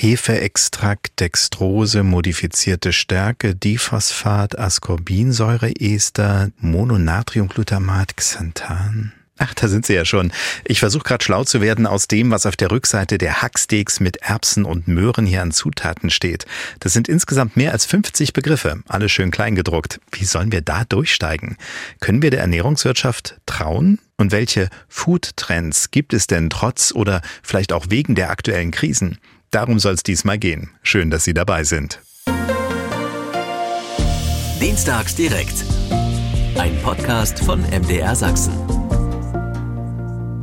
[0.00, 9.12] Hefeextrakt, Dextrose, modifizierte Stärke, Diphosphat, Ascorbinsäureester, Mononatriumglutamat, Xanthan.
[9.38, 10.30] Ach, da sind Sie ja schon.
[10.64, 14.18] Ich versuche gerade schlau zu werden aus dem, was auf der Rückseite der Hacksteaks mit
[14.18, 16.46] Erbsen und Möhren hier an Zutaten steht.
[16.78, 19.98] Das sind insgesamt mehr als 50 Begriffe, alle schön klein gedruckt.
[20.12, 21.56] Wie sollen wir da durchsteigen?
[21.98, 23.98] Können wir der Ernährungswirtschaft trauen?
[24.16, 29.18] Und welche Food-Trends gibt es denn trotz oder vielleicht auch wegen der aktuellen Krisen?
[29.50, 30.70] Darum soll es diesmal gehen.
[30.82, 32.00] Schön, dass Sie dabei sind.
[34.60, 35.64] Dienstags direkt.
[36.58, 38.52] Ein Podcast von MDR Sachsen.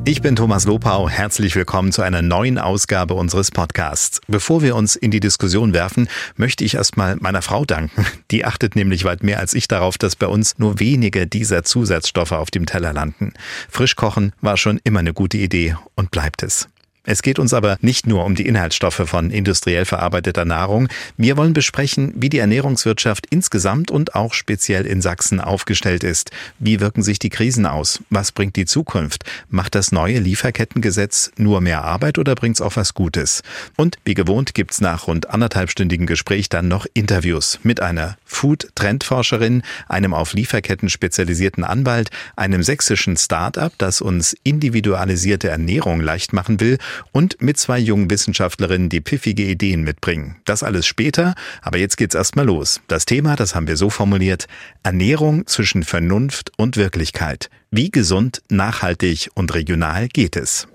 [0.07, 1.09] Ich bin Thomas Lopau.
[1.09, 4.21] Herzlich willkommen zu einer neuen Ausgabe unseres Podcasts.
[4.27, 8.05] Bevor wir uns in die Diskussion werfen, möchte ich erstmal meiner Frau danken.
[8.31, 12.31] Die achtet nämlich weit mehr als ich darauf, dass bei uns nur wenige dieser Zusatzstoffe
[12.31, 13.33] auf dem Teller landen.
[13.69, 16.69] Frischkochen war schon immer eine gute Idee und bleibt es.
[17.05, 20.87] Es geht uns aber nicht nur um die Inhaltsstoffe von industriell verarbeiteter Nahrung.
[21.17, 26.31] Wir wollen besprechen, wie die Ernährungswirtschaft insgesamt und auch speziell in Sachsen aufgestellt ist.
[26.59, 27.99] Wie wirken sich die Krisen aus?
[28.09, 29.23] Was bringt die Zukunft?
[29.49, 33.43] Macht das neue Lieferkettengesetz nur mehr Arbeit oder bringt es auch was Gutes?
[33.77, 40.13] Und wie gewohnt gibt's nach rund anderthalbstündigen Gespräch dann noch Interviews mit einer Food-Trendforscherin, einem
[40.13, 46.77] auf Lieferketten spezialisierten Anwalt, einem sächsischen Start-up, das uns individualisierte Ernährung leicht machen will
[47.11, 50.37] und mit zwei jungen Wissenschaftlerinnen, die pfiffige Ideen mitbringen.
[50.45, 52.81] Das alles später, aber jetzt geht's erstmal los.
[52.87, 54.47] Das Thema, das haben wir so formuliert,
[54.83, 57.49] Ernährung zwischen Vernunft und Wirklichkeit.
[57.71, 60.67] Wie gesund, nachhaltig und regional geht es?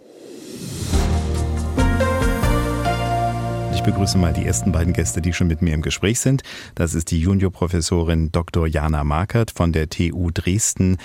[3.81, 6.43] Ich begrüße mal die ersten beiden Gäste, die schon mit mir im Gespräch sind.
[6.75, 8.67] Das ist die Juniorprofessorin Dr.
[8.67, 10.99] Jana Markert von der TU Dresden.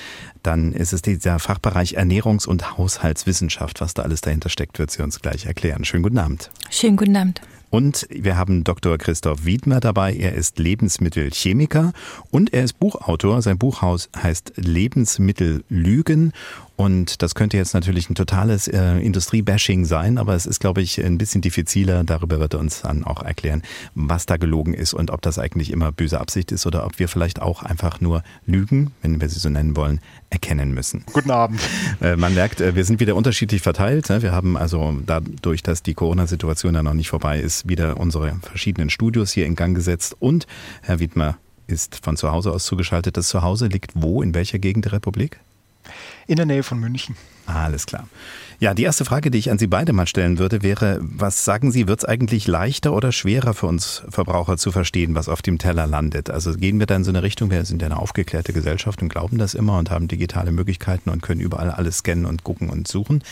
[0.43, 3.79] Dann ist es dieser Fachbereich Ernährungs- und Haushaltswissenschaft.
[3.79, 5.85] Was da alles dahinter steckt, wird sie uns gleich erklären.
[5.85, 6.51] Schönen guten Abend.
[6.69, 7.39] Schönen guten Abend.
[7.69, 8.97] Und wir haben Dr.
[8.97, 10.13] Christoph Wiedmer dabei.
[10.13, 11.93] Er ist Lebensmittelchemiker
[12.29, 13.41] und er ist Buchautor.
[13.41, 16.33] Sein Buchhaus heißt Lebensmittel Lügen
[16.75, 21.03] und das könnte jetzt natürlich ein totales äh, Industriebashing sein, aber es ist, glaube ich,
[21.03, 22.03] ein bisschen diffiziler.
[22.03, 23.63] Darüber wird er uns dann auch erklären,
[23.93, 27.08] was da gelogen ist und ob das eigentlich immer böse Absicht ist oder ob wir
[27.08, 31.03] vielleicht auch einfach nur Lügen, wenn wir sie so nennen wollen, erkennen müssen.
[31.14, 31.61] Guten Abend.
[32.02, 34.09] Äh, man merkt, äh, wir sind wieder unterschiedlich verteilt.
[34.09, 34.21] Ne?
[34.21, 38.89] Wir haben also dadurch, dass die Corona-Situation ja noch nicht vorbei ist, wieder unsere verschiedenen
[38.89, 40.45] Studios hier in Gang gesetzt und
[40.81, 41.37] Herr Wiedmer
[41.67, 43.17] ist von zu Hause aus zugeschaltet.
[43.17, 45.39] Das Zuhause liegt wo, in welcher Gegend der Republik?
[46.27, 47.15] In der Nähe von München.
[47.45, 48.07] Alles klar.
[48.59, 51.71] Ja, die erste Frage, die ich an Sie beide mal stellen würde, wäre, was sagen
[51.71, 55.57] Sie, wird es eigentlich leichter oder schwerer für uns Verbraucher zu verstehen, was auf dem
[55.57, 56.29] Teller landet?
[56.29, 59.09] Also gehen wir da in so eine Richtung, wir sind ja eine aufgeklärte Gesellschaft und
[59.09, 62.87] glauben das immer und haben digitale Möglichkeiten und können überall alles scannen und gucken und
[62.87, 63.23] suchen.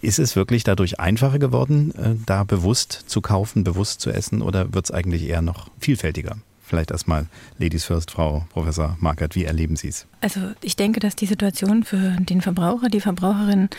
[0.00, 4.72] Ist es wirklich dadurch einfacher geworden, äh, da bewusst zu kaufen, bewusst zu essen oder
[4.72, 6.36] wird es eigentlich eher noch vielfältiger?
[6.68, 7.26] Vielleicht erstmal
[7.58, 10.06] Ladies First, Frau Professor Markert, wie erleben Sie es?
[10.20, 13.70] Also ich denke, dass die Situation für den Verbraucher, die Verbraucherin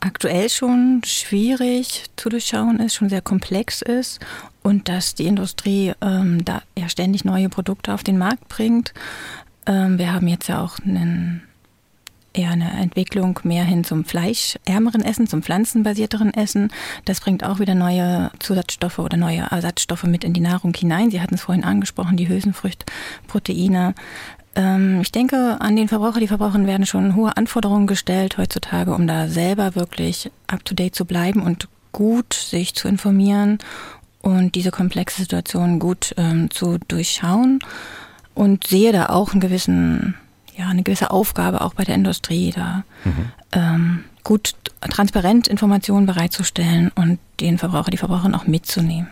[0.00, 4.20] aktuell schon schwierig zu durchschauen ist, schon sehr komplex ist
[4.62, 8.94] und dass die Industrie ähm, da ja ständig neue Produkte auf den Markt bringt.
[9.66, 11.42] Ähm, wir haben jetzt ja auch einen
[12.32, 16.72] eher eine Entwicklung mehr hin zum fleischärmeren Essen, zum pflanzenbasierteren Essen.
[17.04, 21.10] Das bringt auch wieder neue Zusatzstoffe oder neue Ersatzstoffe mit in die Nahrung hinein.
[21.10, 23.94] Sie hatten es vorhin angesprochen, die Hülsenfrüchtproteine.
[24.54, 29.06] Ähm, ich denke, an den Verbraucher, die Verbraucherinnen werden schon hohe Anforderungen gestellt heutzutage, um
[29.06, 33.58] da selber wirklich up-to-date zu bleiben und gut sich zu informieren
[34.22, 37.58] und diese komplexe Situation gut ähm, zu durchschauen
[38.34, 40.14] und sehe da auch einen gewissen
[40.60, 43.32] ja, eine gewisse Aufgabe auch bei der Industrie, da mhm.
[43.52, 49.08] ähm, gut transparent Informationen bereitzustellen und den Verbraucher, die Verbraucherin auch mitzunehmen.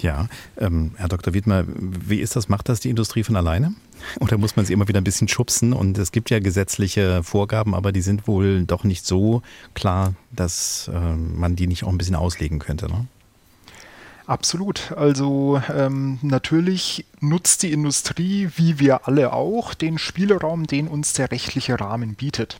[0.00, 0.28] Ja,
[0.58, 1.34] ähm, Herr Dr.
[1.34, 2.48] Wiedmer, wie ist das?
[2.48, 3.74] Macht das die Industrie von alleine?
[4.20, 5.72] Oder muss man sie immer wieder ein bisschen schubsen?
[5.72, 9.42] Und es gibt ja gesetzliche Vorgaben, aber die sind wohl doch nicht so
[9.74, 12.86] klar, dass äh, man die nicht auch ein bisschen auslegen könnte.
[12.86, 13.06] Ne?
[14.28, 14.92] Absolut.
[14.92, 21.30] Also ähm, natürlich nutzt die Industrie, wie wir alle auch, den Spielraum, den uns der
[21.30, 22.58] rechtliche Rahmen bietet.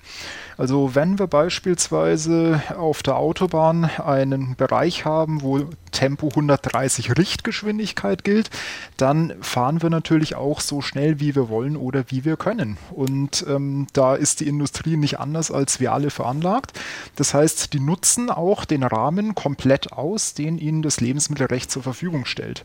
[0.59, 5.61] Also wenn wir beispielsweise auf der Autobahn einen Bereich haben, wo
[5.93, 8.51] Tempo 130 Richtgeschwindigkeit gilt,
[8.97, 12.77] dann fahren wir natürlich auch so schnell, wie wir wollen oder wie wir können.
[12.91, 16.73] Und ähm, da ist die Industrie nicht anders als wir alle veranlagt.
[17.15, 22.25] Das heißt, die nutzen auch den Rahmen komplett aus, den ihnen das Lebensmittelrecht zur Verfügung
[22.25, 22.65] stellt.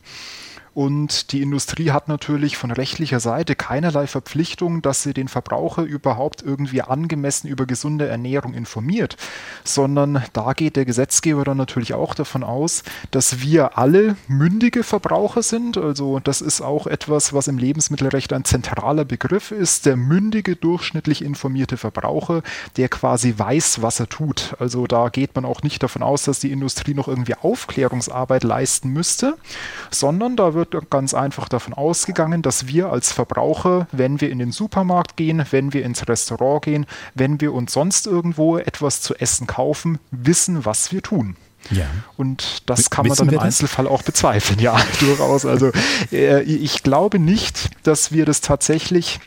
[0.74, 6.42] Und die Industrie hat natürlich von rechtlicher Seite keinerlei Verpflichtung, dass sie den Verbraucher überhaupt
[6.42, 9.16] irgendwie angemessen über gesunde Ernährung informiert,
[9.64, 15.44] sondern da geht der Gesetzgeber dann natürlich auch davon aus, dass wir alle mündige Verbraucher
[15.44, 15.78] sind.
[15.78, 19.86] Also das ist auch etwas, was im Lebensmittelrecht ein zentraler Begriff ist.
[19.86, 22.42] Der mündige, durchschnittlich informierte Verbraucher,
[22.78, 24.56] der quasi weiß, was er tut.
[24.60, 28.90] Also da geht man auch nicht davon aus, dass die Industrie noch irgendwie Aufklärungsarbeit leisten
[28.90, 29.38] müsste,
[29.92, 34.52] sondern da wird ganz einfach davon ausgegangen, dass wir als Verbraucher, wenn wir in den
[34.52, 39.48] Supermarkt gehen, wenn wir ins Restaurant gehen, wenn wir uns sonst irgendwo etwas zu essen
[39.48, 41.36] kaufen, wissen, was wir tun.
[41.72, 41.86] Ja.
[42.18, 45.46] Und das kann man dann im Einzelfall auch bezweifeln, ja, durchaus.
[45.46, 45.72] Also
[46.12, 49.20] äh, ich glaube nicht, dass wir das tatsächlich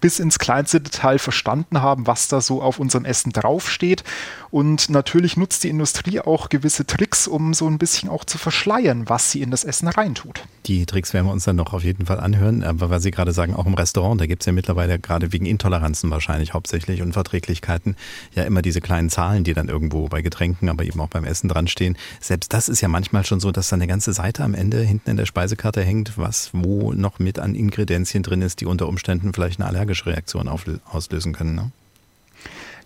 [0.00, 4.04] bis ins kleinste Detail verstanden haben, was da so auf unserem Essen draufsteht.
[4.50, 9.08] Und natürlich nutzt die Industrie auch gewisse Tricks, um so ein bisschen auch zu verschleiern,
[9.08, 10.44] was sie in das Essen reintut.
[10.66, 12.62] Die Tricks werden wir uns dann noch auf jeden Fall anhören.
[12.62, 15.46] Aber weil Sie gerade sagen, auch im Restaurant, da gibt es ja mittlerweile gerade wegen
[15.46, 17.96] Intoleranzen wahrscheinlich hauptsächlich und Verträglichkeiten
[18.34, 21.48] ja immer diese kleinen Zahlen, die dann irgendwo bei Getränken, aber eben auch beim Essen
[21.48, 21.96] dran stehen.
[22.20, 25.10] Selbst das ist ja manchmal schon so, dass da eine ganze Seite am Ende hinten
[25.10, 29.32] in der Speisekarte hängt, was wo noch mit an Ingredienzien drin ist, die unter Umständen
[29.32, 31.54] vielleicht eine allergische Reaktion auslösen können.
[31.54, 31.70] Ne?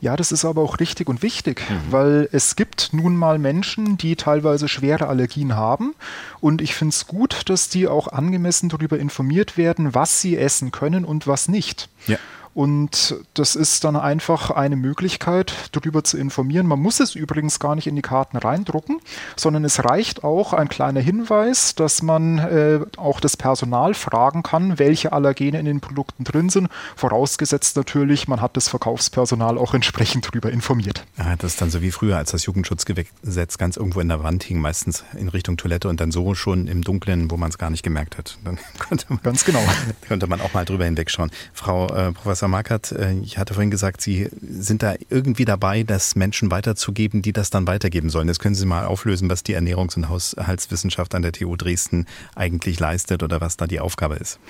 [0.00, 1.92] Ja, das ist aber auch richtig und wichtig, mhm.
[1.92, 5.94] weil es gibt nun mal Menschen, die teilweise schwere Allergien haben.
[6.40, 10.72] Und ich finde es gut, dass die auch angemessen darüber informiert werden, was sie essen
[10.72, 11.88] können und was nicht.
[12.08, 12.18] Ja.
[12.54, 16.66] Und das ist dann einfach eine Möglichkeit, darüber zu informieren.
[16.66, 19.00] Man muss es übrigens gar nicht in die Karten reindrucken,
[19.36, 24.78] sondern es reicht auch ein kleiner Hinweis, dass man äh, auch das Personal fragen kann,
[24.78, 26.68] welche Allergene in den Produkten drin sind.
[26.94, 31.06] Vorausgesetzt natürlich, man hat das Verkaufspersonal auch entsprechend darüber informiert.
[31.16, 34.44] Ja, das ist dann so wie früher, als das Jugendschutzgesetz ganz irgendwo in der Wand
[34.44, 37.70] hing, meistens in Richtung Toilette und dann so schon im Dunkeln, wo man es gar
[37.70, 38.38] nicht gemerkt hat.
[38.44, 39.62] Dann konnte man, ganz genau.
[40.06, 41.30] könnte man auch mal drüber hinwegschauen.
[41.54, 45.84] Frau äh, Professor Professor Markert, äh, ich hatte vorhin gesagt, Sie sind da irgendwie dabei,
[45.84, 48.26] das Menschen weiterzugeben, die das dann weitergeben sollen.
[48.26, 52.80] Jetzt können Sie mal auflösen, was die Ernährungs- und Haushaltswissenschaft an der TU Dresden eigentlich
[52.80, 54.40] leistet oder was da die Aufgabe ist.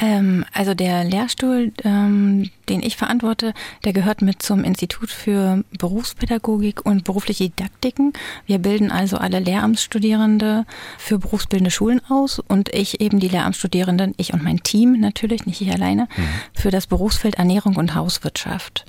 [0.00, 3.54] Ähm, also der Lehrstuhl, ähm, den ich verantworte,
[3.84, 8.12] der gehört mit zum Institut für Berufspädagogik und berufliche Didaktiken.
[8.46, 10.66] Wir bilden also alle Lehramtsstudierende
[10.98, 15.60] für berufsbildende Schulen aus und ich eben die Lehramtsstudierenden, ich und mein Team natürlich, nicht
[15.60, 16.28] ich alleine, mhm.
[16.54, 18.84] für das Berufsfeld Ernährung und Hauswirtschaft.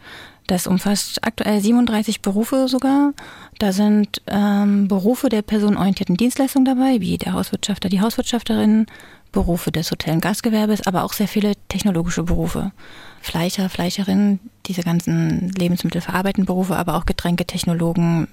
[0.48, 3.14] Das umfasst aktuell 37 Berufe sogar.
[3.58, 8.86] Da sind ähm, Berufe der personenorientierten Dienstleistung dabei, wie der Hauswirtschafter, die Hauswirtschafterin,
[9.32, 12.72] Berufe des Hotel- und Gastgewerbes, aber auch sehr viele technologische Berufe.
[13.22, 18.28] Fleischer, Fleischerinnen, diese ganzen lebensmittelverarbeitenden Berufe, aber auch Getränketechnologen,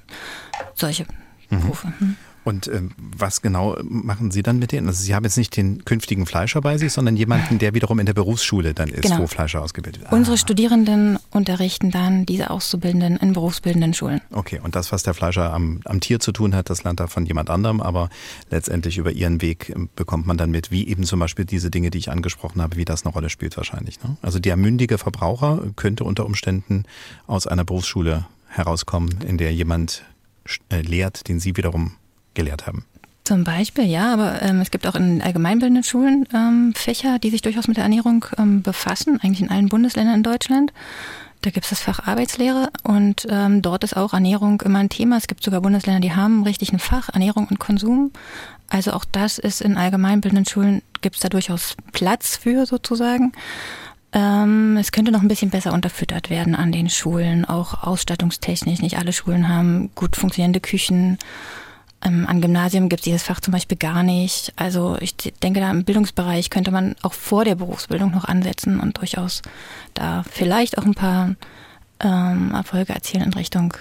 [0.74, 1.06] solche
[1.50, 1.60] mhm.
[1.60, 1.92] Berufe.
[1.98, 2.16] Hm.
[2.44, 4.88] Und äh, was genau machen Sie dann mit denen?
[4.88, 8.06] Also Sie haben jetzt nicht den künftigen Fleischer bei sich, sondern jemanden, der wiederum in
[8.06, 9.18] der Berufsschule dann ist, genau.
[9.18, 10.12] wo Fleischer ausgebildet wird.
[10.12, 10.38] Unsere ah.
[10.38, 14.20] Studierenden unterrichten dann diese Auszubildenden in berufsbildenden Schulen.
[14.32, 17.08] Okay, und das, was der Fleischer am, am Tier zu tun hat, das lernt er
[17.08, 18.10] von jemand anderem, aber
[18.50, 21.90] letztendlich über Ihren Weg ähm, bekommt man dann mit, wie eben zum Beispiel diese Dinge,
[21.90, 24.02] die ich angesprochen habe, wie das eine Rolle spielt wahrscheinlich.
[24.02, 24.16] Ne?
[24.22, 26.84] Also der mündige Verbraucher könnte unter Umständen
[27.26, 30.04] aus einer Berufsschule herauskommen, in der jemand
[30.70, 31.92] äh, lehrt, den Sie wiederum
[32.34, 32.84] gelehrt haben.
[33.24, 37.40] Zum Beispiel, ja, aber ähm, es gibt auch in allgemeinbildenden Schulen ähm, Fächer, die sich
[37.40, 40.72] durchaus mit der Ernährung ähm, befassen, eigentlich in allen Bundesländern in Deutschland.
[41.42, 45.16] Da gibt es das Fach Arbeitslehre und ähm, dort ist auch Ernährung immer ein Thema.
[45.16, 48.12] Es gibt sogar Bundesländer, die haben richtig ein Fach Ernährung und Konsum.
[48.68, 53.32] Also auch das ist in allgemeinbildenden Schulen, gibt es da durchaus Platz für sozusagen.
[54.12, 58.80] Ähm, es könnte noch ein bisschen besser unterfüttert werden an den Schulen, auch ausstattungstechnisch.
[58.80, 61.18] Nicht alle Schulen haben gut funktionierende Küchen.
[62.04, 64.52] Ähm, an Gymnasium gibt es dieses Fach zum Beispiel gar nicht.
[64.56, 68.98] Also ich denke, da im Bildungsbereich könnte man auch vor der Berufsbildung noch ansetzen und
[68.98, 69.42] durchaus
[69.94, 71.34] da vielleicht auch ein paar
[72.00, 73.74] ähm, Erfolge erzielen in Richtung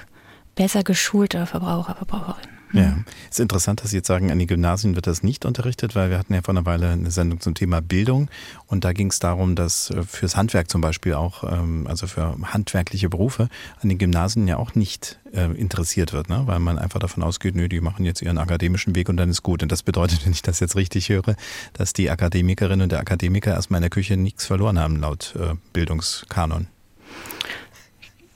[0.56, 2.61] besser geschulter Verbraucher, Verbraucherinnen.
[2.74, 2.98] Ja,
[3.30, 6.10] es ist interessant, dass Sie jetzt sagen, an den Gymnasien wird das nicht unterrichtet, weil
[6.10, 8.30] wir hatten ja vor einer Weile eine Sendung zum Thema Bildung
[8.68, 12.38] und da ging es darum, dass äh, fürs Handwerk zum Beispiel auch, ähm, also für
[12.42, 13.50] handwerkliche Berufe,
[13.82, 16.44] an den Gymnasien ja auch nicht äh, interessiert wird, ne?
[16.46, 19.44] weil man einfach davon ausgeht, nö, die machen jetzt ihren akademischen Weg und dann ist
[19.44, 19.64] gut.
[19.64, 21.36] Und das bedeutet, wenn ich das jetzt richtig höre,
[21.74, 25.56] dass die Akademikerin und der Akademiker erstmal in der Küche nichts verloren haben laut äh,
[25.74, 26.68] Bildungskanon.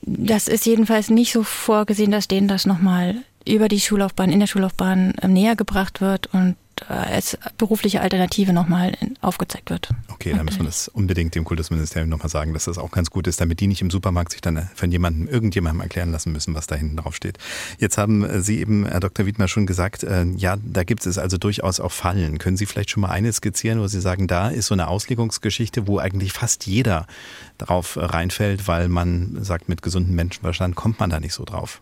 [0.01, 3.15] Das ist jedenfalls nicht so vorgesehen, dass denen das nochmal
[3.47, 6.55] über die Schullaufbahn, in der Schullaufbahn ähm, näher gebracht wird und
[6.87, 9.89] als berufliche Alternative nochmal aufgezeigt wird.
[10.09, 13.27] Okay, dann müssen wir das unbedingt dem Kultusministerium nochmal sagen, dass das auch ganz gut
[13.27, 16.67] ist, damit die nicht im Supermarkt sich dann von jemandem, irgendjemandem erklären lassen müssen, was
[16.67, 17.37] da hinten drauf steht.
[17.79, 19.25] Jetzt haben Sie eben, Herr Dr.
[19.25, 22.39] Wiedmer, schon gesagt, äh, ja, da gibt es also durchaus auch Fallen.
[22.39, 25.87] Können Sie vielleicht schon mal eine skizzieren, wo Sie sagen, da ist so eine Auslegungsgeschichte,
[25.87, 27.07] wo eigentlich fast jeder
[27.57, 31.81] drauf reinfällt, weil man sagt, mit gesundem Menschenverstand kommt man da nicht so drauf?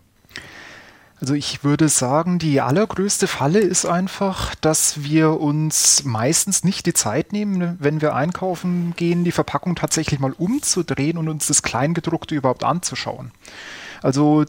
[1.24, 6.94] Also ich würde sagen, die allergrößte Falle ist einfach, dass wir uns meistens nicht die
[6.94, 12.36] Zeit nehmen, wenn wir einkaufen gehen, die Verpackung tatsächlich mal umzudrehen und uns das Kleingedruckte
[12.36, 13.32] überhaupt anzuschauen.
[14.02, 14.44] Also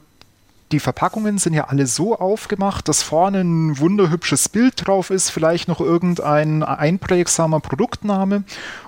[0.72, 5.68] die Verpackungen sind ja alle so aufgemacht, dass vorne ein wunderhübsches Bild drauf ist, vielleicht
[5.68, 8.42] noch irgendein einprägsamer Produktname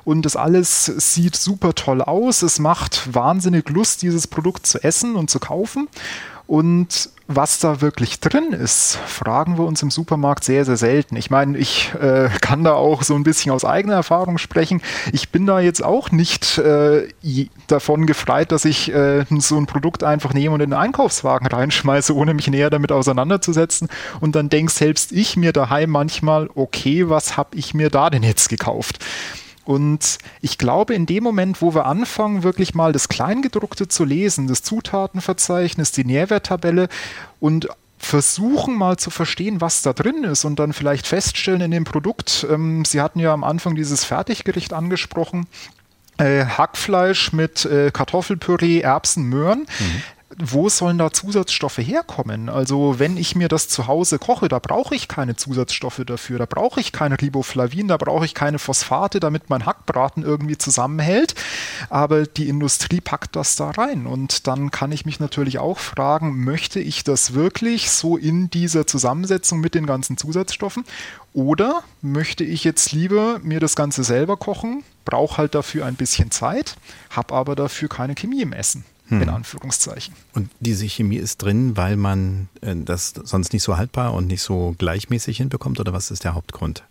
[0.05, 2.43] und das alles sieht super toll aus.
[2.43, 5.87] Es macht wahnsinnig Lust, dieses Produkt zu essen und zu kaufen.
[6.47, 11.17] Und was da wirklich drin ist, fragen wir uns im Supermarkt sehr, sehr selten.
[11.17, 14.81] Ich meine, ich äh, kann da auch so ein bisschen aus eigener Erfahrung sprechen.
[15.13, 17.09] Ich bin da jetzt auch nicht äh,
[17.67, 22.15] davon gefreit, dass ich äh, so ein Produkt einfach nehme und in den Einkaufswagen reinschmeiße,
[22.15, 23.89] ohne mich näher damit auseinanderzusetzen.
[24.21, 28.23] Und dann denke selbst ich mir daheim manchmal, okay, was habe ich mir da denn
[28.23, 29.05] jetzt gekauft?
[29.67, 34.47] Und ich glaube, in dem Moment, wo wir anfangen, wirklich mal das Kleingedruckte zu lesen,
[34.47, 36.89] das Zutatenverzeichnis, die Nährwerttabelle
[37.41, 37.69] und
[37.99, 42.47] versuchen mal zu verstehen, was da drin ist und dann vielleicht feststellen in dem Produkt,
[42.49, 45.49] ähm, Sie hatten ja am Anfang dieses Fertiggericht angesprochen,
[46.19, 49.67] äh, Hackfleisch mit äh, Kartoffelpüree, Erbsen, Möhren.
[49.81, 50.03] Mhm
[50.39, 52.49] wo sollen da Zusatzstoffe herkommen?
[52.49, 56.47] Also wenn ich mir das zu Hause koche, da brauche ich keine Zusatzstoffe dafür, da
[56.47, 61.37] brauche ich keine Riboflavin, da brauche ich keine Phosphate, damit mein Hackbraten irgendwie zusammenhält.
[61.91, 66.43] Aber die Industrie packt das da rein und dann kann ich mich natürlich auch fragen,
[66.43, 70.85] möchte ich das wirklich so in dieser Zusammensetzung mit den ganzen Zusatzstoffen?
[71.35, 76.33] Oder möchte ich jetzt lieber mir das Ganze selber kochen, brauche halt dafür ein bisschen
[76.33, 76.75] Zeit,
[77.11, 78.85] habe aber dafür keine Chemie im Essen?
[79.09, 79.23] Hm.
[79.23, 80.15] in Anführungszeichen.
[80.35, 84.43] Und diese Chemie ist drin, weil man äh, das sonst nicht so haltbar und nicht
[84.43, 86.85] so gleichmäßig hinbekommt oder was ist der Hauptgrund?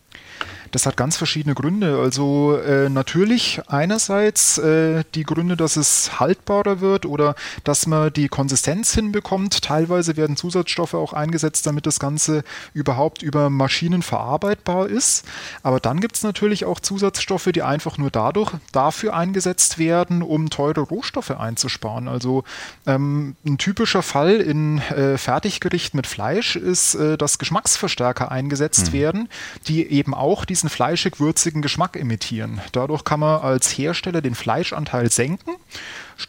[0.75, 1.99] Das hat ganz verschiedene Gründe.
[1.99, 8.27] Also äh, natürlich einerseits äh, die Gründe, dass es haltbarer wird oder dass man die
[8.27, 9.61] Konsistenz hinbekommt.
[9.61, 15.23] Teilweise werden Zusatzstoffe auch eingesetzt, damit das Ganze überhaupt über Maschinen verarbeitbar ist.
[15.63, 20.49] Aber dann gibt es natürlich auch Zusatzstoffe, die einfach nur dadurch dafür eingesetzt werden, um
[20.49, 22.09] teure Rohstoffe einzusparen.
[22.09, 22.43] Also
[22.85, 28.93] ähm, ein typischer Fall in äh, Fertiggericht mit Fleisch ist, äh, dass Geschmacksverstärker eingesetzt hm.
[28.93, 29.29] werden,
[29.69, 32.61] die eben auch diesen fleischig-würzigen Geschmack imitieren.
[32.71, 35.55] Dadurch kann man als Hersteller den Fleischanteil senken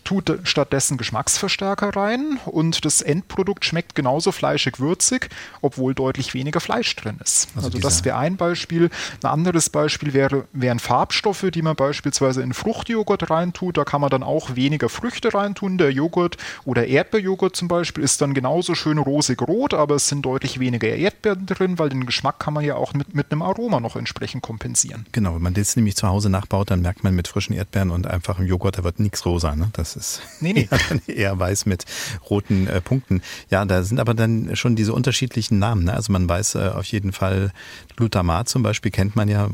[0.04, 5.28] tut stattdessen Geschmacksverstärker rein und das Endprodukt schmeckt genauso fleischig-würzig,
[5.62, 7.48] obwohl deutlich weniger Fleisch drin ist.
[7.56, 8.90] Also, also das wäre ein Beispiel.
[9.22, 13.76] Ein anderes Beispiel wäre, wären Farbstoffe, die man beispielsweise in Fruchtjoghurt reintut.
[13.76, 15.78] Da kann man dann auch weniger Früchte reintun.
[15.78, 20.58] Der Joghurt oder Erdbeerjoghurt zum Beispiel ist dann genauso schön rosig-rot, aber es sind deutlich
[20.60, 23.96] weniger Erdbeeren drin, weil den Geschmack kann man ja auch mit, mit einem Aroma noch
[23.96, 25.06] entsprechend kompensieren.
[25.12, 28.06] Genau, wenn man das nämlich zu Hause nachbaut, dann merkt man mit frischen Erdbeeren und
[28.06, 29.54] einfachem Joghurt, da wird nichts rosa.
[29.54, 29.70] Ne?
[29.76, 30.68] Das ist nee, nee.
[31.06, 31.84] eher weiß mit
[32.30, 33.20] roten äh, Punkten.
[33.50, 35.84] Ja, da sind aber dann schon diese unterschiedlichen Namen.
[35.84, 35.92] Ne?
[35.92, 37.52] Also man weiß äh, auf jeden Fall,
[37.96, 39.50] Glutamat zum Beispiel kennt man ja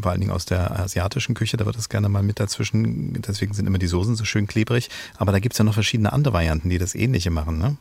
[0.00, 3.20] vor allen Dingen aus der asiatischen Küche, da wird das gerne mal mit dazwischen.
[3.20, 4.88] Deswegen sind immer die Soßen so schön klebrig.
[5.18, 7.58] Aber da gibt es ja noch verschiedene andere Varianten, die das Ähnliche machen.
[7.58, 7.76] Ne?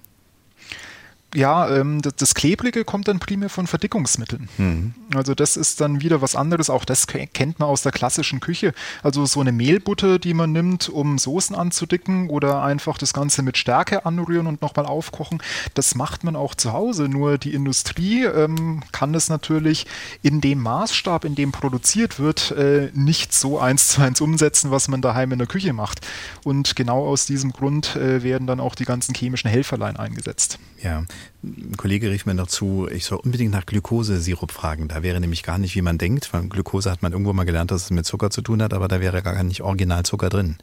[1.36, 4.50] Ja, ähm, das, das, Klebrige kommt dann primär von Verdickungsmitteln.
[4.58, 4.94] Mhm.
[5.14, 6.70] Also das ist dann wieder was anderes.
[6.70, 8.74] Auch das kennt man aus der klassischen Küche.
[9.04, 13.58] Also so eine Mehlbutter, die man nimmt, um Soßen anzudicken oder einfach das Ganze mit
[13.58, 15.42] Stärke anrühren und nochmal aufkochen.
[15.74, 17.10] Das macht man auch zu Hause.
[17.10, 19.86] Nur die Industrie ähm, kann das natürlich
[20.22, 24.88] in dem Maßstab, in dem produziert wird, äh, nicht so eins zu eins umsetzen, was
[24.88, 26.06] man daheim in der Küche macht.
[26.44, 30.60] Und genau aus diesem Grund äh, werden dann auch die ganzen chemischen Helferlein eingesetzt.
[30.82, 31.04] Ja,
[31.44, 34.88] ein Kollege rief mir noch zu, ich soll unbedingt nach Glukosesirup fragen.
[34.88, 36.34] Da wäre nämlich gar nicht, wie man denkt.
[36.34, 38.88] Weil Glukose hat man irgendwo mal gelernt, dass es mit Zucker zu tun hat, aber
[38.88, 40.58] da wäre gar nicht Originalzucker drin.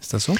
[0.00, 0.36] Ist das so?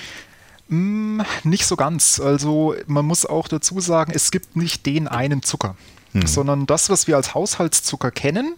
[0.69, 2.21] Mm, nicht so ganz.
[2.21, 5.77] Also man muss auch dazu sagen, es gibt nicht den einen Zucker
[6.13, 6.27] mhm.
[6.27, 8.55] sondern das, was wir als Haushaltszucker kennen,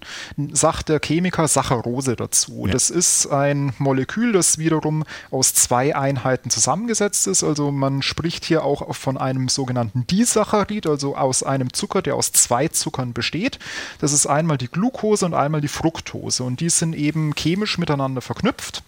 [0.53, 2.67] sagt der Chemiker Saccharose dazu.
[2.67, 2.73] Ja.
[2.73, 7.45] Das ist ein Molekül, das wiederum aus zwei Einheiten zusammengesetzt ist.
[7.45, 12.33] Also man spricht hier auch von einem sogenannten Disaccharid, also aus einem Zucker, der aus
[12.33, 13.59] zwei Zuckern besteht.
[14.01, 18.21] Das ist einmal die Glucose und einmal die Fructose und die sind eben chemisch miteinander
[18.21, 18.83] verknüpft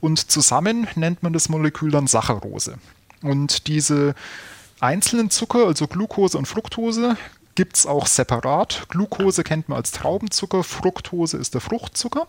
[0.00, 2.78] und zusammen nennt man das Molekül dann Saccharose.
[3.22, 4.14] Und diese
[4.80, 7.16] einzelnen Zucker, also Glucose und Fructose,
[7.54, 8.86] gibt es auch separat.
[8.88, 12.26] Glucose kennt man als Traubenzucker, Fructose ist der Fruchtzucker.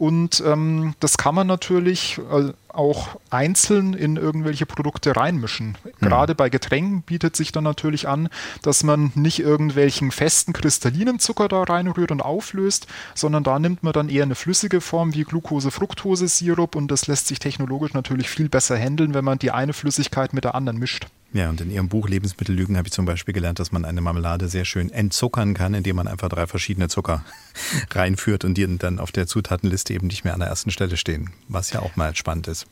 [0.00, 5.76] Und ähm, das kann man natürlich äh, auch einzeln in irgendwelche Produkte reinmischen.
[5.84, 6.06] Mhm.
[6.06, 8.30] Gerade bei Getränken bietet sich dann natürlich an,
[8.62, 13.92] dass man nicht irgendwelchen festen kristallinen Zucker da reinrührt und auflöst, sondern da nimmt man
[13.92, 18.78] dann eher eine flüssige Form wie Glucose-Fructose-Sirup und das lässt sich technologisch natürlich viel besser
[18.78, 21.08] handeln, wenn man die eine Flüssigkeit mit der anderen mischt.
[21.32, 24.48] Ja, und in Ihrem Buch Lebensmittellügen habe ich zum Beispiel gelernt, dass man eine Marmelade
[24.48, 27.24] sehr schön entzuckern kann, indem man einfach drei verschiedene Zucker
[27.90, 31.30] reinführt und die dann auf der Zutatenliste eben nicht mehr an der ersten Stelle stehen,
[31.48, 32.66] was ja auch mal spannend ist.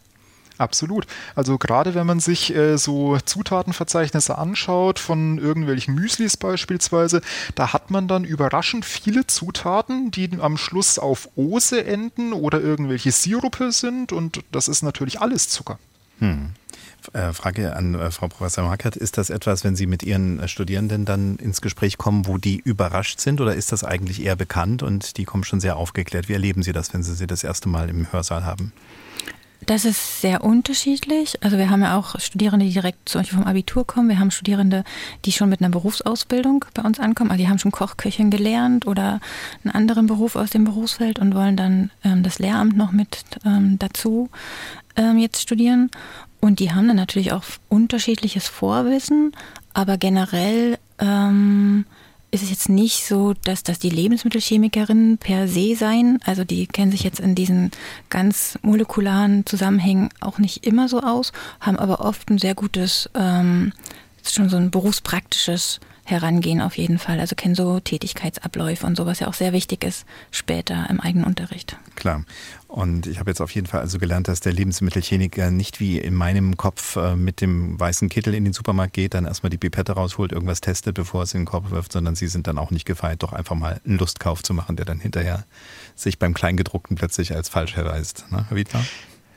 [0.59, 1.07] Absolut.
[1.37, 7.21] Also gerade wenn man sich äh, so Zutatenverzeichnisse anschaut von irgendwelchen Müslis beispielsweise,
[7.55, 13.13] da hat man dann überraschend viele Zutaten, die am Schluss auf Ose enden oder irgendwelche
[13.13, 15.79] Sirupe sind und das ist natürlich alles Zucker.
[16.19, 16.51] Hm.
[17.13, 18.97] Äh, Frage an äh, Frau Professor Markert.
[18.97, 22.59] Ist das etwas, wenn Sie mit Ihren äh, Studierenden dann ins Gespräch kommen, wo die
[22.59, 26.29] überrascht sind oder ist das eigentlich eher bekannt und die kommen schon sehr aufgeklärt?
[26.29, 28.73] Wie erleben Sie das, wenn Sie sie das erste Mal im Hörsaal haben?
[29.67, 31.43] Das ist sehr unterschiedlich.
[31.43, 34.09] Also wir haben ja auch Studierende, die direkt zum Beispiel vom Abitur kommen.
[34.09, 34.85] Wir haben Studierende,
[35.25, 37.31] die schon mit einer Berufsausbildung bei uns ankommen.
[37.31, 39.21] Also die haben schon Kochköchin gelernt oder
[39.65, 43.79] einen anderen Beruf aus dem Berufsfeld und wollen dann ähm, das Lehramt noch mit ähm,
[43.79, 44.31] dazu
[44.97, 45.91] ähm, jetzt studieren.
[46.41, 49.33] Und die haben dann natürlich auch unterschiedliches Vorwissen,
[49.75, 51.85] aber generell ähm,
[52.31, 56.19] ist es jetzt nicht so, dass das die Lebensmittelchemikerinnen per se seien.
[56.25, 57.71] Also die kennen sich jetzt in diesen
[58.11, 63.73] ganz molekularen Zusammenhängen auch nicht immer so aus, haben aber oft ein sehr gutes, ähm,
[64.23, 67.21] schon so ein berufspraktisches Herangehen auf jeden Fall.
[67.21, 71.25] Also kennen so Tätigkeitsabläufe und so, was ja auch sehr wichtig ist später im eigenen
[71.25, 71.77] Unterricht.
[71.97, 72.25] Klar.
[72.67, 76.15] Und ich habe jetzt auf jeden Fall also gelernt, dass der Lebensmittelchemiker nicht wie in
[76.15, 79.93] meinem Kopf äh, mit dem weißen Kittel in den Supermarkt geht, dann erstmal die Pipette
[79.93, 82.85] rausholt, irgendwas testet, bevor es in den Korb wirft, sondern sie sind dann auch nicht
[82.85, 85.45] gefeit, doch einfach mal einen Lustkauf zu machen, der dann hinterher
[85.95, 88.27] sich beim Kleingedruckten plötzlich als falsch erweist.
[88.31, 88.85] Ne, Herr Wiedler?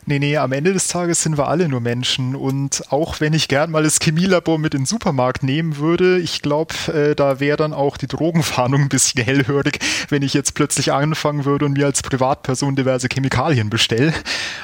[0.06, 2.36] Nee, nee, am Ende des Tages sind wir alle nur Menschen.
[2.36, 6.42] Und auch wenn ich gern mal das Chemielabor mit in den Supermarkt nehmen würde, ich
[6.42, 9.80] glaube, äh, da wäre dann auch die Drogenfahndung ein bisschen hellhörig,
[10.10, 14.14] wenn ich jetzt plötzlich anfangen würde und mir als Privatperson diverse Chemikalien bestelle.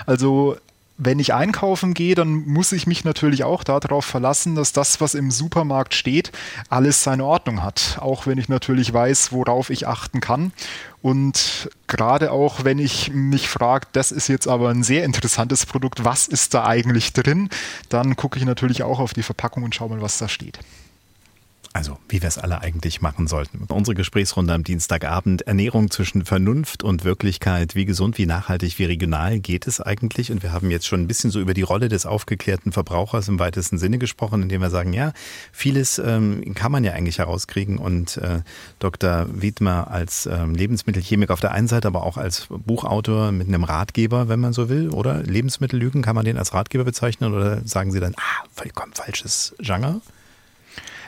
[0.06, 0.58] Also
[0.98, 5.14] wenn ich einkaufen gehe, dann muss ich mich natürlich auch darauf verlassen, dass das, was
[5.14, 6.32] im Supermarkt steht,
[6.70, 8.00] alles seine Ordnung hat.
[8.02, 10.52] Auch wenn ich natürlich weiß, worauf ich achten kann.
[11.04, 16.04] Und gerade auch, wenn ich mich frage, das ist jetzt aber ein sehr interessantes Produkt,
[16.04, 17.50] was ist da eigentlich drin,
[17.90, 20.60] dann gucke ich natürlich auch auf die Verpackung und schaue mal, was da steht.
[21.78, 23.64] Also, wie wir es alle eigentlich machen sollten.
[23.72, 25.44] Unsere Gesprächsrunde am Dienstagabend.
[25.44, 27.76] Ernährung zwischen Vernunft und Wirklichkeit.
[27.76, 30.32] Wie gesund, wie nachhaltig, wie regional geht es eigentlich?
[30.32, 33.38] Und wir haben jetzt schon ein bisschen so über die Rolle des aufgeklärten Verbrauchers im
[33.38, 35.14] weitesten Sinne gesprochen, indem wir sagen, ja,
[35.52, 37.78] vieles ähm, kann man ja eigentlich herauskriegen.
[37.78, 38.42] Und äh,
[38.80, 39.28] Dr.
[39.32, 44.30] Wiedmer als ähm, Lebensmittelchemiker auf der einen Seite, aber auch als Buchautor mit einem Ratgeber,
[44.30, 45.22] wenn man so will, oder?
[45.22, 47.36] Lebensmittellügen, kann man den als Ratgeber bezeichnen?
[47.36, 50.02] Oder sagen Sie dann, ah, vollkommen falsches Genre?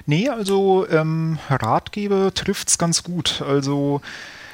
[0.06, 3.42] Nee, also ähm, Ratgeber trifft es ganz gut.
[3.42, 4.02] Also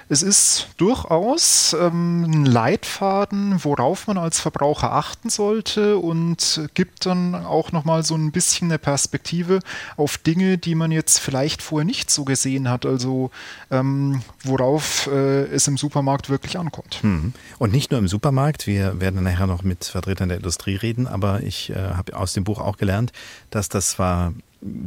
[0.08, 7.34] es ist durchaus ähm, ein Leitfaden, worauf man als Verbraucher achten sollte und gibt dann
[7.34, 9.60] auch nochmal so ein bisschen eine Perspektive
[9.98, 13.32] auf Dinge, die man jetzt vielleicht vorher nicht so gesehen hat, also
[13.72, 17.00] ähm, worauf äh, es im Supermarkt wirklich ankommt.
[17.02, 17.34] Hm.
[17.58, 21.42] Und nicht nur im Supermarkt, wir werden nachher noch mit Vertretern der Industrie reden, aber
[21.42, 23.12] ich äh, habe aus dem Buch auch gelernt,
[23.50, 24.34] dass das zwar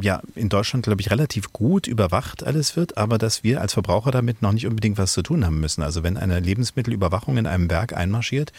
[0.00, 4.10] ja in Deutschland, glaube ich, relativ gut überwacht alles wird, aber dass wir als Verbraucher
[4.10, 5.82] damit noch nicht unbedingt was zu tun haben müssen.
[5.82, 8.52] Also wenn eine Lebensmittelüberwachung in einem Berg einmarschiert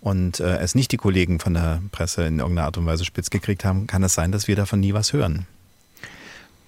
[0.00, 3.30] und äh, es nicht die Kollegen von der Presse in irgendeiner Art und Weise spitz
[3.30, 5.46] gekriegt haben, kann es sein, dass wir davon nie was hören.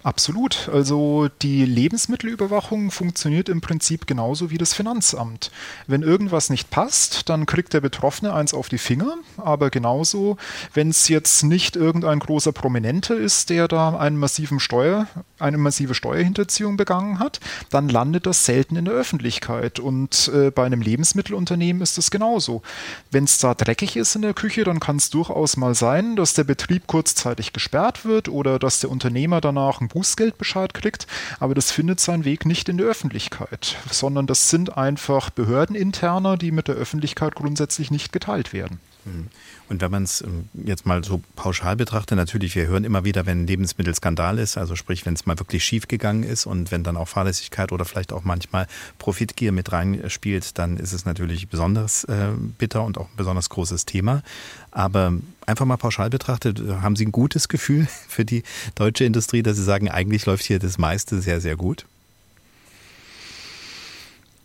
[0.06, 0.70] Absolut.
[0.72, 5.50] Also die Lebensmittelüberwachung funktioniert im Prinzip genauso wie das Finanzamt.
[5.88, 9.14] Wenn irgendwas nicht passt, dann kriegt der Betroffene eins auf die Finger.
[9.36, 10.36] Aber genauso,
[10.74, 15.08] wenn es jetzt nicht irgendein großer Prominenter ist, der da einen massiven Steuer,
[15.40, 17.40] eine massive Steuerhinterziehung begangen hat,
[17.70, 19.80] dann landet das selten in der Öffentlichkeit.
[19.80, 22.62] Und äh, bei einem Lebensmittelunternehmen ist es genauso.
[23.10, 26.34] Wenn es da dreckig ist in der Küche, dann kann es durchaus mal sein, dass
[26.34, 31.06] der Betrieb kurzzeitig gesperrt wird oder dass der Unternehmer danach ein Bußgeldbescheid kriegt,
[31.40, 36.50] aber das findet seinen Weg nicht in die Öffentlichkeit, sondern das sind einfach Behördeninterner, die
[36.50, 38.78] mit der Öffentlichkeit grundsätzlich nicht geteilt werden.
[39.06, 39.28] Mhm.
[39.68, 43.26] Und wenn man es ähm, jetzt mal so pauschal betrachtet, natürlich, wir hören immer wieder,
[43.26, 46.82] wenn ein Lebensmittelskandal ist, also sprich, wenn es mal wirklich schief gegangen ist und wenn
[46.82, 48.66] dann auch Fahrlässigkeit oder vielleicht auch manchmal
[48.98, 53.86] Profitgier mit reinspielt, dann ist es natürlich besonders äh, bitter und auch ein besonders großes
[53.86, 54.22] Thema.
[54.70, 55.14] Aber
[55.46, 58.42] einfach mal pauschal betrachtet, haben Sie ein gutes Gefühl für die
[58.74, 61.86] deutsche Industrie, dass Sie sagen, eigentlich läuft hier das meiste sehr, sehr gut?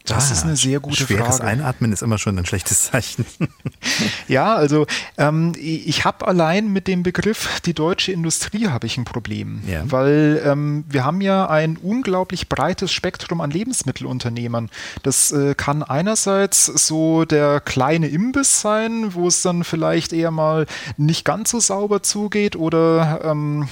[0.05, 1.37] Das ah, ist eine sehr gute schweres Frage.
[1.37, 3.25] Schweres Einatmen ist immer schon ein schlechtes Zeichen.
[4.27, 4.87] ja, also
[5.17, 9.83] ähm, ich habe allein mit dem Begriff die deutsche Industrie habe ich ein Problem, ja.
[9.85, 14.69] weil ähm, wir haben ja ein unglaublich breites Spektrum an Lebensmittelunternehmern.
[15.03, 20.65] Das äh, kann einerseits so der kleine Imbiss sein, wo es dann vielleicht eher mal
[20.97, 23.67] nicht ganz so sauber zugeht oder ähm,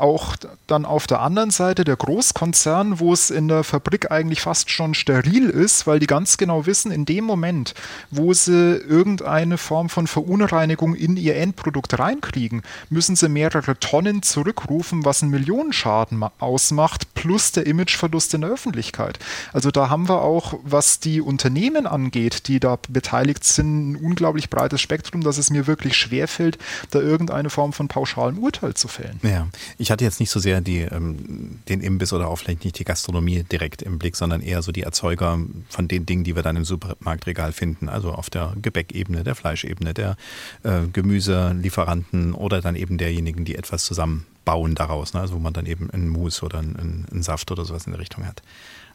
[0.00, 0.36] auch
[0.66, 4.94] dann auf der anderen Seite der Großkonzern, wo es in der Fabrik eigentlich fast schon
[4.94, 7.74] steril ist, weil die ganz genau wissen, in dem Moment,
[8.10, 15.04] wo sie irgendeine Form von Verunreinigung in ihr Endprodukt reinkriegen, müssen sie mehrere Tonnen zurückrufen,
[15.04, 19.18] was einen Millionenschaden ausmacht, plus der Imageverlust in der Öffentlichkeit.
[19.52, 24.50] Also da haben wir auch, was die Unternehmen angeht, die da beteiligt sind, ein unglaublich
[24.50, 26.58] breites Spektrum, dass es mir wirklich schwerfällt,
[26.90, 29.20] da irgendeine Form von pauschalem Urteil zu fällen.
[29.22, 29.46] Ja,
[29.78, 32.78] ich ich hatte jetzt nicht so sehr die, ähm, den Imbiss oder auch vielleicht nicht
[32.78, 36.44] die Gastronomie direkt im Blick, sondern eher so die Erzeuger von den Dingen, die wir
[36.44, 37.88] dann im Supermarktregal finden.
[37.88, 40.16] Also auf der Gebäckebene, der Fleischebene, der
[40.62, 45.12] äh, Gemüselieferanten oder dann eben derjenigen, die etwas zusammenbauen daraus.
[45.12, 45.22] Ne?
[45.22, 48.00] Also wo man dann eben einen Mousse oder einen, einen Saft oder sowas in der
[48.00, 48.44] Richtung hat.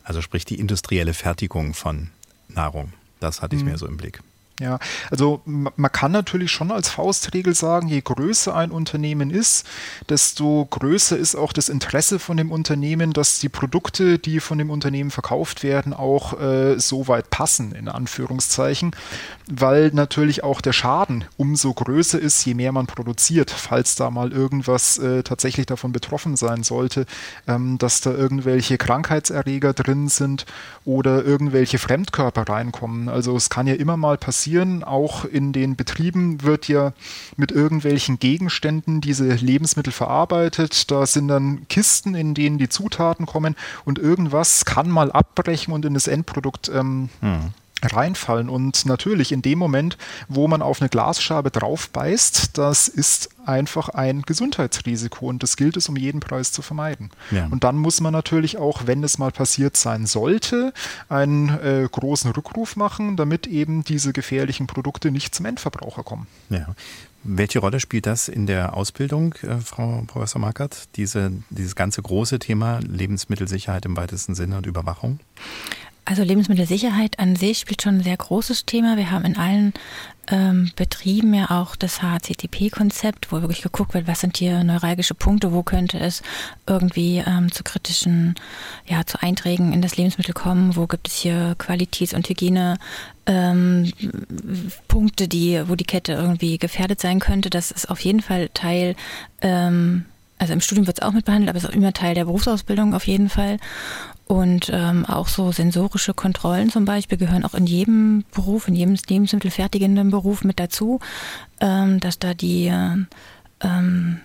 [0.06, 2.08] Also sprich die industrielle Fertigung von
[2.48, 2.94] Nahrung.
[3.20, 3.68] Das hatte ich mhm.
[3.68, 4.22] mehr so im Blick.
[4.62, 4.80] Ja,
[5.12, 9.68] also man kann natürlich schon als Faustregel sagen, je größer ein Unternehmen ist,
[10.08, 14.70] desto größer ist auch das Interesse von dem Unternehmen, dass die Produkte, die von dem
[14.70, 18.96] Unternehmen verkauft werden, auch äh, so weit passen, in Anführungszeichen,
[19.52, 24.32] weil natürlich auch der Schaden umso größer ist, je mehr man produziert, falls da mal
[24.32, 27.08] irgendwas äh, tatsächlich davon betroffen sein sollte,
[27.46, 30.46] ähm, dass da irgendwelche Krankheitserreger drin sind
[30.86, 33.10] oder irgendwelche Fremdkörper reinkommen.
[33.10, 34.84] Also es kann ja immer mal passieren, passieren.
[34.84, 36.94] Auch in den Betrieben wird ja
[37.36, 40.92] mit irgendwelchen Gegenständen diese Lebensmittel verarbeitet.
[40.92, 43.56] Da sind dann Kisten, in denen die Zutaten kommen
[43.86, 47.54] und irgendwas kann mal abbrechen und in das Endprodukt ähm, hm
[47.94, 48.50] reinfallen.
[48.50, 53.90] Und natürlich in dem Moment, wo man auf eine Glasschabe drauf beißt, das ist einfach
[53.90, 57.12] ein Gesundheitsrisiko und das gilt es um jeden Preis zu vermeiden.
[57.32, 57.48] Ja.
[57.52, 60.74] Und dann muss man natürlich auch, wenn es mal passiert sein sollte,
[61.10, 66.28] einen äh, großen Rückruf machen, damit eben diese gefährlichen Produkte nicht zum Endverbraucher kommen.
[66.50, 66.68] Ja.
[67.28, 72.38] Welche Rolle spielt das in der Ausbildung, äh, Frau Professor Markert, diese, dieses ganze große
[72.38, 75.20] Thema Lebensmittelsicherheit im weitesten Sinne und Überwachung?
[76.08, 78.96] Also Lebensmittelsicherheit an sich spielt schon ein sehr großes Thema.
[78.96, 79.74] Wir haben in allen
[80.28, 85.52] ähm, Betrieben ja auch das HCTP-Konzept, wo wirklich geguckt wird, was sind hier neuralgische Punkte,
[85.52, 86.22] wo könnte es
[86.68, 88.36] irgendwie ähm, zu kritischen,
[88.86, 92.78] ja, zu Einträgen in das Lebensmittel kommen, wo gibt es hier Qualitäts- und Hygiene
[93.26, 93.92] ähm,
[94.88, 97.50] Punkte, die, wo die Kette irgendwie gefährdet sein könnte.
[97.50, 98.96] Das ist auf jeden Fall Teil
[99.42, 100.06] ähm,
[100.38, 102.26] also im Studium wird es auch mit behandelt, aber es ist auch immer Teil der
[102.26, 103.58] Berufsausbildung auf jeden Fall.
[104.28, 108.98] Und ähm, auch so sensorische Kontrollen zum Beispiel gehören auch in jedem Beruf, in jedem
[109.08, 111.00] lebensmittelfertigenden Beruf mit dazu,
[111.60, 112.66] ähm, dass da die
[113.62, 114.20] ähm,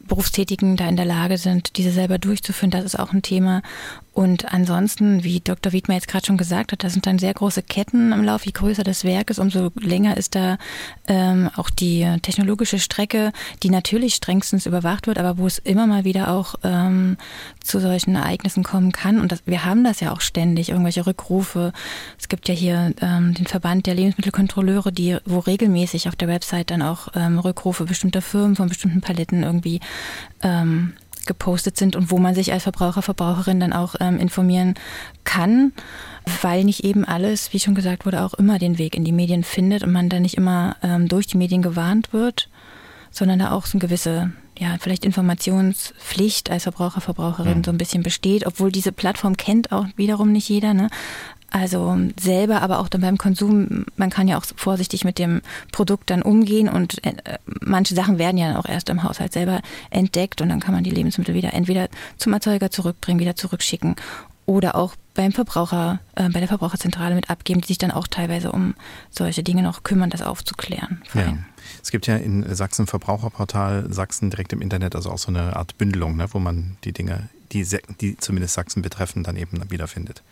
[0.00, 2.70] Berufstätigen da in der Lage sind, diese selber durchzuführen.
[2.70, 3.62] Das ist auch ein Thema.
[4.16, 5.74] Und ansonsten, wie Dr.
[5.74, 8.46] Wiedmer jetzt gerade schon gesagt hat, da sind dann sehr große Ketten am Lauf.
[8.46, 10.56] Je größer das Werk ist, umso länger ist da
[11.06, 13.30] ähm, auch die technologische Strecke,
[13.62, 17.18] die natürlich strengstens überwacht wird, aber wo es immer mal wieder auch ähm,
[17.62, 19.20] zu solchen Ereignissen kommen kann.
[19.20, 21.74] Und das, wir haben das ja auch ständig, irgendwelche Rückrufe.
[22.18, 26.70] Es gibt ja hier ähm, den Verband der Lebensmittelkontrolleure, die, wo regelmäßig auf der Website
[26.70, 29.80] dann auch ähm, Rückrufe bestimmter Firmen von bestimmten Paletten irgendwie
[30.42, 30.94] ähm,
[31.26, 34.74] gepostet sind und wo man sich als Verbraucher, Verbraucherin dann auch ähm, informieren
[35.24, 35.72] kann,
[36.42, 39.44] weil nicht eben alles, wie schon gesagt wurde, auch immer den Weg in die Medien
[39.44, 42.48] findet und man dann nicht immer ähm, durch die Medien gewarnt wird,
[43.10, 47.64] sondern da auch so eine gewisse, ja, vielleicht Informationspflicht als Verbraucher, Verbraucherin mhm.
[47.64, 50.88] so ein bisschen besteht, obwohl diese Plattform kennt auch wiederum nicht jeder, ne?
[51.50, 56.10] Also selber, aber auch dann beim Konsum, man kann ja auch vorsichtig mit dem Produkt
[56.10, 60.48] dann umgehen und äh, manche Sachen werden ja auch erst im Haushalt selber entdeckt und
[60.48, 63.96] dann kann man die Lebensmittel wieder entweder zum Erzeuger zurückbringen, wieder zurückschicken
[64.46, 68.52] oder auch beim Verbraucher, äh, bei der Verbraucherzentrale mit abgeben, die sich dann auch teilweise
[68.52, 68.74] um
[69.10, 71.02] solche Dinge noch kümmern, das aufzuklären.
[71.14, 71.36] Ja.
[71.82, 75.76] Es gibt ja in Sachsen Verbraucherportal Sachsen direkt im Internet also auch so eine Art
[75.78, 77.66] Bündelung, ne, wo man die Dinge, die,
[78.00, 80.22] die zumindest Sachsen betreffen, dann eben wiederfindet.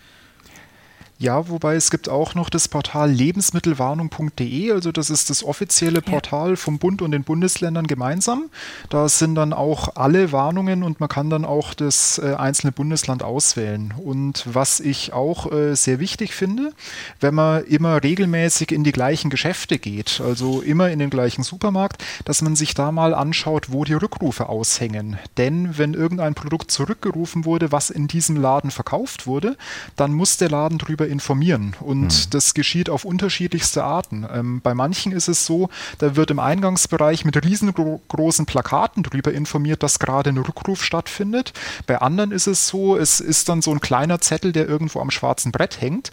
[1.17, 6.57] Ja, wobei es gibt auch noch das Portal lebensmittelwarnung.de, also das ist das offizielle Portal
[6.57, 8.51] vom Bund und den Bundesländern gemeinsam.
[8.91, 13.23] Da sind dann auch alle Warnungen und man kann dann auch das äh, einzelne Bundesland
[13.23, 13.95] auswählen.
[13.97, 16.73] Und was ich auch äh, sehr wichtig finde,
[17.21, 22.05] wenn man immer regelmäßig in die gleichen Geschäfte geht, also immer in den gleichen Supermarkt,
[22.25, 25.17] dass man sich da mal anschaut, wo die Rückrufe aushängen.
[25.37, 29.57] Denn wenn irgendein Produkt zurückgerufen wurde, was in diesem Laden verkauft wurde,
[29.95, 31.75] dann muss der Laden drüber informieren.
[31.81, 32.31] Und mhm.
[32.31, 34.27] das geschieht auf unterschiedlichste Arten.
[34.31, 39.83] Ähm, bei manchen ist es so, da wird im Eingangsbereich mit riesengroßen Plakaten darüber informiert,
[39.83, 41.53] dass gerade ein Rückruf stattfindet.
[41.87, 45.11] Bei anderen ist es so, es ist dann so ein kleiner Zettel, der irgendwo am
[45.11, 46.11] schwarzen Brett hängt.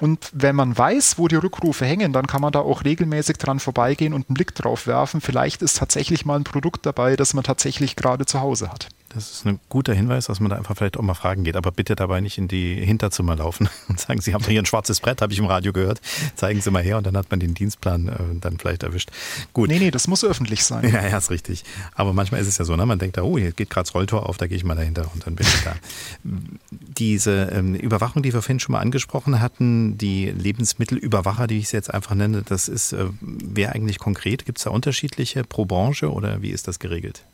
[0.00, 3.60] Und wenn man weiß, wo die Rückrufe hängen, dann kann man da auch regelmäßig dran
[3.60, 5.20] vorbeigehen und einen Blick drauf werfen.
[5.20, 8.88] Vielleicht ist tatsächlich mal ein Produkt dabei, das man tatsächlich gerade zu Hause hat.
[9.12, 11.56] Das ist ein guter Hinweis, dass man da einfach vielleicht auch mal fragen geht.
[11.56, 15.00] Aber bitte dabei nicht in die Hinterzimmer laufen und sagen, Sie haben hier ein schwarzes
[15.00, 16.00] Brett, habe ich im Radio gehört.
[16.36, 19.10] Zeigen Sie mal her und dann hat man den Dienstplan äh, dann vielleicht erwischt.
[19.52, 19.68] Gut.
[19.68, 20.88] Nee, nee, das muss öffentlich sein.
[20.88, 21.64] Ja, ja, ist richtig.
[21.94, 22.86] Aber manchmal ist es ja so, ne?
[22.86, 25.10] man denkt da, oh, hier geht gerade das Rolltor auf, da gehe ich mal dahinter
[25.12, 25.74] und dann bin ich da.
[26.70, 31.72] Diese ähm, Überwachung, die wir vorhin schon mal angesprochen hatten, die Lebensmittelüberwacher, die ich es
[31.72, 34.44] jetzt einfach nenne, das ist, äh, wer eigentlich konkret?
[34.44, 37.24] Gibt es da unterschiedliche pro Branche oder wie ist das geregelt?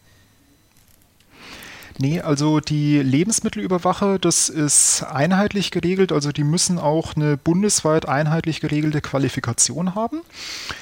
[1.98, 6.12] Nee, also die Lebensmittelüberwacher, das ist einheitlich geregelt.
[6.12, 10.20] Also die müssen auch eine bundesweit einheitlich geregelte Qualifikation haben.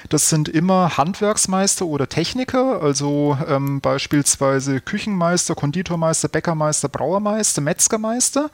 [0.08, 8.50] Das sind immer Handwerksmeister oder Techniker, also ähm, beispielsweise Küchenmeister, Konditormeister, Bäckermeister, Brauermeister, Metzgermeister.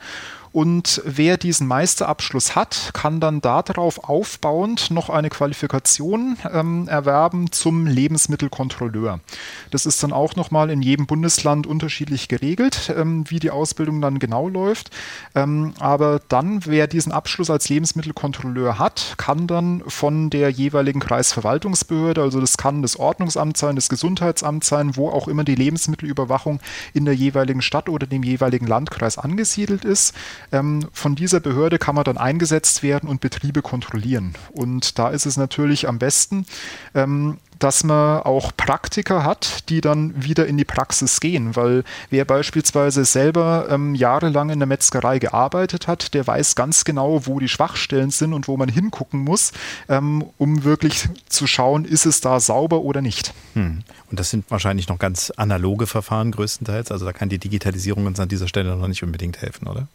[0.51, 7.85] Und wer diesen Meisterabschluss hat, kann dann darauf aufbauend noch eine Qualifikation ähm, erwerben zum
[7.85, 9.21] Lebensmittelkontrolleur.
[9.69, 14.19] Das ist dann auch nochmal in jedem Bundesland unterschiedlich geregelt, ähm, wie die Ausbildung dann
[14.19, 14.91] genau läuft.
[15.35, 22.21] Ähm, aber dann, wer diesen Abschluss als Lebensmittelkontrolleur hat, kann dann von der jeweiligen Kreisverwaltungsbehörde,
[22.21, 26.59] also das kann das Ordnungsamt sein, das Gesundheitsamt sein, wo auch immer die Lebensmittelüberwachung
[26.93, 30.13] in der jeweiligen Stadt oder dem jeweiligen Landkreis angesiedelt ist,
[30.51, 34.33] von dieser Behörde kann man dann eingesetzt werden und Betriebe kontrollieren.
[34.51, 36.45] Und da ist es natürlich am besten,
[36.95, 42.25] ähm, dass man auch Praktiker hat, die dann wieder in die Praxis gehen, weil wer
[42.25, 47.47] beispielsweise selber ähm, jahrelang in der Metzgerei gearbeitet hat, der weiß ganz genau, wo die
[47.47, 49.51] Schwachstellen sind und wo man hingucken muss,
[49.89, 53.33] ähm, um wirklich zu schauen, ist es da sauber oder nicht.
[53.53, 53.83] Hm.
[54.09, 58.19] Und das sind wahrscheinlich noch ganz analoge Verfahren größtenteils, also da kann die Digitalisierung uns
[58.19, 59.87] an dieser Stelle noch nicht unbedingt helfen, oder?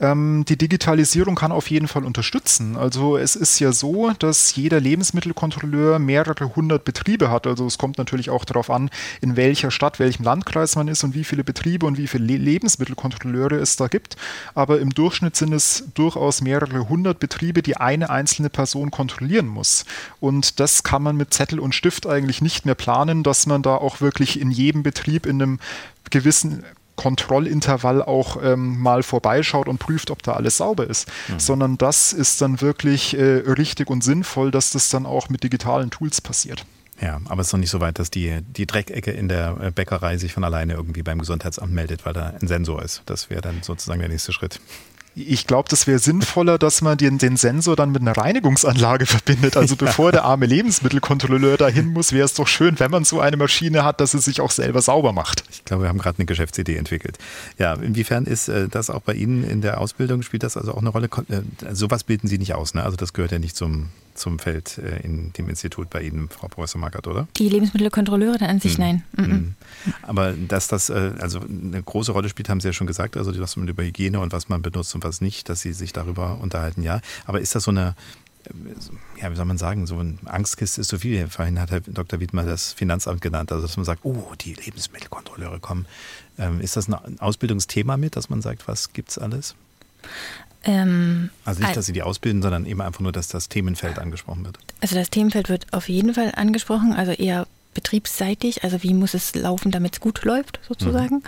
[0.00, 2.76] Ähm, die Digitalisierung kann auf jeden Fall unterstützen.
[2.76, 7.46] Also es ist ja so, dass jeder Lebensmittelkontrolleur mehrere hundert Betriebe hat.
[7.46, 11.14] Also es kommt natürlich auch darauf an, in welcher Stadt, welchem Landkreis man ist und
[11.14, 14.16] wie viele Betriebe und wie viele Lebensmittelkontrolleure es da gibt.
[14.54, 19.84] Aber im Durchschnitt sind es durchaus mehrere hundert Betriebe, die eine einzelne Person kontrollieren muss.
[20.20, 23.76] Und das kann man mit Zettel und Stift eigentlich nicht mehr planen, dass man da
[23.76, 25.58] auch wirklich in jedem Betrieb in einem
[26.10, 26.64] gewissen
[26.96, 31.38] Kontrollintervall auch ähm, mal vorbeischaut und prüft, ob da alles sauber ist, mhm.
[31.38, 35.90] sondern das ist dann wirklich äh, richtig und sinnvoll, dass das dann auch mit digitalen
[35.90, 36.64] Tools passiert.
[37.00, 39.70] Ja, aber es ist noch nicht so weit, dass die, die Dreckecke in der äh,
[39.70, 43.02] Bäckerei sich von alleine irgendwie beim Gesundheitsamt meldet, weil da ein Sensor ist.
[43.06, 44.60] Das wäre dann sozusagen der nächste Schritt.
[45.18, 49.56] Ich glaube, das wäre sinnvoller, dass man den, den, Sensor dann mit einer Reinigungsanlage verbindet.
[49.56, 53.38] Also bevor der arme Lebensmittelkontrolleur dahin muss, wäre es doch schön, wenn man so eine
[53.38, 55.42] Maschine hat, dass sie sich auch selber sauber macht.
[55.50, 57.16] Ich glaube, wir haben gerade eine Geschäftsidee entwickelt.
[57.56, 60.20] Ja, inwiefern ist äh, das auch bei Ihnen in der Ausbildung?
[60.20, 61.08] Spielt das also auch eine Rolle?
[61.30, 62.82] Äh, sowas bilden Sie nicht aus, ne?
[62.82, 66.48] Also das gehört ja nicht zum zum Feld äh, in dem Institut bei Ihnen, Frau
[66.48, 67.28] Professor Mackert, oder?
[67.36, 68.84] Die Lebensmittelkontrolleure dann an sich, mhm.
[68.84, 69.02] nein.
[69.16, 69.54] Mhm.
[70.02, 73.38] Aber dass das äh, also eine große Rolle spielt, haben Sie ja schon gesagt, also
[73.38, 76.38] was man über Hygiene und was man benutzt und was nicht, dass Sie sich darüber
[76.40, 77.00] unterhalten, ja.
[77.24, 77.94] Aber ist das so eine,
[78.44, 81.28] äh, ja, wie soll man sagen, so ein Angstkiste ist so viel.
[81.28, 82.20] Vorhin hat Herr Dr.
[82.20, 85.86] Wiedmer das Finanzamt genannt, also dass man sagt, oh, die Lebensmittelkontrolleure kommen.
[86.38, 89.54] Ähm, ist das ein Ausbildungsthema mit, dass man sagt, was gibt es alles?
[90.66, 94.44] Ähm, also nicht, dass Sie die ausbilden, sondern eben einfach nur, dass das Themenfeld angesprochen
[94.44, 94.58] wird.
[94.80, 99.34] Also das Themenfeld wird auf jeden Fall angesprochen, also eher betriebsseitig, also wie muss es
[99.34, 101.16] laufen, damit es gut läuft sozusagen.
[101.16, 101.22] Mhm.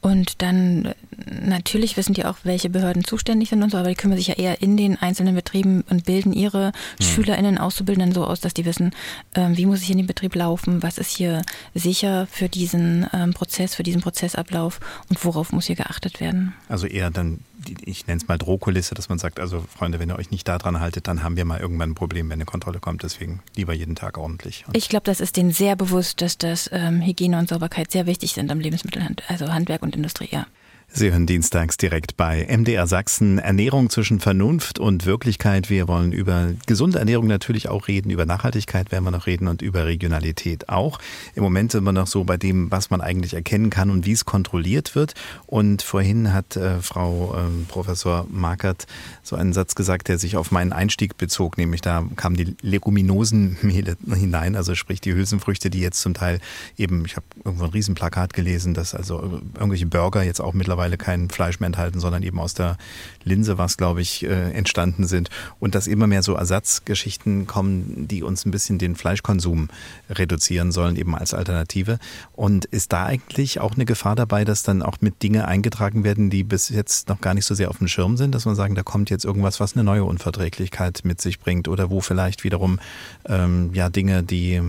[0.00, 0.94] Und dann äh,
[1.42, 4.34] natürlich wissen die auch, welche Behörden zuständig sind und so, aber die kümmern sich ja
[4.34, 7.02] eher in den einzelnen Betrieben und bilden ihre mhm.
[7.02, 8.92] SchülerInnen, Auszubildenden so aus, dass die wissen,
[9.34, 11.42] ähm, wie muss ich in den Betrieb laufen, was ist hier
[11.74, 16.52] sicher für diesen ähm, Prozess, für diesen Prozessablauf und worauf muss hier geachtet werden.
[16.68, 17.40] Also eher dann,
[17.84, 20.80] ich nenne es mal Drohkulisse, dass man sagt, also Freunde, wenn ihr euch nicht daran
[20.80, 23.02] haltet, dann haben wir mal irgendwann ein Problem, wenn eine Kontrolle kommt.
[23.02, 24.64] Deswegen lieber jeden Tag ordentlich.
[24.66, 28.06] Und ich glaube, das ist denen sehr bewusst, dass das ähm, Hygiene und Sauberkeit sehr
[28.06, 30.46] wichtig sind am Lebensmittelhandel, also Handwerk und Industrie, ja.
[30.90, 35.68] Sie hören dienstags direkt bei MDR Sachsen Ernährung zwischen Vernunft und Wirklichkeit.
[35.68, 39.60] Wir wollen über gesunde Ernährung natürlich auch reden, über Nachhaltigkeit werden wir noch reden und
[39.60, 40.98] über Regionalität auch.
[41.34, 44.12] Im Moment sind wir noch so bei dem, was man eigentlich erkennen kann und wie
[44.12, 45.12] es kontrolliert wird.
[45.46, 48.86] Und vorhin hat äh, Frau äh, Professor Markert
[49.22, 53.98] so einen Satz gesagt, der sich auf meinen Einstieg bezog, nämlich da kamen die Leguminosenmehle
[54.14, 56.40] hinein, also sprich die Hülsenfrüchte, die jetzt zum Teil
[56.78, 60.96] eben, ich habe irgendwo ein Riesenplakat gelesen, dass also irgendwelche Burger jetzt auch mittlerweile mittlerweile
[60.96, 62.76] kein Fleisch mehr enthalten, sondern eben aus der
[63.24, 65.28] Linse, was glaube ich, äh, entstanden sind.
[65.58, 69.68] Und dass immer mehr so Ersatzgeschichten kommen, die uns ein bisschen den Fleischkonsum
[70.08, 71.98] reduzieren sollen, eben als Alternative.
[72.32, 76.30] Und ist da eigentlich auch eine Gefahr dabei, dass dann auch mit Dinge eingetragen werden,
[76.30, 78.76] die bis jetzt noch gar nicht so sehr auf dem Schirm sind, dass man sagen,
[78.76, 82.78] da kommt jetzt irgendwas, was eine neue Unverträglichkeit mit sich bringt oder wo vielleicht wiederum
[83.26, 84.62] ähm, ja Dinge, die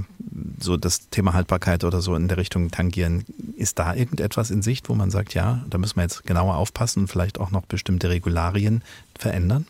[0.59, 3.25] so das Thema Haltbarkeit oder so in der Richtung tangieren.
[3.55, 7.01] Ist da irgendetwas in Sicht, wo man sagt, ja, da müssen wir jetzt genauer aufpassen
[7.01, 8.83] und vielleicht auch noch bestimmte Regularien
[9.17, 9.65] verändern?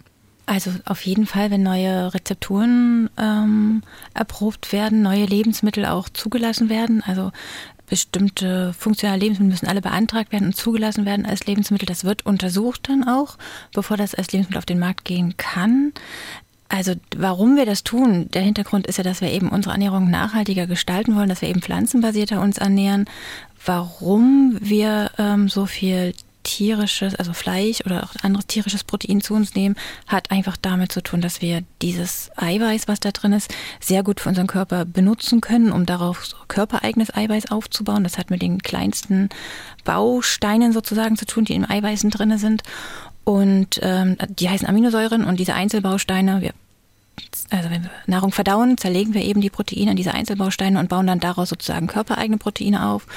[0.45, 3.83] Also auf jeden Fall, wenn neue Rezepturen ähm,
[4.15, 7.03] erprobt werden, neue Lebensmittel auch zugelassen werden.
[7.05, 7.31] Also
[7.85, 11.85] bestimmte funktionale Lebensmittel müssen alle beantragt werden und zugelassen werden als Lebensmittel.
[11.85, 13.37] Das wird untersucht dann auch,
[13.73, 15.93] bevor das als Lebensmittel auf den Markt gehen kann.
[16.67, 20.67] Also warum wir das tun, der Hintergrund ist ja, dass wir eben unsere Ernährung nachhaltiger
[20.67, 23.05] gestalten wollen, dass wir eben pflanzenbasierter uns ernähren.
[23.65, 29.55] Warum wir ähm, so viel tierisches, also Fleisch oder auch anderes tierisches Protein zu uns
[29.55, 29.75] nehmen,
[30.07, 34.19] hat einfach damit zu tun, dass wir dieses Eiweiß, was da drin ist, sehr gut
[34.19, 38.03] für unseren Körper benutzen können, um darauf so körpereigenes Eiweiß aufzubauen.
[38.03, 39.29] Das hat mit den kleinsten
[39.83, 42.63] Bausteinen sozusagen zu tun, die im Eiweißen drin sind.
[43.25, 46.53] Und ähm, die heißen Aminosäuren und diese Einzelbausteine, wir
[47.49, 51.07] also wenn wir Nahrung verdauen, zerlegen wir eben die Proteine in diese Einzelbausteine und bauen
[51.07, 53.07] dann daraus sozusagen körpereigene Proteine auf,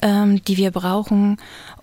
[0.00, 1.38] ähm, die wir brauchen.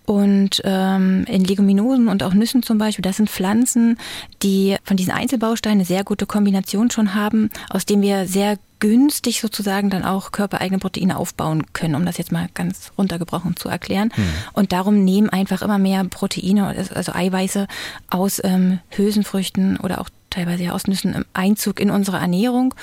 [0.06, 4.00] Und ähm, in Leguminosen und auch Nüssen zum Beispiel, das sind Pflanzen,
[4.42, 9.40] die von diesen Einzelbausteinen eine sehr gute Kombination schon haben, aus dem wir sehr günstig
[9.40, 14.10] sozusagen dann auch körpereigene Proteine aufbauen können, um das jetzt mal ganz runtergebrochen zu erklären.
[14.16, 14.24] Hm.
[14.54, 17.68] Und darum nehmen einfach immer mehr Proteine, also Eiweiße
[18.10, 22.74] aus ähm, Hülsenfrüchten oder auch teilweise ja aus Nüssen Einzug in unsere Ernährung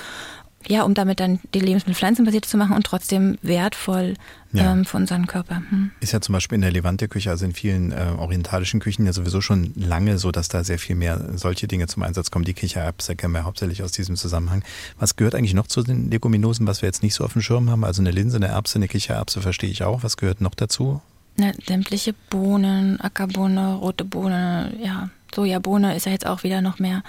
[0.69, 4.15] ja, um damit dann die Lebensmittel pflanzenbasiert zu machen und trotzdem wertvoll
[4.51, 4.71] ja.
[4.71, 5.57] ähm, für unseren Körper.
[5.69, 5.91] Hm.
[5.99, 9.39] Ist ja zum Beispiel in der Levante-Küche, also in vielen äh, orientalischen Küchen ja sowieso
[9.39, 12.45] schon lange so, dass da sehr viel mehr solche Dinge zum Einsatz kommen.
[12.45, 14.63] Die Kichererbse kennen wir hauptsächlich aus diesem Zusammenhang.
[14.99, 17.69] Was gehört eigentlich noch zu den Leguminosen, was wir jetzt nicht so auf dem Schirm
[17.69, 17.83] haben?
[17.83, 20.03] Also eine Linse, eine Erbse, eine Kichererbse verstehe ich auch.
[20.03, 21.01] Was gehört noch dazu?
[21.37, 27.03] Na, sämtliche Bohnen, Ackerbohne, rote Bohne, ja, Sojabohne ist ja jetzt auch wieder noch mehr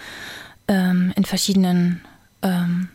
[0.68, 2.02] ähm, in verschiedenen
[2.42, 2.88] ähm,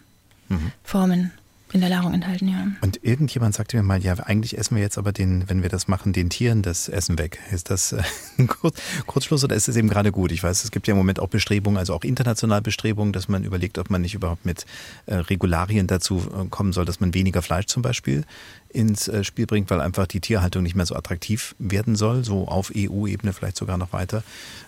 [0.49, 0.71] mhm.
[0.83, 1.31] Formen
[1.73, 2.67] in der Nahrung enthalten, ja.
[2.81, 5.87] Und irgendjemand sagte mir mal, ja, eigentlich essen wir jetzt aber den, wenn wir das
[5.87, 7.39] machen, den Tieren das Essen weg.
[7.51, 8.03] Ist das äh,
[8.37, 10.31] ein Kurz, Kurzschluss oder ist es eben gerade gut?
[10.31, 13.43] Ich weiß, es gibt ja im Moment auch Bestrebungen, also auch international Bestrebungen, dass man
[13.43, 14.65] überlegt, ob man nicht überhaupt mit
[15.07, 18.23] äh, Regularien dazu äh, kommen soll, dass man weniger Fleisch zum Beispiel
[18.69, 22.71] ins Spiel bringt, weil einfach die Tierhaltung nicht mehr so attraktiv werden soll, so auf
[22.75, 24.23] EU-Ebene vielleicht sogar noch weiter.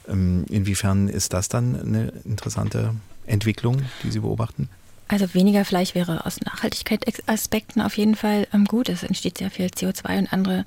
[0.08, 2.94] Ähm, inwiefern ist das dann eine interessante
[3.26, 4.70] Entwicklung, die Sie beobachten?
[5.08, 8.90] Also weniger Fleisch wäre aus Nachhaltigkeitsaspekten auf jeden Fall ähm, gut.
[8.90, 10.66] Es entsteht sehr viel CO2 und andere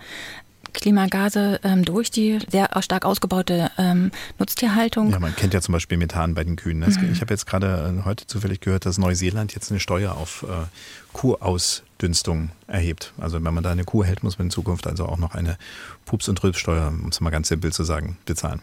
[0.72, 5.10] Klimagase ähm, durch die sehr stark ausgebaute ähm, Nutztierhaltung.
[5.10, 6.78] Ja, man kennt ja zum Beispiel Methan bei den Kühen.
[6.78, 6.86] Ne?
[6.86, 7.12] Mhm.
[7.12, 10.66] Ich habe jetzt gerade äh, heute zufällig gehört, dass Neuseeland jetzt eine Steuer auf äh,
[11.12, 13.12] Kuhausdünstung erhebt.
[13.18, 15.58] Also wenn man da eine Kuh hält, muss man in Zukunft also auch noch eine
[16.04, 18.62] Pups- und Rülpssteuer, um es mal ganz simpel zu sagen, bezahlen.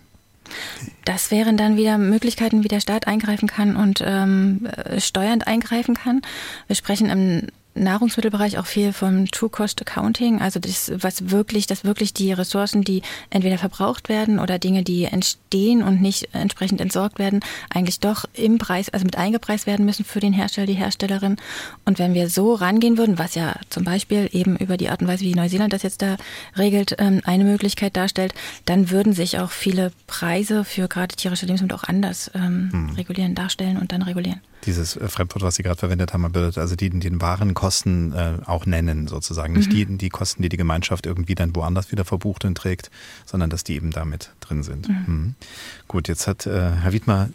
[1.03, 5.95] Das wären dann wieder Möglichkeiten, wie der Staat eingreifen kann und ähm, äh, steuernd eingreifen
[5.95, 6.21] kann.
[6.67, 11.83] Wir sprechen im Nahrungsmittelbereich auch viel vom True Cost Accounting, also das, was wirklich, dass
[11.83, 17.19] wirklich die Ressourcen, die entweder verbraucht werden oder Dinge, die entstehen und nicht entsprechend entsorgt
[17.19, 21.35] werden, eigentlich doch im Preis, also mit eingepreist werden müssen für den Hersteller, die Herstellerin.
[21.83, 25.07] Und wenn wir so rangehen würden, was ja zum Beispiel eben über die Art und
[25.07, 26.15] Weise, wie Neuseeland das jetzt da
[26.57, 28.33] regelt, ähm, eine Möglichkeit darstellt,
[28.65, 32.89] dann würden sich auch viele Preise für gerade tierische Lebensmittel auch anders ähm, hm.
[32.95, 36.89] regulieren, darstellen und dann regulieren dieses äh, Fremdwort, was Sie gerade verwendet haben, also die
[36.89, 39.54] den Warenkosten äh, auch nennen sozusagen.
[39.54, 39.75] Nicht mhm.
[39.75, 42.91] die, die Kosten, die die Gemeinschaft irgendwie dann woanders wieder verbucht und trägt,
[43.25, 44.89] sondern dass die eben damit drin sind.
[44.89, 45.06] Mhm.
[45.08, 45.36] Mhm.
[45.88, 47.30] Gut, jetzt hat äh, Herr Wiedmer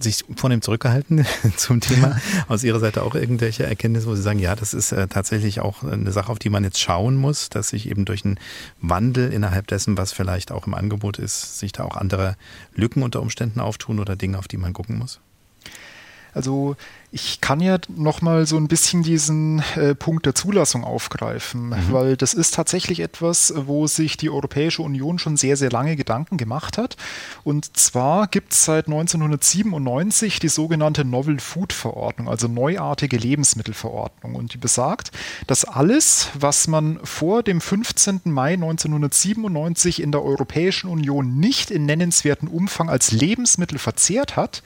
[0.00, 2.20] sich vornehm zurückgehalten zum Thema.
[2.48, 5.82] Aus Ihrer Seite auch irgendwelche Erkenntnisse, wo Sie sagen, ja, das ist äh, tatsächlich auch
[5.82, 8.38] eine Sache, auf die man jetzt schauen muss, dass sich eben durch einen
[8.80, 12.36] Wandel innerhalb dessen, was vielleicht auch im Angebot ist, sich da auch andere
[12.74, 15.20] Lücken unter Umständen auftun oder Dinge, auf die man gucken muss?
[16.34, 16.76] Also
[17.12, 21.74] ich kann ja noch mal so ein bisschen diesen äh, Punkt der Zulassung aufgreifen, mhm.
[21.90, 26.36] weil das ist tatsächlich etwas, wo sich die Europäische Union schon sehr, sehr lange Gedanken
[26.36, 26.96] gemacht hat.
[27.42, 34.36] Und zwar gibt es seit 1997 die sogenannte Novel Food Verordnung, also neuartige Lebensmittelverordnung.
[34.36, 35.10] Und die besagt,
[35.48, 38.20] dass alles, was man vor dem 15.
[38.24, 44.62] Mai 1997 in der Europäischen Union nicht in nennenswerten Umfang als Lebensmittel verzehrt hat,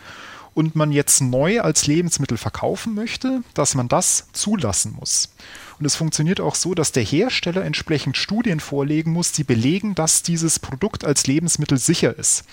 [0.55, 5.35] und man jetzt neu als Lebensmittel verkaufen möchte, dass man das zulassen muss.
[5.79, 10.23] Und es funktioniert auch so, dass der Hersteller entsprechend Studien vorlegen muss, die belegen, dass
[10.23, 12.45] dieses Produkt als Lebensmittel sicher ist.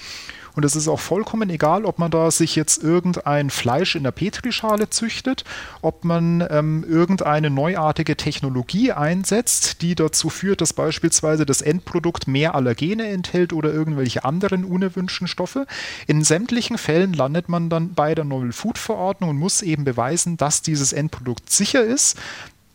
[0.56, 4.12] Und es ist auch vollkommen egal, ob man da sich jetzt irgendein Fleisch in der
[4.12, 5.44] Petrischale züchtet,
[5.82, 12.56] ob man ähm, irgendeine neuartige Technologie einsetzt, die dazu führt, dass beispielsweise das Endprodukt mehr
[12.56, 15.66] Allergene enthält oder irgendwelche anderen unerwünschten Stoffe.
[16.08, 20.38] In sämtlichen Fällen landet man dann bei der Novel Food Verordnung und muss eben beweisen,
[20.38, 22.18] dass dieses Endprodukt sicher ist,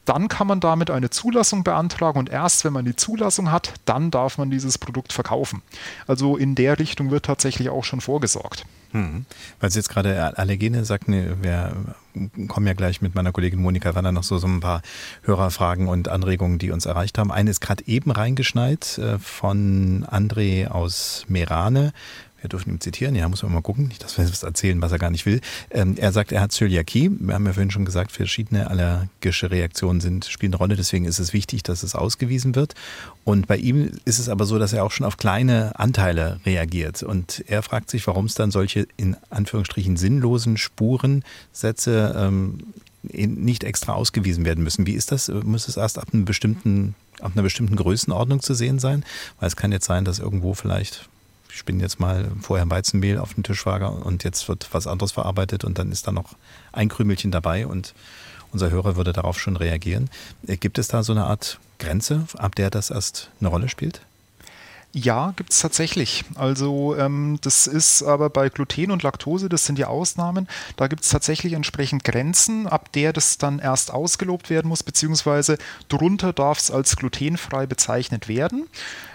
[0.06, 4.10] dann kann man damit eine Zulassung beantragen und erst wenn man die Zulassung hat, dann
[4.10, 5.62] darf man dieses Produkt verkaufen.
[6.06, 8.64] Also in der Richtung wird tatsächlich auch schon vorgesorgt.
[8.92, 9.26] Hm.
[9.60, 11.72] Weil Sie jetzt gerade Allergene sagten, wir
[12.48, 14.80] kommen ja gleich mit meiner Kollegin Monika Wanner noch so, so ein paar
[15.22, 17.30] Hörerfragen und Anregungen, die uns erreicht haben.
[17.30, 21.92] Eine ist gerade eben reingeschneit äh, von André aus Merane
[22.46, 24.92] wir dürfen ihn zitieren, ja, muss man mal gucken, nicht, dass wir was erzählen, was
[24.92, 25.40] er gar nicht will.
[25.70, 27.10] Ähm, er sagt, er hat Zöliakie.
[27.18, 31.18] Wir haben ja vorhin schon gesagt, verschiedene allergische Reaktionen sind, spielen eine Rolle, deswegen ist
[31.18, 32.74] es wichtig, dass es ausgewiesen wird.
[33.24, 37.02] Und bei ihm ist es aber so, dass er auch schon auf kleine Anteile reagiert.
[37.02, 42.60] Und er fragt sich, warum es dann solche in Anführungsstrichen sinnlosen Spurensätze ähm,
[43.02, 44.86] nicht extra ausgewiesen werden müssen.
[44.86, 45.28] Wie ist das?
[45.28, 49.04] Muss es erst ab einem bestimmten ab einer bestimmten Größenordnung zu sehen sein?
[49.40, 51.08] Weil es kann jetzt sein, dass irgendwo vielleicht
[51.56, 55.64] ich bin jetzt mal vorher Weizenmehl auf den Tischwager und jetzt wird was anderes verarbeitet
[55.64, 56.34] und dann ist da noch
[56.72, 57.94] ein Krümelchen dabei und
[58.52, 60.10] unser Hörer würde darauf schon reagieren.
[60.46, 64.02] Äh, gibt es da so eine Art Grenze, ab der das erst eine Rolle spielt?
[64.92, 66.24] Ja, gibt es tatsächlich.
[66.36, 71.04] Also ähm, das ist aber bei Gluten und Laktose, das sind die Ausnahmen, da gibt
[71.04, 76.58] es tatsächlich entsprechend Grenzen, ab der das dann erst ausgelobt werden muss, beziehungsweise drunter darf
[76.58, 78.68] es als glutenfrei bezeichnet werden.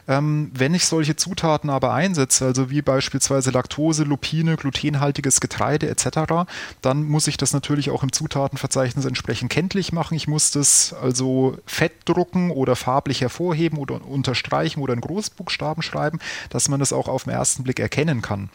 [0.08, 6.48] Ähm, wenn ich solche Zutaten aber einsetze, also wie beispielsweise Laktose, Lupine, glutenhaltiges Getreide etc.,
[6.82, 10.16] dann muss ich das natürlich auch im Zutatenverzeichnis entsprechend kenntlich machen.
[10.16, 16.20] Ich muss das also fett drucken oder farblich hervorheben oder unterstreichen oder in Großbuchstaben schreiben,
[16.50, 18.50] dass man das auch auf den ersten Blick erkennen kann.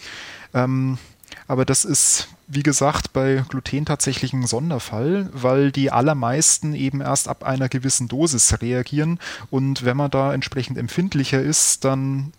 [0.54, 0.98] Ähm,
[1.48, 7.28] aber das ist, wie gesagt, bei Gluten tatsächlich ein Sonderfall, weil die allermeisten eben erst
[7.28, 9.18] ab einer gewissen Dosis reagieren.
[9.50, 12.32] Und wenn man da entsprechend empfindlicher ist, dann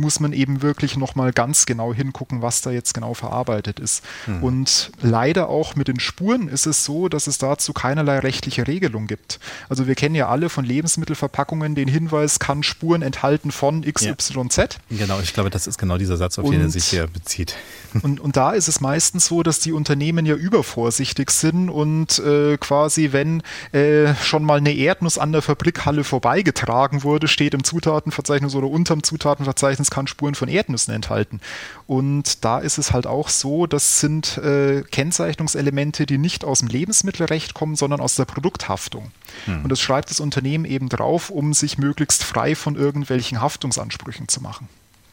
[0.00, 4.02] muss man eben wirklich nochmal ganz genau hingucken, was da jetzt genau verarbeitet ist.
[4.26, 4.42] Mhm.
[4.42, 9.06] Und leider auch mit den Spuren ist es so, dass es dazu keinerlei rechtliche Regelung
[9.06, 9.38] gibt.
[9.68, 14.56] Also wir kennen ja alle von Lebensmittelverpackungen den Hinweis, kann Spuren enthalten von XYZ.
[14.56, 14.66] Ja.
[14.90, 17.56] Genau, ich glaube, das ist genau dieser Satz, auf und, den er sich hier bezieht.
[18.02, 22.56] Und, und da ist es meistens so, dass die Unternehmen ja übervorsichtig sind und äh,
[22.56, 23.42] quasi, wenn
[23.72, 29.02] äh, schon mal eine Erdnuss an der Fabrikhalle vorbeigetragen wurde, steht im Zutatenverzeichnis oder unterm
[29.02, 31.40] Zutatenverzeichnis kann Spuren von Erdnüssen enthalten.
[31.86, 36.68] Und da ist es halt auch so, das sind äh, Kennzeichnungselemente, die nicht aus dem
[36.68, 39.10] Lebensmittelrecht kommen, sondern aus der Produkthaftung.
[39.44, 39.64] Hm.
[39.64, 44.40] Und das schreibt das Unternehmen eben drauf, um sich möglichst frei von irgendwelchen Haftungsansprüchen zu
[44.40, 44.68] machen.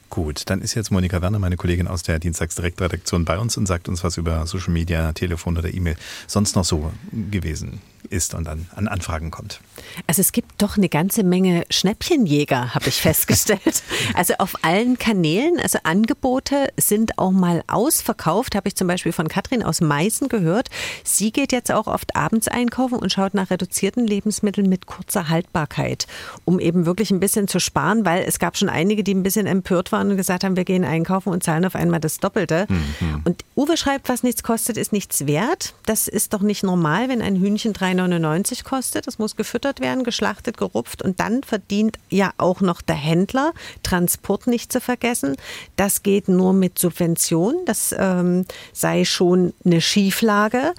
[0.09, 3.89] Gut, dann ist jetzt Monika Werner, meine Kollegin aus der Dienstagsdirektredaktion, bei uns und sagt
[3.89, 5.97] uns was über Social Media, Telefon oder E-Mail
[6.27, 9.59] sonst noch so gewesen ist und dann an Anfragen kommt.
[10.07, 13.83] Also es gibt doch eine ganze Menge Schnäppchenjäger, habe ich festgestellt.
[14.13, 19.27] also auf allen Kanälen, also Angebote sind auch mal ausverkauft, habe ich zum Beispiel von
[19.27, 20.69] Katrin aus Meißen gehört.
[21.03, 26.07] Sie geht jetzt auch oft abends einkaufen und schaut nach reduzierten Lebensmitteln mit kurzer Haltbarkeit,
[26.45, 29.47] um eben wirklich ein bisschen zu sparen, weil es gab schon einige, die ein bisschen
[29.47, 32.65] empört waren und gesagt haben, wir gehen einkaufen und zahlen auf einmal das Doppelte.
[32.69, 33.21] Mhm.
[33.25, 35.73] Und Uwe schreibt, was nichts kostet, ist nichts wert.
[35.85, 39.07] Das ist doch nicht normal, wenn ein Hühnchen 3 3,99 kostet.
[39.07, 43.53] Das muss gefüttert werden, geschlachtet, gerupft und dann verdient ja auch noch der Händler.
[43.83, 45.35] Transport nicht zu vergessen.
[45.75, 47.55] Das geht nur mit Subvention.
[47.65, 50.73] Das ähm, sei schon eine Schieflage.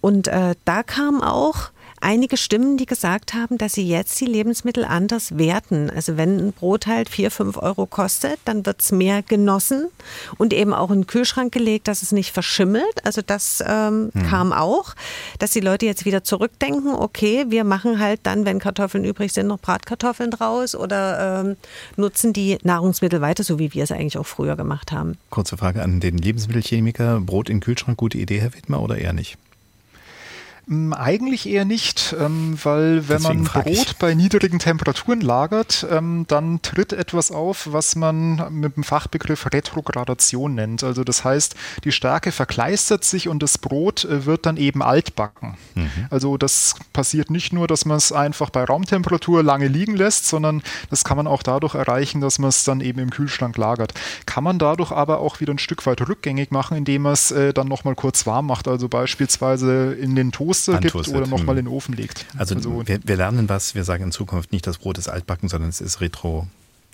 [0.00, 1.70] Und äh, da kam auch
[2.06, 5.90] einige Stimmen, die gesagt haben, dass sie jetzt die Lebensmittel anders werten.
[5.90, 9.88] Also wenn ein Brot halt vier, fünf Euro kostet, dann wird es mehr genossen
[10.38, 13.04] und eben auch in den Kühlschrank gelegt, dass es nicht verschimmelt.
[13.04, 14.22] Also das ähm, hm.
[14.22, 14.94] kam auch,
[15.40, 19.48] dass die Leute jetzt wieder zurückdenken, okay, wir machen halt dann, wenn Kartoffeln übrig sind,
[19.48, 21.56] noch Bratkartoffeln draus oder ähm,
[21.96, 25.18] nutzen die Nahrungsmittel weiter, so wie wir es eigentlich auch früher gemacht haben.
[25.30, 27.20] Kurze Frage an den Lebensmittelchemiker.
[27.20, 29.38] Brot in den Kühlschrank, gute Idee, Herr Wittmer, oder eher nicht?
[30.68, 33.96] Mm, eigentlich eher nicht, ähm, weil wenn Deswegen man Brot ich.
[33.98, 40.56] bei niedrigen Temperaturen lagert, ähm, dann tritt etwas auf, was man mit dem Fachbegriff Retrogradation
[40.56, 40.82] nennt.
[40.82, 41.54] Also das heißt,
[41.84, 45.56] die Stärke verkleistert sich und das Brot äh, wird dann eben altbacken.
[45.76, 45.90] Mhm.
[46.10, 50.64] Also das passiert nicht nur, dass man es einfach bei Raumtemperatur lange liegen lässt, sondern
[50.90, 53.94] das kann man auch dadurch erreichen, dass man es dann eben im Kühlschrank lagert.
[54.26, 57.54] Kann man dadurch aber auch wieder ein Stück weit rückgängig machen, indem man es äh,
[57.54, 58.66] dann nochmal kurz warm macht.
[58.66, 62.26] Also beispielsweise in den Toast Toaster gibt oder nochmal in den Ofen legt.
[62.36, 65.48] Also, also wir, wir, lernen was, wir sagen in Zukunft nicht, das Brot ist altbacken,
[65.48, 66.46] sondern es ist retro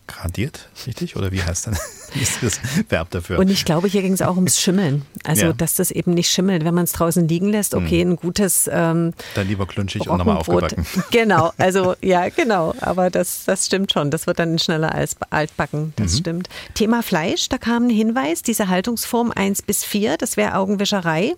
[0.06, 1.16] gradiert, richtig?
[1.16, 1.78] Oder wie heißt dann
[2.20, 3.38] ist das Verb dafür?
[3.38, 5.02] Und ich glaube, hier ging es auch ums Schimmeln.
[5.24, 5.52] Also, ja.
[5.52, 7.74] dass das eben nicht schimmelt, wenn man es draußen liegen lässt.
[7.74, 8.12] Okay, mhm.
[8.12, 8.68] ein gutes.
[8.72, 10.86] Ähm, dann lieber klunschig und nochmal aufgebacken.
[11.10, 12.74] Genau, also ja, genau.
[12.80, 14.10] Aber das, das stimmt schon.
[14.10, 15.92] Das wird dann schneller als altbacken.
[15.96, 16.18] Das mhm.
[16.18, 16.48] stimmt.
[16.74, 21.34] Thema Fleisch, da kam ein Hinweis, diese Haltungsform 1 bis 4, das wäre Augenwischerei.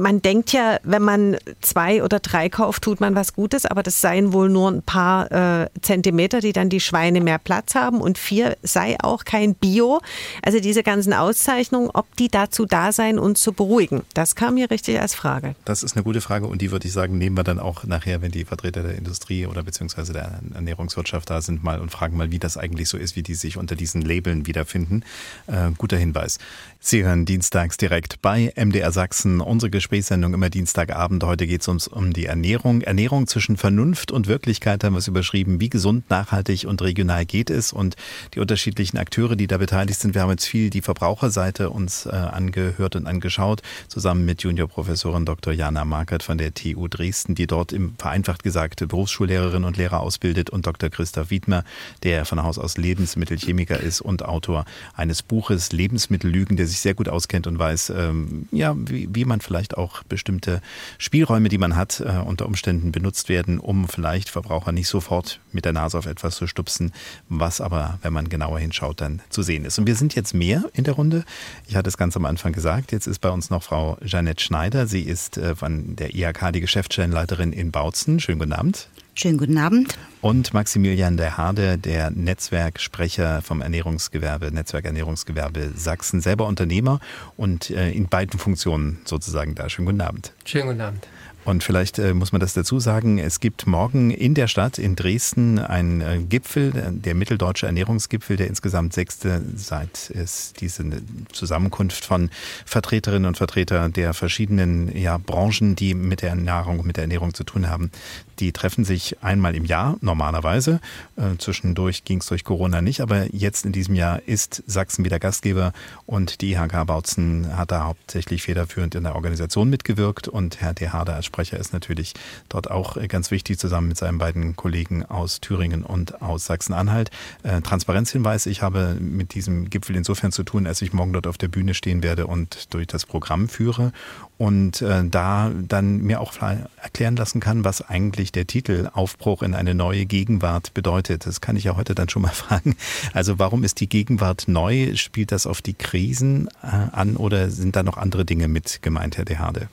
[0.00, 4.00] Man denkt ja, wenn man zwei oder drei kauft, tut man was Gutes, aber das
[4.00, 8.18] seien wohl nur ein paar äh, Zentimeter, die dann die Schweine mehr Platz haben und
[8.18, 10.00] vier sei auch kein Bio.
[10.42, 14.70] Also diese ganzen Auszeichnungen, ob die dazu da sein, uns zu beruhigen, das kam mir
[14.70, 15.54] richtig als Frage.
[15.64, 18.22] Das ist eine gute Frage und die würde ich sagen, nehmen wir dann auch nachher,
[18.22, 22.30] wenn die Vertreter der Industrie oder beziehungsweise der Ernährungswirtschaft da sind, mal und fragen mal,
[22.30, 25.04] wie das eigentlich so ist, wie die sich unter diesen Labeln wiederfinden.
[25.46, 26.38] Äh, guter Hinweis.
[26.86, 31.24] Sie hören dienstags direkt bei MDR Sachsen unsere Gesprächssendung immer Dienstagabend.
[31.24, 32.82] Heute geht es uns um die Ernährung.
[32.82, 35.60] Ernährung zwischen Vernunft und Wirklichkeit haben wir es überschrieben.
[35.60, 37.96] Wie gesund, nachhaltig und regional geht es und
[38.34, 40.14] die unterschiedlichen Akteure, die da beteiligt sind.
[40.14, 45.54] Wir haben jetzt viel die Verbraucherseite uns äh, angehört und angeschaut, zusammen mit Juniorprofessorin Dr.
[45.54, 50.50] Jana Markert von der TU Dresden, die dort im vereinfacht gesagt Berufsschullehrerin und Lehrer ausbildet
[50.50, 50.90] und Dr.
[50.90, 51.64] Christoph Wiedmer,
[52.02, 57.08] der von Haus aus Lebensmittelchemiker ist und Autor eines Buches Lebensmittellügen, der sich sehr gut
[57.08, 60.60] auskennt und weiß, ähm, ja, wie, wie, man vielleicht auch bestimmte
[60.98, 65.64] Spielräume, die man hat, äh, unter Umständen benutzt werden, um vielleicht Verbraucher nicht sofort mit
[65.64, 66.92] der Nase auf etwas zu stupsen,
[67.28, 69.78] was aber, wenn man genauer hinschaut, dann zu sehen ist.
[69.78, 71.24] Und wir sind jetzt mehr in der Runde.
[71.66, 72.92] Ich hatte es ganz am Anfang gesagt.
[72.92, 74.86] Jetzt ist bei uns noch Frau Jeanette Schneider.
[74.86, 78.20] Sie ist äh, von der IHK die Geschäftsstellenleiterin in Bautzen.
[78.20, 78.88] Schönen guten Abend.
[79.16, 79.96] Schönen guten Abend.
[80.22, 86.98] Und Maximilian der Harde, der Netzwerksprecher vom Ernährungsgewerbe, Netzwerk Ernährungsgewerbe Sachsen, selber Unternehmer
[87.36, 89.68] und äh, in beiden Funktionen sozusagen da.
[89.68, 90.32] Schönen guten Abend.
[90.44, 91.06] Schönen guten Abend.
[91.44, 94.96] Und vielleicht äh, muss man das dazu sagen, es gibt morgen in der Stadt in
[94.96, 100.84] Dresden einen äh, Gipfel, der Mitteldeutsche Ernährungsgipfel, der insgesamt sechste, seit es diese
[101.32, 102.30] Zusammenkunft von
[102.64, 107.44] Vertreterinnen und Vertretern der verschiedenen ja, Branchen, die mit der Nahrung mit der Ernährung zu
[107.44, 107.90] tun haben,
[108.38, 110.80] die treffen sich einmal im Jahr normalerweise.
[111.16, 115.18] Äh, zwischendurch ging es durch Corona nicht, aber jetzt in diesem Jahr ist Sachsen wieder
[115.18, 115.72] Gastgeber
[116.06, 120.88] und die IHK Bautzen hat da hauptsächlich federführend in der Organisation mitgewirkt und Herr De
[120.88, 122.14] Harder als Sprecher ist natürlich
[122.48, 127.10] dort auch ganz wichtig, zusammen mit seinen beiden Kollegen aus Thüringen und aus Sachsen-Anhalt.
[127.42, 131.36] Äh, Transparenzhinweis, ich habe mit diesem Gipfel insofern zu tun, als ich morgen dort auf
[131.36, 133.90] der Bühne stehen werde und durch das Programm führe
[134.38, 136.34] und äh, da dann mir auch
[136.80, 141.26] erklären lassen kann, was eigentlich der Titel Aufbruch in eine neue Gegenwart bedeutet.
[141.26, 142.76] Das kann ich ja heute dann schon mal fragen.
[143.12, 144.94] Also warum ist die Gegenwart neu?
[144.94, 149.16] Spielt das auf die Krisen äh, an oder sind da noch andere Dinge mit gemeint,
[149.16, 149.68] Herr Dehade?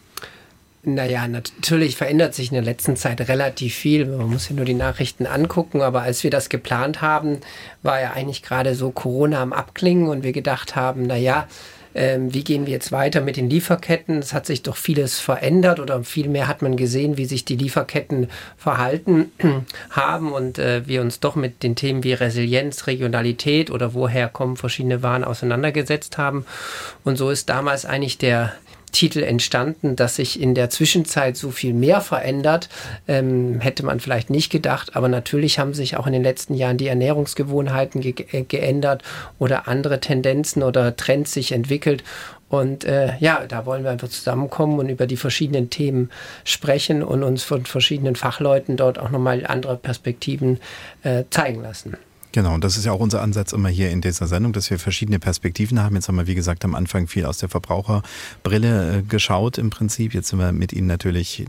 [0.83, 4.05] Naja, natürlich verändert sich in der letzten Zeit relativ viel.
[4.05, 5.81] Man muss ja nur die Nachrichten angucken.
[5.81, 7.37] Aber als wir das geplant haben,
[7.83, 11.47] war ja eigentlich gerade so Corona am Abklingen und wir gedacht haben, naja,
[11.93, 14.19] ähm, wie gehen wir jetzt weiter mit den Lieferketten?
[14.19, 18.29] Es hat sich doch vieles verändert oder vielmehr hat man gesehen, wie sich die Lieferketten
[18.57, 19.31] verhalten
[19.89, 24.57] haben und äh, wir uns doch mit den Themen wie Resilienz, Regionalität oder woher kommen
[24.57, 26.45] verschiedene Waren auseinandergesetzt haben.
[27.03, 28.53] Und so ist damals eigentlich der
[28.91, 32.69] Titel entstanden, dass sich in der Zwischenzeit so viel mehr verändert,
[33.07, 34.95] ähm, hätte man vielleicht nicht gedacht.
[34.95, 39.03] Aber natürlich haben sich auch in den letzten Jahren die Ernährungsgewohnheiten ge äh, geändert
[39.39, 42.03] oder andere Tendenzen oder Trends sich entwickelt.
[42.49, 46.09] Und äh, ja, da wollen wir einfach zusammenkommen und über die verschiedenen Themen
[46.43, 50.59] sprechen und uns von verschiedenen Fachleuten dort auch nochmal andere Perspektiven
[51.03, 51.95] äh, zeigen lassen.
[52.33, 54.79] Genau, und das ist ja auch unser Ansatz immer hier in dieser Sendung, dass wir
[54.79, 55.95] verschiedene Perspektiven haben.
[55.95, 60.13] Jetzt haben wir, wie gesagt, am Anfang viel aus der Verbraucherbrille äh, geschaut im Prinzip.
[60.13, 61.45] Jetzt sind wir mit Ihnen natürlich,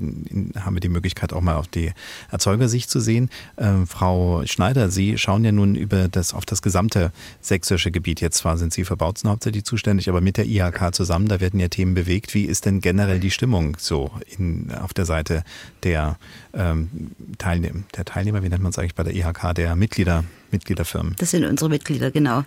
[0.57, 1.93] haben wir die Möglichkeit auch mal auf die
[2.33, 3.31] Erzeugersicht zu sehen.
[3.59, 8.21] Ähm, Frau Schneider, Sie schauen ja nun über das, auf das gesamte sächsische Gebiet.
[8.21, 11.61] Jetzt zwar sind Sie für Bautzen hauptsächlich zuständig, aber mit der IHK zusammen, da werden
[11.61, 12.35] ja Themen bewegt.
[12.35, 15.45] Wie ist denn generell die Stimmung so in, auf der Seite
[15.85, 16.17] der,
[16.55, 20.25] ähm, Teilnehmer, der Teilnehmer, wie nennt man es eigentlich bei der IHK, der Mitglieder?
[20.53, 21.17] Mitgliederfirmen.
[21.19, 22.45] Das sind unsere Mitglieder, genau.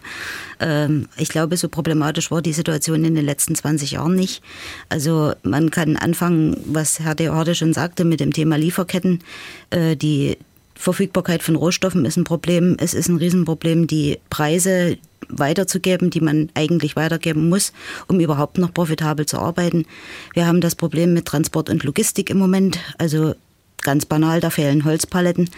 [0.60, 4.44] Ähm, ich glaube, so problematisch war die Situation in den letzten 20 Jahren nicht.
[4.90, 9.24] Also man kann anfangen, was Herr Deorde schon sagte, mit dem Thema Lieferketten.
[9.72, 10.38] Äh, die
[10.76, 12.78] Verfügbarkeit von Rohstoffen ist ein Problem.
[12.80, 14.98] Es ist ein Riesenproblem, die Preise
[15.30, 17.74] weiterzugeben, die man eigentlich weitergeben muss,
[18.08, 19.86] um überhaupt noch profitabel zu arbeiten.
[20.34, 22.80] Wir haben das Problem mit Transport und Logistik im Moment.
[22.98, 23.34] Also
[23.82, 25.50] ganz banal, da fehlen Holzpaletten.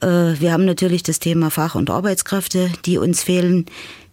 [0.00, 3.66] Äh, wir haben natürlich das Thema Fach- und Arbeitskräfte, die uns fehlen.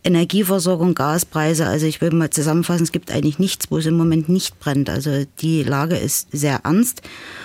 [0.03, 1.67] Energieversorgung, Gaspreise.
[1.67, 4.89] Also ich will mal zusammenfassen, es gibt eigentlich nichts, wo es im Moment nicht brennt.
[4.89, 7.01] Also die Lage ist sehr ernst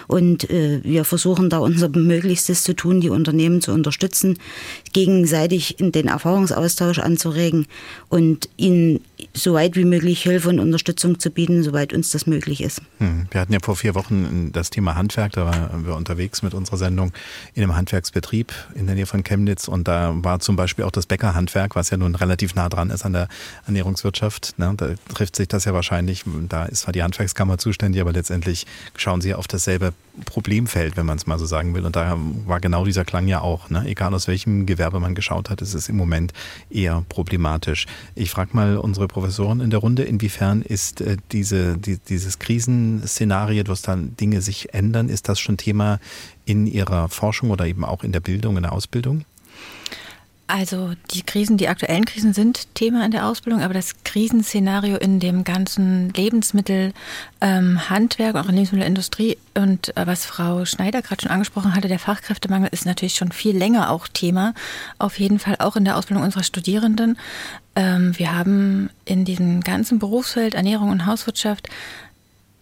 [0.07, 4.39] und äh, wir versuchen da unser Möglichstes zu tun, die Unternehmen zu unterstützen,
[4.93, 7.67] gegenseitig den Erfahrungsaustausch anzuregen
[8.09, 9.01] und ihnen
[9.35, 12.81] so weit wie möglich Hilfe und Unterstützung zu bieten, soweit uns das möglich ist.
[12.99, 13.27] Hm.
[13.31, 16.77] Wir hatten ja vor vier Wochen das Thema Handwerk, da waren wir unterwegs mit unserer
[16.77, 17.12] Sendung
[17.55, 21.07] in einem Handwerksbetrieb in der Nähe von Chemnitz und da war zum Beispiel auch das
[21.07, 23.29] Bäckerhandwerk, was ja nun relativ relativ nah dran ist an der
[23.67, 24.59] Ernährungswirtschaft.
[24.59, 24.75] Ne?
[24.77, 26.25] Da trifft sich das ja wahrscheinlich.
[26.49, 29.93] Da ist zwar die Handwerkskammer zuständig, aber letztendlich schauen sie auf dasselbe
[30.25, 31.85] Problemfeld, wenn man es mal so sagen will.
[31.85, 33.71] Und da war genau dieser Klang ja auch.
[33.71, 33.85] Ne?
[33.87, 36.33] Egal aus welchem Gewerbe man geschaut hat, ist es im Moment
[36.71, 37.87] eher problematisch.
[38.14, 43.62] Ich frage mal unsere Professoren in der Runde, inwiefern ist äh, diese, die, dieses Krisenszenario,
[43.62, 46.01] dass dann Dinge sich ändern, ist das schon Thema
[46.45, 49.25] in Ihrer Forschung oder eben auch in der Bildung, in der Ausbildung?
[50.49, 55.19] Also die Krisen, die aktuellen Krisen sind Thema in der Ausbildung, aber das Krisenszenario in
[55.19, 56.95] dem ganzen Lebensmittelhandwerk,
[57.41, 61.99] ähm, auch in der Lebensmittelindustrie und äh, was Frau Schneider gerade schon angesprochen hatte, der
[61.99, 64.55] Fachkräftemangel ist natürlich schon viel länger auch Thema.
[64.99, 67.19] Auf jeden Fall auch in der Ausbildung unserer Studierenden.
[67.75, 71.69] Ähm, wir haben in diesem ganzen Berufsfeld Ernährung und Hauswirtschaft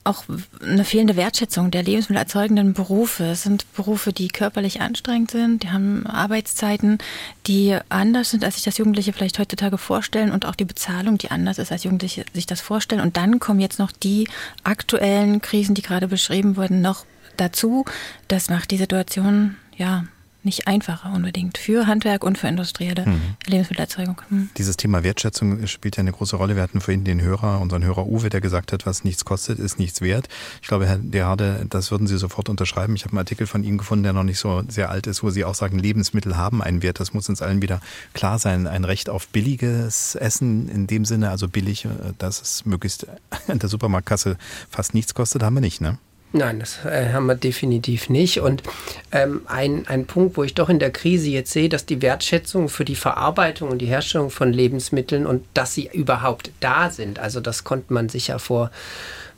[0.04, 0.24] auch
[0.62, 3.24] eine fehlende Wertschätzung der lebensmittelerzeugenden Berufe.
[3.24, 6.98] Es sind Berufe, die körperlich anstrengend sind, die haben Arbeitszeiten,
[7.46, 11.30] die anders sind, als sich das Jugendliche vielleicht heutzutage vorstellen und auch die Bezahlung, die
[11.30, 13.00] anders ist, als Jugendliche sich das vorstellen.
[13.00, 14.28] Und dann kommen jetzt noch die
[14.62, 17.04] aktuellen Krisen, die gerade beschrieben wurden, noch
[17.36, 17.84] dazu.
[18.28, 20.04] Das macht die Situation ja
[20.44, 23.20] nicht einfacher unbedingt für Handwerk und für industrielle mhm.
[23.46, 24.20] Lebensmittelerzeugung.
[24.28, 24.50] Mhm.
[24.56, 26.56] Dieses Thema Wertschätzung spielt ja eine große Rolle.
[26.56, 29.78] Wir hatten vorhin den Hörer, unseren Hörer Uwe, der gesagt hat, was nichts kostet, ist
[29.78, 30.28] nichts wert.
[30.62, 32.94] Ich glaube, Herr Derhade, das würden Sie sofort unterschreiben.
[32.96, 35.30] Ich habe einen Artikel von ihm gefunden, der noch nicht so sehr alt ist, wo
[35.30, 37.00] Sie auch sagen, Lebensmittel haben einen Wert.
[37.00, 37.80] Das muss uns allen wieder
[38.12, 38.66] klar sein.
[38.66, 41.88] Ein Recht auf billiges Essen in dem Sinne, also billig, äh,
[42.18, 43.06] dass es möglichst
[43.48, 44.36] an der Supermarktkasse
[44.70, 45.98] fast nichts kostet, haben wir nicht, ne?
[46.36, 48.40] Nein, das äh, haben wir definitiv nicht.
[48.40, 48.64] Und
[49.12, 52.68] ähm, ein, ein Punkt, wo ich doch in der Krise jetzt sehe, dass die Wertschätzung
[52.68, 57.38] für die Verarbeitung und die Herstellung von Lebensmitteln und dass sie überhaupt da sind, also
[57.38, 58.72] das konnte man sich ja vor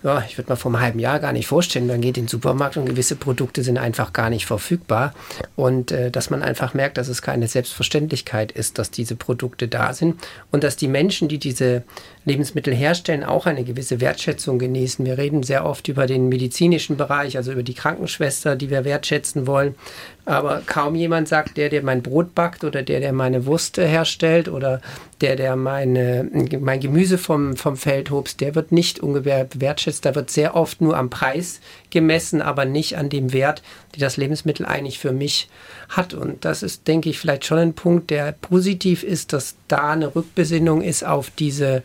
[0.03, 1.87] ja, ich würde mal vor einem halben Jahr gar nicht vorstellen.
[1.87, 5.15] Man geht in den Supermarkt und gewisse Produkte sind einfach gar nicht verfügbar.
[5.57, 9.95] Und äh, dass man einfach merkt, dass es keine Selbstverständlichkeit ist, dass diese Produkte da
[9.95, 10.17] sind
[10.53, 11.83] und dass die Menschen, die diese
[12.27, 15.07] Lebensmittel herstellen, auch eine gewisse Wertschätzung genießen.
[15.07, 19.47] Wir reden sehr oft über den medizinischen Bereich, also über die Krankenschwester, die wir wertschätzen
[19.47, 19.77] wollen.
[20.25, 24.49] Aber kaum jemand sagt, der, der mein Brot backt oder der, der meine Wurst herstellt
[24.49, 24.81] oder
[25.21, 30.05] der, der meine, mein Gemüse vom, vom Feld hobst, der wird nicht ungefähr wertschätzt.
[30.05, 31.61] Da wird sehr oft nur am Preis
[31.97, 33.63] gemessen, aber nicht an dem Wert,
[33.95, 35.49] die das Lebensmittel eigentlich für mich
[35.89, 36.13] hat.
[36.13, 40.15] Und das ist, denke ich, vielleicht schon ein Punkt, der positiv ist, dass da eine
[40.15, 41.83] Rückbesinnung ist auf diese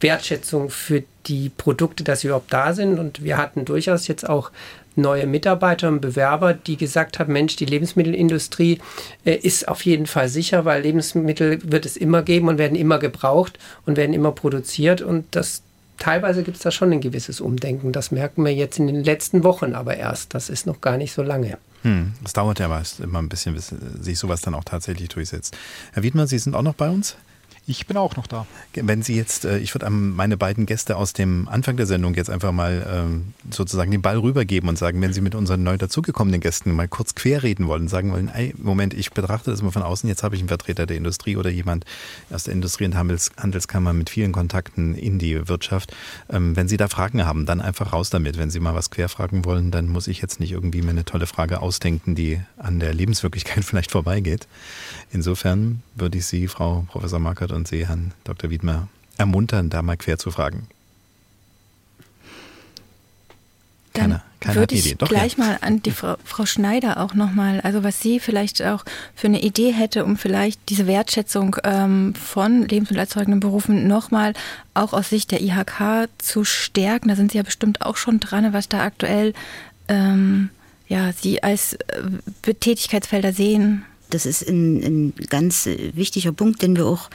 [0.00, 2.98] Wertschätzung für die Produkte, dass sie überhaupt da sind.
[2.98, 4.50] Und wir hatten durchaus jetzt auch
[4.94, 8.78] neue Mitarbeiter und Bewerber, die gesagt haben, Mensch, die Lebensmittelindustrie
[9.24, 12.98] äh, ist auf jeden Fall sicher, weil Lebensmittel wird es immer geben und werden immer
[12.98, 15.62] gebraucht und werden immer produziert und das
[15.98, 17.92] teilweise gibt es da schon ein gewisses Umdenken.
[17.92, 20.34] Das merken wir jetzt in den letzten Wochen aber erst.
[20.34, 21.58] Das ist noch gar nicht so lange.
[21.82, 25.56] Hm, das dauert ja meist immer ein bisschen, bis sich sowas dann auch tatsächlich durchsetzt.
[25.92, 27.16] Herr Wiedmer, Sie sind auch noch bei uns?
[27.68, 28.46] Ich bin auch noch da.
[28.74, 32.30] Wenn Sie jetzt, äh, ich würde meine beiden Gäste aus dem Anfang der Sendung jetzt
[32.30, 36.40] einfach mal ähm, sozusagen den Ball rübergeben und sagen, wenn Sie mit unseren neu dazugekommenen
[36.40, 40.08] Gästen mal kurz querreden wollen, sagen wollen, ey, Moment, ich betrachte das mal von außen,
[40.08, 41.84] jetzt habe ich einen Vertreter der Industrie oder jemand
[42.30, 45.92] aus der Industrie- und Handelskammer mit vielen Kontakten in die Wirtschaft.
[46.30, 48.38] Ähm, wenn Sie da Fragen haben, dann einfach raus damit.
[48.38, 51.26] Wenn Sie mal was querfragen wollen, dann muss ich jetzt nicht irgendwie mir eine tolle
[51.26, 54.46] Frage ausdenken, die an der Lebenswirklichkeit vielleicht vorbeigeht.
[55.10, 58.50] Insofern würde ich Sie, Frau Professor Markert und Sie, Herrn Dr.
[58.50, 58.88] Wiedmer,
[59.18, 60.68] ermuntern, da mal quer zu fragen.
[63.94, 65.44] Keine, keine würde ich Doch, gleich ja.
[65.44, 68.84] mal an die Frau, Frau Schneider auch nochmal, also was sie vielleicht auch
[69.14, 74.34] für eine Idee hätte, um vielleicht diese Wertschätzung ähm, von lebensmittelerzeugenden Berufen nochmal
[74.74, 77.08] auch aus Sicht der IHK zu stärken.
[77.08, 79.32] Da sind Sie ja bestimmt auch schon dran, was da aktuell
[79.88, 80.50] ähm,
[80.88, 83.84] ja, Sie als äh, Tätigkeitsfelder sehen.
[84.10, 87.10] Das ist ein, ein ganz wichtiger Punkt, den wir auch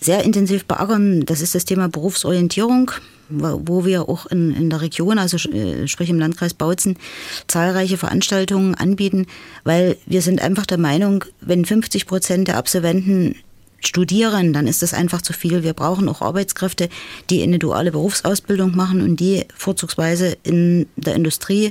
[0.00, 1.24] sehr intensiv beackern.
[1.24, 2.90] Das ist das Thema Berufsorientierung,
[3.30, 6.98] wo wir auch in, in der Region, also äh, sprich im Landkreis Bautzen,
[7.48, 9.26] zahlreiche Veranstaltungen anbieten,
[9.64, 13.36] weil wir sind einfach der Meinung, wenn 50 Prozent der Absolventen
[13.80, 15.62] studieren, dann ist das einfach zu viel.
[15.62, 16.88] Wir brauchen auch Arbeitskräfte,
[17.30, 21.70] die eine duale Berufsausbildung machen und die vorzugsweise in der Industrie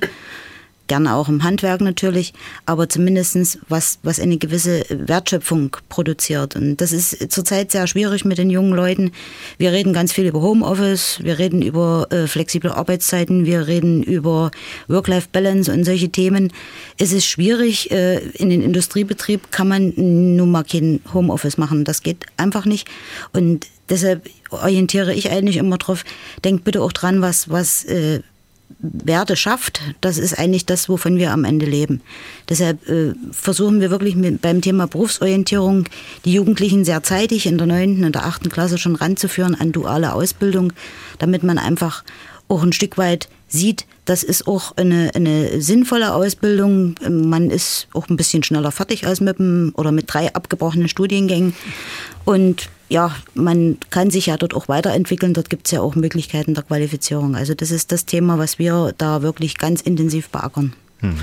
[0.87, 2.33] gerne auch im Handwerk natürlich,
[2.65, 6.55] aber zumindestens was, was eine gewisse Wertschöpfung produziert.
[6.55, 9.11] Und das ist zurzeit sehr schwierig mit den jungen Leuten.
[9.57, 14.51] Wir reden ganz viel über Homeoffice, wir reden über äh, flexible Arbeitszeiten, wir reden über
[14.87, 16.51] Work-Life-Balance und solche Themen.
[16.97, 21.85] Es ist schwierig, äh, in den Industriebetrieb kann man nun mal kein Homeoffice machen.
[21.85, 22.87] Das geht einfach nicht.
[23.31, 26.03] Und deshalb orientiere ich eigentlich immer drauf,
[26.43, 28.21] denkt bitte auch dran, was, was äh,
[28.79, 32.01] Werte schafft, das ist eigentlich das, wovon wir am Ende leben.
[32.49, 35.85] Deshalb äh, versuchen wir wirklich mit, beim Thema Berufsorientierung
[36.25, 40.13] die Jugendlichen sehr zeitig in der neunten und der achten Klasse schon ranzuführen an duale
[40.13, 40.73] Ausbildung,
[41.19, 42.03] damit man einfach
[42.47, 46.95] auch ein Stück weit sieht, das ist auch eine, eine sinnvolle Ausbildung.
[47.09, 51.55] Man ist auch ein bisschen schneller fertig als mit einem oder mit drei abgebrochenen Studiengängen.
[52.25, 55.33] Und ja, man kann sich ja dort auch weiterentwickeln.
[55.33, 57.35] Dort gibt es ja auch Möglichkeiten der Qualifizierung.
[57.35, 60.73] Also das ist das Thema, was wir da wirklich ganz intensiv beackern.
[60.99, 61.17] Hm.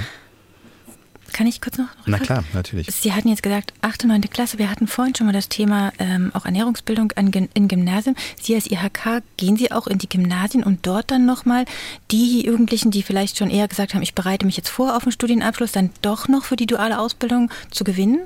[1.33, 1.89] Kann ich kurz noch?
[2.07, 2.89] Na klar, natürlich.
[2.89, 4.05] Sie hatten jetzt gesagt, 8.
[4.05, 4.23] und 9.
[4.23, 4.59] Klasse.
[4.59, 8.17] Wir hatten vorhin schon mal das Thema ähm, auch Ernährungsbildung an, in Gymnasien.
[8.41, 11.65] Sie als IHK, gehen Sie auch in die Gymnasien und dort dann nochmal
[12.11, 15.13] die Jugendlichen, die vielleicht schon eher gesagt haben, ich bereite mich jetzt vor auf den
[15.13, 18.21] Studienabschluss, dann doch noch für die duale Ausbildung zu gewinnen?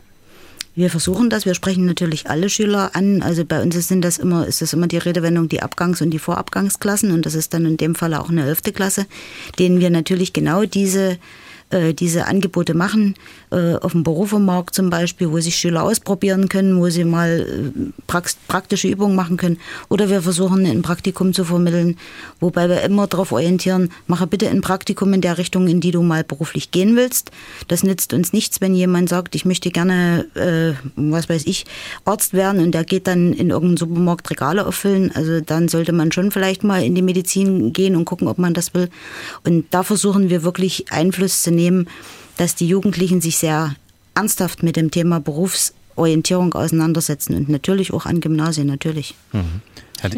[0.77, 1.47] Wir versuchen das.
[1.47, 3.23] Wir sprechen natürlich alle Schüler an.
[3.23, 6.19] Also bei uns sind das immer, ist das immer die Redewendung die Abgangs- und die
[6.19, 7.13] Vorabgangsklassen.
[7.13, 9.07] Und das ist dann in dem Fall auch eine elfte Klasse,
[9.61, 11.19] denen wir natürlich genau diese
[11.75, 13.15] äh, diese Angebote machen,
[13.55, 18.21] äh, auf dem Berufemarkt zum Beispiel, wo sich Schüler ausprobieren können, wo sie mal äh,
[18.49, 19.59] praktische Übungen machen können.
[19.89, 21.97] Oder wir versuchen ein Praktikum zu vermitteln,
[22.41, 26.03] wobei wir immer darauf orientieren, mache bitte ein Praktikum in der Richtung, in die du
[26.03, 27.31] mal beruflich gehen willst.
[27.69, 31.65] Das nützt uns nichts, wenn jemand sagt, ich möchte gerne, äh, was weiß ich,
[32.05, 35.13] Arzt werden und der geht dann in irgendeinen Supermarkt Regale auffüllen.
[35.15, 38.55] Also dann sollte man schon vielleicht mal in die Medizin gehen und gucken, ob man
[38.55, 38.89] das will.
[39.45, 41.87] Und da versuchen wir wirklich Einfluss zu nehmen,
[42.37, 43.75] dass die Jugendlichen sich sehr
[44.15, 49.15] ernsthaft mit dem Thema Berufsorientierung auseinandersetzen und natürlich auch an Gymnasien, natürlich.
[49.33, 49.63] Mhm.
[50.01, 50.11] Herr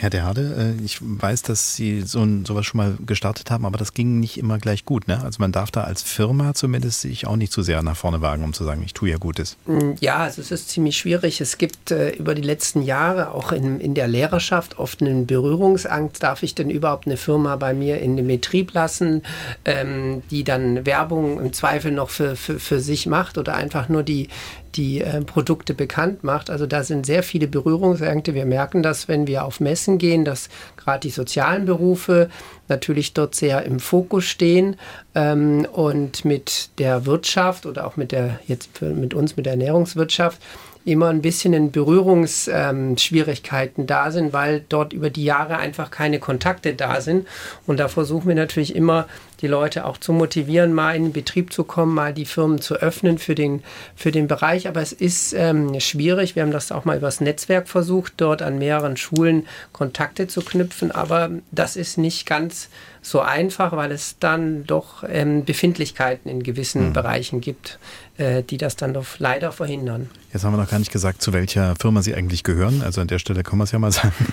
[0.00, 3.94] Derhade, äh, ich weiß, dass Sie so ein, sowas schon mal gestartet haben, aber das
[3.94, 5.08] ging nicht immer gleich gut.
[5.08, 5.22] Ne?
[5.22, 8.44] Also man darf da als Firma zumindest sich auch nicht zu sehr nach vorne wagen,
[8.44, 9.56] um zu sagen, ich tue ja Gutes.
[9.66, 11.40] Mm, ja, also es ist ziemlich schwierig.
[11.40, 16.22] Es gibt äh, über die letzten Jahre auch in, in der Lehrerschaft oft einen Berührungsangst.
[16.22, 19.22] Darf ich denn überhaupt eine Firma bei mir in den Betrieb lassen,
[19.64, 24.04] ähm, die dann Werbung im Zweifel noch für, für, für sich macht oder einfach nur
[24.04, 24.28] die,
[24.74, 26.50] die äh, Produkte bekannt macht.
[26.50, 28.34] Also da sind sehr viele Berührungsängste.
[28.34, 32.30] Wir merken das, wenn wir auf Messen gehen, dass gerade die sozialen Berufe
[32.68, 34.76] natürlich dort sehr im Fokus stehen
[35.14, 40.40] ähm, und mit der Wirtschaft oder auch mit der jetzt mit uns mit der Ernährungswirtschaft
[40.88, 46.18] immer ein bisschen in Berührungsschwierigkeiten ähm, da sind, weil dort über die Jahre einfach keine
[46.18, 47.26] Kontakte da sind.
[47.66, 49.06] Und da versuchen wir natürlich immer
[49.40, 52.74] die Leute auch zu motivieren, mal in den Betrieb zu kommen, mal die Firmen zu
[52.74, 53.62] öffnen für den,
[53.94, 54.66] für den Bereich.
[54.66, 56.34] Aber es ist ähm, schwierig.
[56.34, 60.90] Wir haben das auch mal übers Netzwerk versucht, dort an mehreren Schulen Kontakte zu knüpfen.
[60.90, 62.68] Aber das ist nicht ganz
[63.00, 66.92] so einfach, weil es dann doch ähm, Befindlichkeiten in gewissen mhm.
[66.92, 67.78] Bereichen gibt,
[68.18, 70.10] die das dann doch leider verhindern.
[70.32, 72.82] Jetzt haben wir noch gar nicht gesagt, zu welcher Firma Sie eigentlich gehören.
[72.82, 74.12] Also an der Stelle können wir es ja mal sagen.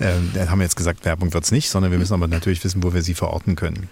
[0.00, 2.82] Ähm, haben wir jetzt gesagt, Werbung wird es nicht, sondern wir müssen aber natürlich wissen,
[2.82, 3.88] wo wir Sie verorten können.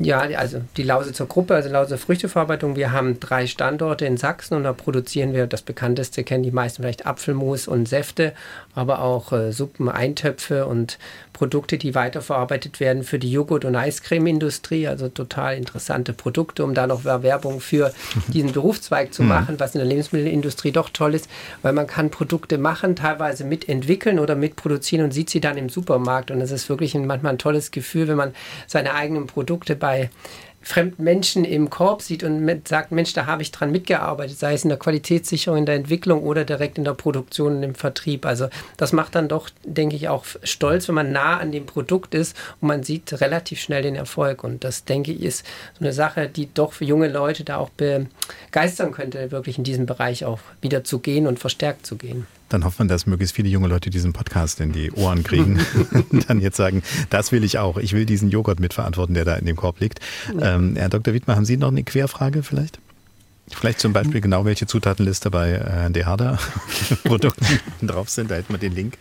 [0.00, 4.62] Ja, also die Lausitzer Gruppe, also Lausitzer Früchteverarbeitung, wir haben drei Standorte in Sachsen und
[4.62, 8.32] da produzieren wir, das bekannteste kennen die meisten vielleicht Apfelmus und Säfte,
[8.74, 10.98] aber auch äh, Suppen, Eintöpfe und
[11.38, 14.88] Produkte, die weiterverarbeitet werden für die Joghurt- und Eiscreme-Industrie.
[14.88, 17.94] Also total interessante Produkte, um da noch Werbung für
[18.26, 19.28] diesen Berufszweig zu mhm.
[19.28, 21.28] machen, was in der Lebensmittelindustrie doch toll ist,
[21.62, 26.32] weil man kann Produkte machen, teilweise mitentwickeln oder mitproduzieren und sieht sie dann im Supermarkt.
[26.32, 28.34] Und es ist wirklich ein, manchmal ein tolles Gefühl, wenn man
[28.66, 30.10] seine eigenen Produkte bei
[30.60, 34.64] fremden Menschen im Korb sieht und sagt, Mensch, da habe ich dran mitgearbeitet, sei es
[34.64, 38.26] in der Qualitätssicherung, in der Entwicklung oder direkt in der Produktion und im Vertrieb.
[38.26, 42.14] Also das macht dann doch, denke ich, auch stolz, wenn man nah an dem Produkt
[42.14, 44.44] ist und man sieht relativ schnell den Erfolg.
[44.44, 45.46] Und das, denke ich, ist
[45.78, 49.86] so eine Sache, die doch für junge Leute da auch begeistern könnte, wirklich in diesem
[49.86, 52.26] Bereich auch wieder zu gehen und verstärkt zu gehen.
[52.48, 55.60] Dann hofft man, dass möglichst viele junge Leute diesen Podcast in die Ohren kriegen
[56.10, 57.76] und dann jetzt sagen, das will ich auch.
[57.76, 60.00] Ich will diesen Joghurt mitverantworten, der da in dem Korb liegt.
[60.40, 61.14] Ähm, Herr Dr.
[61.14, 62.78] Wiedmer, haben Sie noch eine Querfrage vielleicht?
[63.50, 66.38] Vielleicht zum Beispiel genau, welche Zutatenliste bei äh, DeHarder
[67.04, 68.30] Produkten drauf sind.
[68.30, 68.98] Da hätten wir den Link.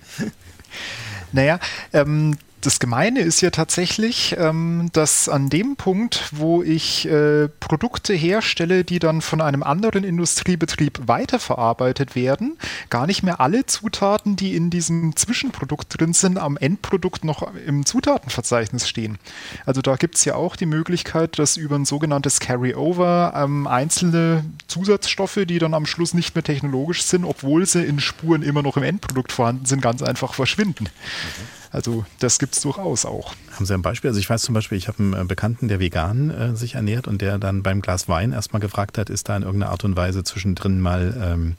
[1.33, 1.59] Naja,
[1.93, 8.13] ähm, das Gemeine ist ja tatsächlich, ähm, dass an dem Punkt, wo ich äh, Produkte
[8.13, 12.57] herstelle, die dann von einem anderen Industriebetrieb weiterverarbeitet werden,
[12.89, 17.85] gar nicht mehr alle Zutaten, die in diesem Zwischenprodukt drin sind, am Endprodukt noch im
[17.85, 19.19] Zutatenverzeichnis stehen.
[19.65, 24.43] Also da gibt es ja auch die Möglichkeit, dass über ein sogenanntes Carry-Over ähm, einzelne
[24.67, 28.77] Zusatzstoffe, die dann am Schluss nicht mehr technologisch sind, obwohl sie in Spuren immer noch
[28.77, 30.85] im Endprodukt vorhanden sind, ganz einfach verschwinden.
[30.85, 31.56] Mhm.
[31.71, 33.33] Also das gibt es durchaus auch.
[33.55, 34.09] Haben Sie ein Beispiel?
[34.09, 37.07] Also ich weiß zum Beispiel, ich habe einen äh, Bekannten, der vegan äh, sich ernährt
[37.07, 39.95] und der dann beim Glas Wein erstmal gefragt hat, ist da in irgendeiner Art und
[39.95, 41.55] Weise zwischendrin mal ähm,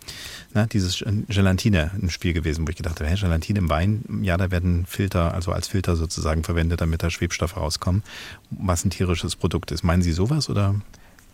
[0.55, 4.37] na, dieses Gelatine im Spiel gewesen, wo ich gedacht habe, hey, Gelatine im Wein, ja,
[4.37, 8.03] da werden Filter, also als Filter sozusagen verwendet, damit da Schwebstoffe rauskommen,
[8.51, 9.83] was ein tierisches Produkt ist.
[9.83, 10.75] Meinen Sie sowas oder?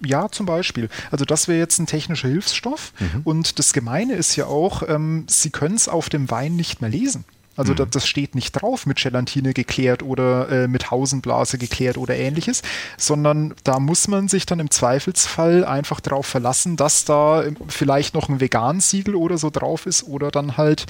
[0.04, 0.88] Ja, zum Beispiel.
[1.10, 2.92] Also das wäre jetzt ein technischer Hilfsstoff.
[2.98, 3.20] Mhm.
[3.24, 6.90] Und das Gemeine ist ja auch, ähm, Sie können es auf dem Wein nicht mehr
[6.90, 7.24] lesen.
[7.56, 7.76] Also mhm.
[7.76, 12.62] das, das, steht nicht drauf mit Gelatine geklärt oder äh, mit Hausenblase geklärt oder ähnliches,
[12.96, 18.14] sondern da muss man sich dann im Zweifelsfall einfach darauf verlassen, dass da ähm, vielleicht
[18.14, 20.86] noch ein Vegan-Siegel oder so drauf ist oder dann halt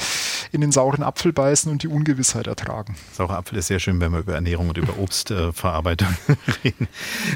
[0.52, 2.96] in den sauren Apfel beißen und die Ungewissheit ertragen.
[3.12, 6.34] Saurer Apfel ist sehr schön, wenn wir über Ernährung und über Obstverarbeitung äh,
[6.64, 6.88] reden.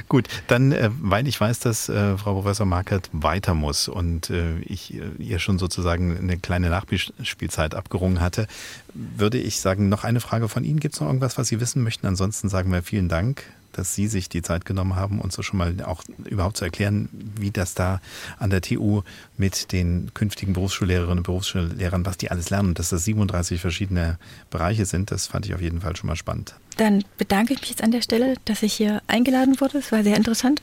[0.09, 4.59] Gut, dann, äh, weil ich weiß, dass äh, Frau Professor Markert weiter muss und äh,
[4.61, 8.47] ich ihr schon sozusagen eine kleine Nachspielzeit abgerungen hatte,
[8.95, 10.81] würde ich sagen, noch eine Frage von Ihnen.
[10.81, 12.07] Gibt es noch irgendwas, was Sie wissen möchten?
[12.07, 15.59] Ansonsten sagen wir vielen Dank, dass Sie sich die Zeit genommen haben, uns so schon
[15.59, 17.09] mal auch überhaupt zu erklären,
[17.39, 18.01] wie das da
[18.39, 19.03] an der TU
[19.37, 24.19] mit den künftigen Berufsschullehrerinnen und Berufsschullehrern, was die alles lernen, dass das 37 verschiedene
[24.51, 25.11] Bereiche sind.
[25.11, 26.55] Das fand ich auf jeden Fall schon mal spannend.
[26.77, 29.79] Dann bedanke ich mich jetzt an der Stelle, dass ich hier eingeladen wurde.
[29.79, 30.63] Es war sehr interessant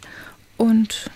[0.57, 1.09] und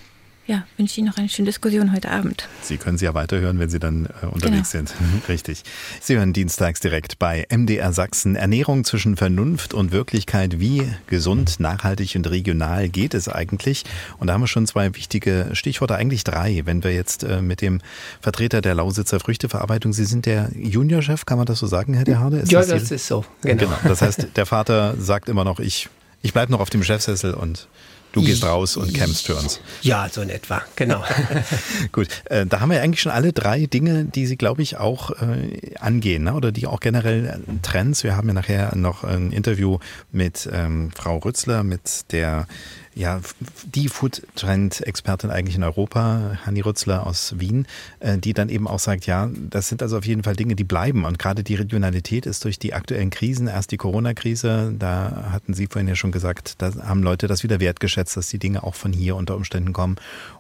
[0.50, 2.50] ja, wünsche Ihnen noch eine schöne Diskussion heute Abend.
[2.64, 4.88] Sie können sie ja weiterhören, wenn Sie dann äh, unterwegs genau.
[4.88, 4.93] sind.
[5.30, 5.62] Richtig.
[6.02, 10.60] Sie hören dienstags direkt bei MDR Sachsen Ernährung zwischen Vernunft und Wirklichkeit.
[10.60, 13.84] Wie gesund, nachhaltig und regional geht es eigentlich?
[14.18, 16.64] Und da haben wir schon zwei wichtige Stichworte, eigentlich drei.
[16.66, 17.80] Wenn wir jetzt äh, mit dem
[18.20, 22.43] Vertreter der Lausitzer Früchteverarbeitung, Sie sind der Juniorchef, kann man das so sagen, Herr Deharde?
[22.47, 23.24] ja, das, das ist so.
[23.43, 23.66] Genau.
[23.66, 23.78] genau.
[23.84, 25.89] Das heißt, der Vater sagt immer noch, ich,
[26.24, 27.68] ich bleibe noch auf dem Chefsessel und
[28.12, 29.60] Du gehst raus und campst für uns.
[29.82, 31.03] Ja, so in etwa, genau.
[31.91, 35.12] Gut, äh, da haben wir eigentlich schon alle drei Dinge, die Sie, glaube ich, auch
[35.12, 36.34] äh, angehen, ne?
[36.34, 38.03] oder die auch generell äh, Trends.
[38.03, 39.78] Wir haben ja nachher noch ein Interview
[40.12, 42.47] mit ähm, Frau Rützler, mit der
[42.96, 43.22] ja,
[43.66, 47.68] die Food-Trend-Expertin eigentlich in Europa, Hanni Rützler aus Wien,
[48.00, 50.64] äh, die dann eben auch sagt, ja, das sind also auf jeden Fall Dinge, die
[50.64, 51.06] bleiben.
[51.06, 55.68] Und gerade die Regionalität ist durch die aktuellen Krisen, erst die Corona-Krise, da hatten Sie
[55.68, 58.92] vorhin ja schon gesagt, da haben Leute das wieder wertgeschätzt, dass die Dinge auch von
[58.92, 59.96] hier unter Umständen kommen.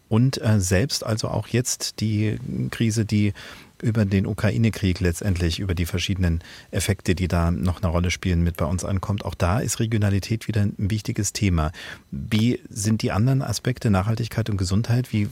[0.09, 2.39] Und äh, selbst also auch jetzt die
[2.71, 3.33] Krise, die
[3.81, 8.57] über den Ukraine-Krieg letztendlich, über die verschiedenen Effekte, die da noch eine Rolle spielen, mit
[8.57, 9.25] bei uns ankommt.
[9.25, 11.71] Auch da ist Regionalität wieder ein wichtiges Thema.
[12.11, 15.11] Wie sind die anderen Aspekte Nachhaltigkeit und Gesundheit?
[15.13, 15.29] Wie,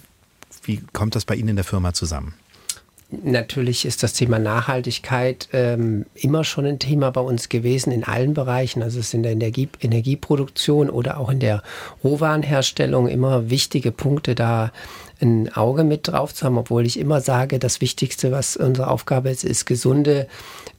[0.64, 2.34] wie kommt das bei Ihnen in der Firma zusammen?
[3.10, 8.34] Natürlich ist das Thema Nachhaltigkeit ähm, immer schon ein Thema bei uns gewesen in allen
[8.34, 8.84] Bereichen.
[8.84, 11.64] Also es ist in der Energie, Energieproduktion oder auch in der
[12.04, 14.74] Rohwarenherstellung immer wichtige Punkte da
[15.22, 19.30] ein Auge mit drauf zu haben, obwohl ich immer sage, das Wichtigste, was unsere Aufgabe
[19.30, 20.28] ist, ist gesunde,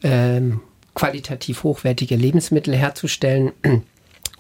[0.03, 0.61] ähm,
[0.95, 3.53] qualitativ hochwertige Lebensmittel herzustellen.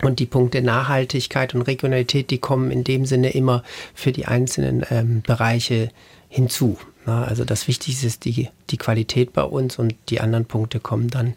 [0.00, 4.86] Und die Punkte Nachhaltigkeit und Regionalität, die kommen in dem Sinne immer für die einzelnen
[4.90, 5.90] ähm, Bereiche
[6.28, 6.78] hinzu.
[7.04, 11.08] Na, also das Wichtigste ist die, die Qualität bei uns und die anderen Punkte kommen
[11.08, 11.34] dann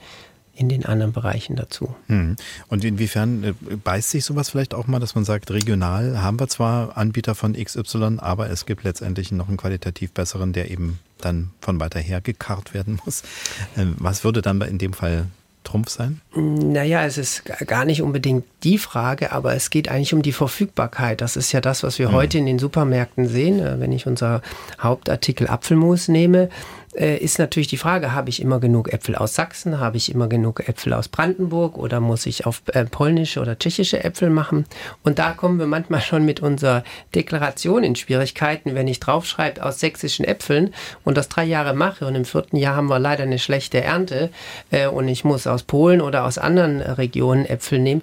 [0.61, 1.95] in den anderen Bereichen dazu.
[2.07, 2.35] Hm.
[2.69, 6.47] Und inwiefern äh, beißt sich sowas vielleicht auch mal, dass man sagt, regional haben wir
[6.47, 11.49] zwar Anbieter von XY, aber es gibt letztendlich noch einen qualitativ besseren, der eben dann
[11.59, 13.23] von weiter her gekarrt werden muss.
[13.75, 15.25] Ähm, was würde dann in dem Fall
[15.63, 16.21] Trumpf sein?
[16.35, 21.21] Naja, es ist gar nicht unbedingt die Frage, aber es geht eigentlich um die Verfügbarkeit.
[21.21, 22.13] Das ist ja das, was wir mhm.
[22.13, 23.59] heute in den Supermärkten sehen.
[23.59, 24.41] Äh, wenn ich unser
[24.79, 26.49] Hauptartikel Apfelmus nehme,
[26.95, 30.27] äh, ist natürlich die Frage, habe ich immer genug Äpfel aus Sachsen, habe ich immer
[30.27, 34.65] genug Äpfel aus Brandenburg oder muss ich auf äh, polnische oder tschechische Äpfel machen?
[35.03, 36.83] Und da kommen wir manchmal schon mit unserer
[37.15, 40.73] Deklaration in Schwierigkeiten, wenn ich draufschreibe aus sächsischen Äpfeln
[41.03, 44.29] und das drei Jahre mache und im vierten Jahr haben wir leider eine schlechte Ernte
[44.71, 48.01] äh, und ich muss aus Polen oder aus anderen Regionen Äpfel nehmen,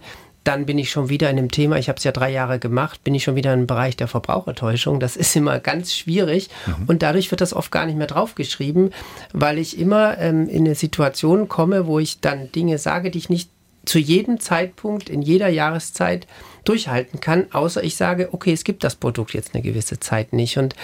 [0.49, 3.05] dann bin ich schon wieder in dem Thema, ich habe es ja drei Jahre gemacht,
[3.05, 4.99] bin ich schon wieder im Bereich der Verbrauchertäuschung.
[4.99, 6.84] Das ist immer ganz schwierig mhm.
[6.86, 8.94] und dadurch wird das oft gar nicht mehr draufgeschrieben,
[9.34, 13.28] weil ich immer ähm, in eine Situation komme, wo ich dann Dinge sage, die ich
[13.28, 13.51] nicht
[13.84, 16.26] zu jedem Zeitpunkt, in jeder Jahreszeit
[16.64, 20.57] durchhalten kann, außer ich sage, okay, es gibt das Produkt jetzt eine gewisse Zeit nicht.
[20.57, 20.74] Und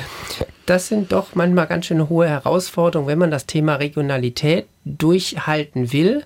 [0.66, 6.22] das sind doch manchmal ganz schön hohe Herausforderungen, wenn man das Thema Regionalität durchhalten will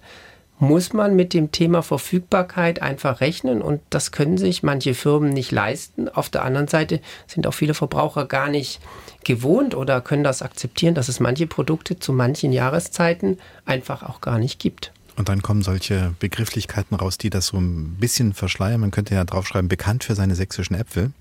[0.58, 5.52] muss man mit dem Thema Verfügbarkeit einfach rechnen und das können sich manche Firmen nicht
[5.52, 6.08] leisten.
[6.08, 8.80] Auf der anderen Seite sind auch viele Verbraucher gar nicht
[9.24, 14.38] gewohnt oder können das akzeptieren, dass es manche Produkte zu manchen Jahreszeiten einfach auch gar
[14.38, 14.92] nicht gibt.
[15.16, 18.80] Und dann kommen solche Begrifflichkeiten raus, die das so ein bisschen verschleiern.
[18.80, 21.12] Man könnte ja draufschreiben, bekannt für seine sächsischen Äpfel.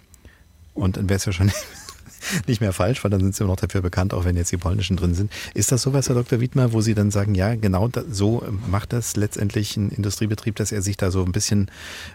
[0.75, 1.51] Und dann wäre es ja schon
[2.47, 4.97] nicht mehr falsch, weil dann sind sie noch dafür bekannt, auch wenn jetzt die polnischen
[4.97, 5.31] drin sind.
[5.53, 6.39] Ist das sowas, Herr Dr.
[6.39, 10.81] Wiedmer, wo Sie dann sagen, ja, genau so macht das letztendlich ein Industriebetrieb, dass er
[10.81, 11.69] sich da so ein bisschen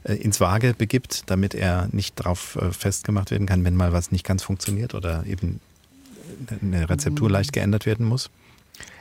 [0.05, 4.13] äh, ins Waage begibt, damit er nicht darauf äh, festgemacht werden kann, wenn mal was
[4.13, 5.61] nicht ganz funktioniert oder eben
[6.61, 8.31] eine Rezeptur leicht geändert werden muss?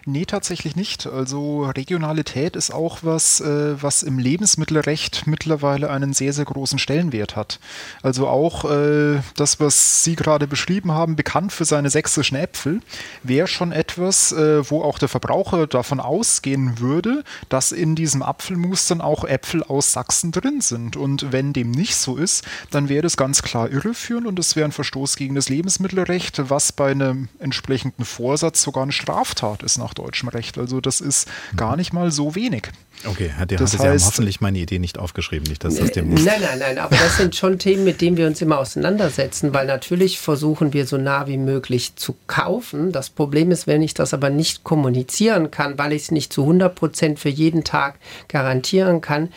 [0.06, 1.06] Nee, tatsächlich nicht.
[1.06, 7.36] Also Regionalität ist auch was, äh, was im Lebensmittelrecht mittlerweile einen sehr, sehr großen Stellenwert
[7.36, 7.60] hat.
[8.02, 12.82] Also auch äh, das, was Sie gerade beschrieben haben, bekannt für seine sächsischen Äpfel,
[13.22, 18.88] wäre schon etwas, äh, wo auch der Verbraucher davon ausgehen würde, dass in diesem Apfelmus
[18.88, 20.96] dann auch Äpfel aus Sachsen drin sind.
[20.96, 24.66] Und wenn dem nicht so ist, dann wäre das ganz klar irreführend und es wäre
[24.66, 29.91] ein Verstoß gegen das Lebensmittelrecht, was bei einem entsprechenden Vorsatz sogar eine Straftat ist nach
[29.92, 30.58] nach deutschem Recht.
[30.58, 32.64] Also das ist gar nicht mal so wenig.
[33.06, 36.14] Okay, Herr das heißt, Sie haben hoffentlich meine Idee nicht aufgeschrieben, nicht dass das dem
[36.14, 39.66] Nein, nein, nein, aber das sind schon Themen, mit denen wir uns immer auseinandersetzen, weil
[39.66, 42.92] natürlich versuchen wir so nah wie möglich zu kaufen.
[42.92, 46.42] Das Problem ist, wenn ich das aber nicht kommunizieren kann, weil ich es nicht zu
[46.42, 47.96] 100 Prozent für jeden Tag
[48.28, 49.30] garantieren kann,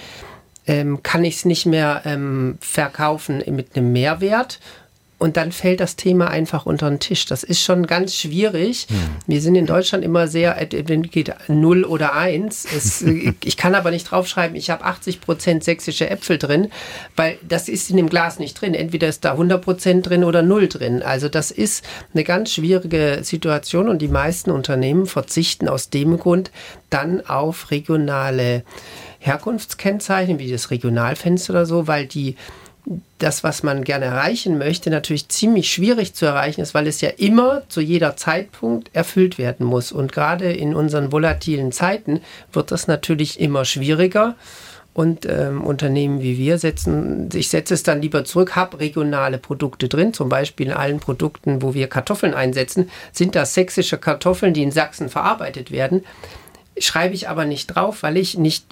[0.66, 4.60] ähm, kann ich es nicht mehr ähm, verkaufen mit einem Mehrwert
[5.18, 7.24] und dann fällt das Thema einfach unter den Tisch.
[7.26, 8.86] Das ist schon ganz schwierig.
[8.88, 8.96] Hm.
[9.26, 12.66] Wir sind in Deutschland immer sehr, geht 0 oder 1.
[12.76, 13.02] Es,
[13.44, 16.70] ich kann aber nicht draufschreiben, ich habe 80 Prozent sächsische Äpfel drin,
[17.16, 18.74] weil das ist in dem Glas nicht drin.
[18.74, 21.02] Entweder ist da 100 Prozent drin oder 0 drin.
[21.02, 26.50] Also das ist eine ganz schwierige Situation und die meisten Unternehmen verzichten aus dem Grund
[26.90, 28.64] dann auf regionale
[29.20, 32.36] Herkunftskennzeichen, wie das Regionalfenster oder so, weil die
[33.18, 37.08] das, was man gerne erreichen möchte, natürlich ziemlich schwierig zu erreichen ist, weil es ja
[37.08, 39.92] immer zu jeder Zeitpunkt erfüllt werden muss.
[39.92, 42.20] Und gerade in unseren volatilen Zeiten
[42.52, 44.34] wird das natürlich immer schwieriger.
[44.92, 49.88] Und ähm, Unternehmen wie wir setzen, ich setze es dann lieber zurück, habe regionale Produkte
[49.88, 54.62] drin, zum Beispiel in allen Produkten, wo wir Kartoffeln einsetzen, sind das sächsische Kartoffeln, die
[54.62, 56.04] in Sachsen verarbeitet werden.
[56.78, 58.66] Schreibe ich aber nicht drauf, weil ich nicht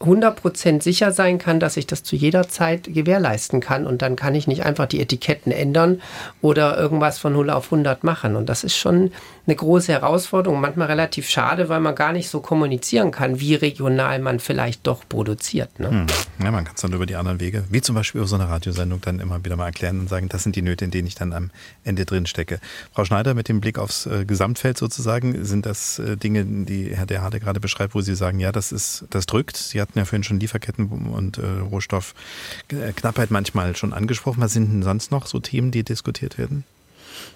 [0.00, 3.86] 100% sicher sein kann, dass ich das zu jeder Zeit gewährleisten kann.
[3.86, 6.00] Und dann kann ich nicht einfach die Etiketten ändern
[6.40, 8.36] oder irgendwas von 0 auf 100 machen.
[8.36, 9.10] Und das ist schon
[9.48, 14.18] eine große Herausforderung, manchmal relativ schade, weil man gar nicht so kommunizieren kann, wie regional
[14.18, 15.80] man vielleicht doch produziert.
[15.80, 15.90] Ne?
[15.90, 16.06] Hm.
[16.44, 18.48] Ja, man kann es dann über die anderen Wege, wie zum Beispiel über so eine
[18.48, 21.14] Radiosendung, dann immer wieder mal erklären und sagen, das sind die Nöte, in denen ich
[21.14, 21.50] dann am
[21.82, 22.60] Ende drin stecke.
[22.92, 27.06] Frau Schneider, mit dem Blick aufs äh, Gesamtfeld sozusagen, sind das äh, Dinge, die Herr
[27.06, 29.56] Derhade gerade beschreibt, wo Sie sagen, ja, das ist, das drückt.
[29.56, 34.42] Sie hatten ja vorhin schon Lieferketten und äh, Rohstoffknappheit manchmal schon angesprochen.
[34.42, 36.64] Was sind denn sonst noch so Themen, die diskutiert werden?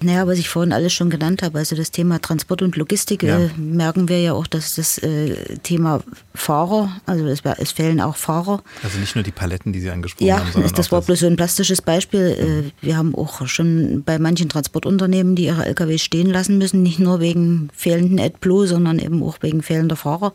[0.03, 3.39] Naja, was ich vorhin alles schon genannt habe, also das Thema Transport und Logistik, ja.
[3.39, 6.03] äh, merken wir ja auch, dass das äh, Thema
[6.35, 8.63] Fahrer, also es, es, fehlen auch Fahrer.
[8.83, 10.63] Also nicht nur die Paletten, die Sie angesprochen ja, haben.
[10.63, 12.37] Ja, das war das bloß so ein plastisches Beispiel.
[12.39, 12.73] Äh, mhm.
[12.81, 17.21] wir haben auch schon bei manchen Transportunternehmen, die ihre LKW stehen lassen müssen, nicht nur
[17.21, 20.33] wegen fehlenden AdBlue, sondern eben auch wegen fehlender Fahrer.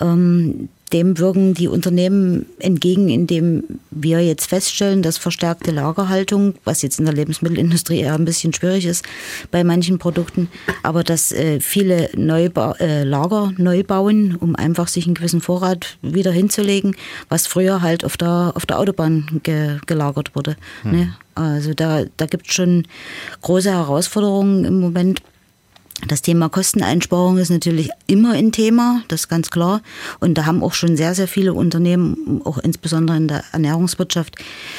[0.00, 6.98] Ähm, dem wirken die Unternehmen entgegen, indem wir jetzt feststellen, dass verstärkte Lagerhaltung, was jetzt
[6.98, 9.04] in der Lebensmittelindustrie eher ein bisschen schwierig ist
[9.50, 10.48] bei manchen Produkten,
[10.82, 15.98] aber dass äh, viele Neubau äh, Lager neu bauen, um einfach sich einen gewissen Vorrat
[16.02, 16.96] wieder hinzulegen,
[17.28, 20.56] was früher halt auf der, auf der Autobahn ge gelagert wurde.
[20.82, 20.90] Hm.
[20.90, 21.16] Ne?
[21.34, 22.86] Also da, da gibt es schon
[23.42, 25.22] große Herausforderungen im Moment
[26.08, 29.82] das Thema Kosteneinsparung ist natürlich immer ein Thema, das ist ganz klar.
[30.18, 34.36] Und da haben auch schon sehr, sehr viele Unternehmen, auch insbesondere in der Ernährungswirtschaft,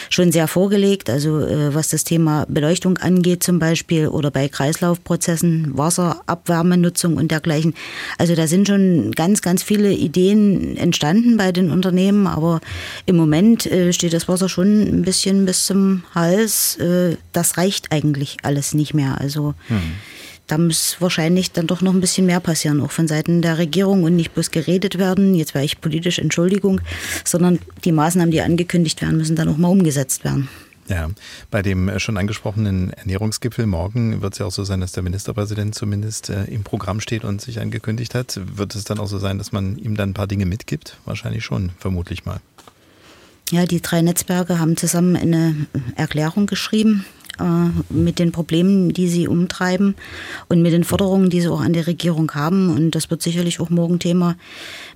[0.10, 1.10] schon sehr vorgelegt.
[1.10, 7.76] Also äh, was das Thema Beleuchtung angeht zum Beispiel oder bei Kreislaufprozessen, Wasserabwärmenutzung und dergleichen.
[8.18, 12.26] Also da sind schon ganz, ganz viele Ideen entstanden bei den Unternehmen.
[12.28, 12.62] Aber
[13.06, 16.78] im Moment äh, steht das Wasser schon ein bisschen bis zum Hals.
[16.78, 19.20] Äh, das reicht eigentlich alles nicht mehr.
[19.20, 19.82] Also hm
[20.52, 24.04] da muss wahrscheinlich dann doch noch ein bisschen mehr passieren, auch von Seiten der Regierung
[24.04, 26.82] und nicht bloß geredet werden, jetzt wäre ich politisch Entschuldigung,
[27.24, 30.50] sondern die Maßnahmen, die angekündigt werden, müssen dann auch mal umgesetzt werden.
[30.90, 31.10] Ja,
[31.52, 35.74] bei dem schon angesprochenen Ernährungsgipfel morgen wird es ja auch so sein, dass der Ministerpräsident
[35.74, 38.42] zumindest äh, im Programm steht und sich angekündigt hat.
[38.58, 40.98] Wird es dann auch so sein, dass man ihm dann ein paar Dinge mitgibt?
[41.06, 42.42] Wahrscheinlich schon, vermutlich mal.
[43.52, 45.56] Ja, die drei Netzwerke haben zusammen eine
[45.96, 47.06] Erklärung geschrieben
[47.40, 49.96] äh, mit den Problemen, die sie umtreiben
[50.50, 52.70] und mit den Forderungen, die sie auch an die Regierung haben.
[52.70, 54.36] Und das wird sicherlich auch morgen Thema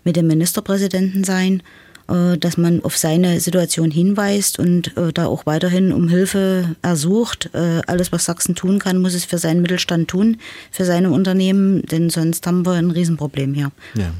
[0.04, 1.64] mit dem Ministerpräsidenten sein,
[2.08, 7.50] äh, dass man auf seine Situation hinweist und äh, da auch weiterhin um Hilfe ersucht.
[7.54, 10.38] Alles, was Sachsen tun kann, muss es für seinen Mittelstand tun,
[10.72, 13.72] für seine Unternehmen, denn sonst haben wir ein Riesenproblem hier.
[13.96, 14.12] Ja.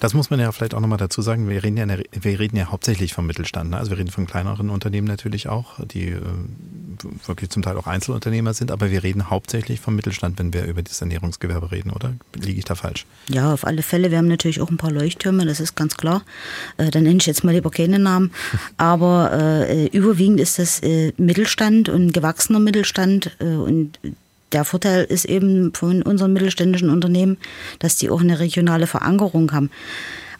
[0.00, 1.48] Das muss man ja vielleicht auch nochmal dazu sagen.
[1.48, 3.70] Wir reden ja, wir reden ja hauptsächlich vom Mittelstand.
[3.70, 3.76] Ne?
[3.76, 6.20] Also wir reden von kleineren Unternehmen natürlich auch, die äh,
[7.26, 10.82] wirklich zum Teil auch Einzelunternehmer sind, aber wir reden hauptsächlich vom Mittelstand, wenn wir über
[10.82, 12.14] das Ernährungsgewerbe reden, oder?
[12.34, 13.06] Liege ich da falsch?
[13.28, 14.10] Ja, auf alle Fälle.
[14.10, 16.22] Wir haben natürlich auch ein paar Leuchttürme, das ist ganz klar.
[16.76, 18.32] Äh, dann nenne ich jetzt mal lieber keine Namen.
[18.76, 23.98] Aber äh, überwiegend ist das äh, Mittelstand und gewachsener Mittelstand äh, und
[24.52, 27.38] der Vorteil ist eben von unseren mittelständischen Unternehmen,
[27.78, 29.70] dass die auch eine regionale Verankerung haben.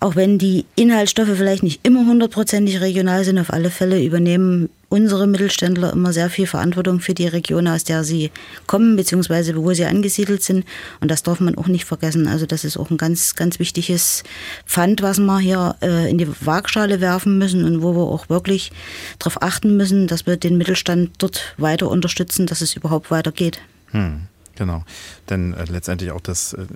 [0.02, 5.28] Auch wenn die Inhaltsstoffe vielleicht nicht immer hundertprozentig regional sind, auf alle Fälle übernehmen unsere
[5.28, 8.32] Mittelständler immer sehr viel Verantwortung für die Region, aus der sie
[8.66, 10.66] kommen, beziehungsweise wo sie angesiedelt sind.
[11.00, 12.26] Und das darf man auch nicht vergessen.
[12.26, 14.24] Also das ist auch ein ganz, ganz wichtiges
[14.66, 18.72] Pfand, was wir hier äh, in die Waagschale werfen müssen und wo wir auch wirklich
[19.20, 23.60] darauf achten müssen, dass wir den Mittelstand dort weiter unterstützen, dass es überhaupt weitergeht.
[23.92, 24.28] Hm.
[24.54, 24.84] Genau,
[25.30, 26.66] denn äh, letztendlich auch das äh,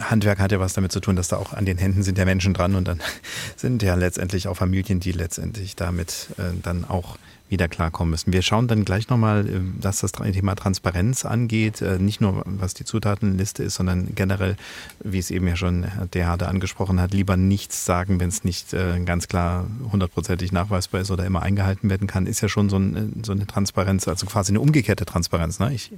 [0.00, 2.24] Handwerk hat ja was damit zu tun, dass da auch an den Händen sind ja
[2.26, 3.00] Menschen dran und dann
[3.56, 7.16] sind ja letztendlich auch Familien, die letztendlich damit äh, dann auch
[7.48, 8.32] wieder klarkommen müssen.
[8.32, 12.74] Wir schauen dann gleich nochmal, äh, was das Thema Transparenz angeht, äh, nicht nur was
[12.74, 14.56] die Zutatenliste ist, sondern generell,
[15.02, 18.74] wie es eben ja schon der Hade angesprochen hat, lieber nichts sagen, wenn es nicht
[18.74, 22.78] äh, ganz klar hundertprozentig nachweisbar ist oder immer eingehalten werden kann, ist ja schon so,
[22.78, 25.58] ein, so eine Transparenz, also quasi eine umgekehrte Transparenz.
[25.60, 25.72] Ne?
[25.72, 25.92] Ich,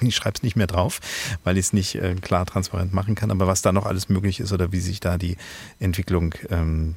[0.00, 1.00] ich schreibe es nicht mehr drauf,
[1.44, 4.52] weil ich es nicht klar transparent machen kann, aber was da noch alles möglich ist
[4.52, 5.36] oder wie sich da die
[5.78, 6.94] Entwicklung ähm,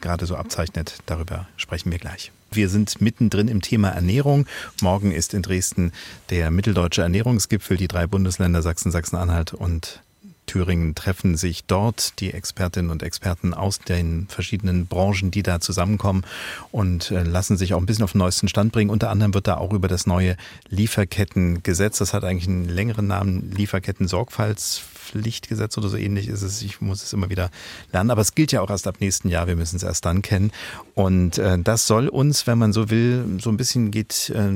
[0.00, 2.32] gerade so abzeichnet, darüber sprechen wir gleich.
[2.54, 4.46] Wir sind mittendrin im Thema Ernährung.
[4.82, 5.92] Morgen ist in Dresden
[6.28, 7.78] der Mitteldeutsche Ernährungsgipfel.
[7.78, 10.02] Die drei Bundesländer Sachsen, Sachsen-Anhalt und
[10.46, 16.24] Thüringen treffen sich dort die Expertinnen und Experten aus den verschiedenen Branchen, die da zusammenkommen
[16.72, 18.90] und äh, lassen sich auch ein bisschen auf den neuesten Stand bringen.
[18.90, 20.36] Unter anderem wird da auch über das neue
[20.68, 24.82] Lieferkettengesetz, das hat eigentlich einen längeren Namen, Lieferketten-Sorgfalts
[25.12, 26.62] Pflichtgesetz oder so ähnlich ist es.
[26.62, 27.50] Ich muss es immer wieder
[27.92, 28.10] lernen.
[28.10, 29.46] Aber es gilt ja auch erst ab nächsten Jahr.
[29.46, 30.50] Wir müssen es erst dann kennen.
[30.94, 34.50] Und äh, das soll uns, wenn man so will, so ein bisschen geht äh,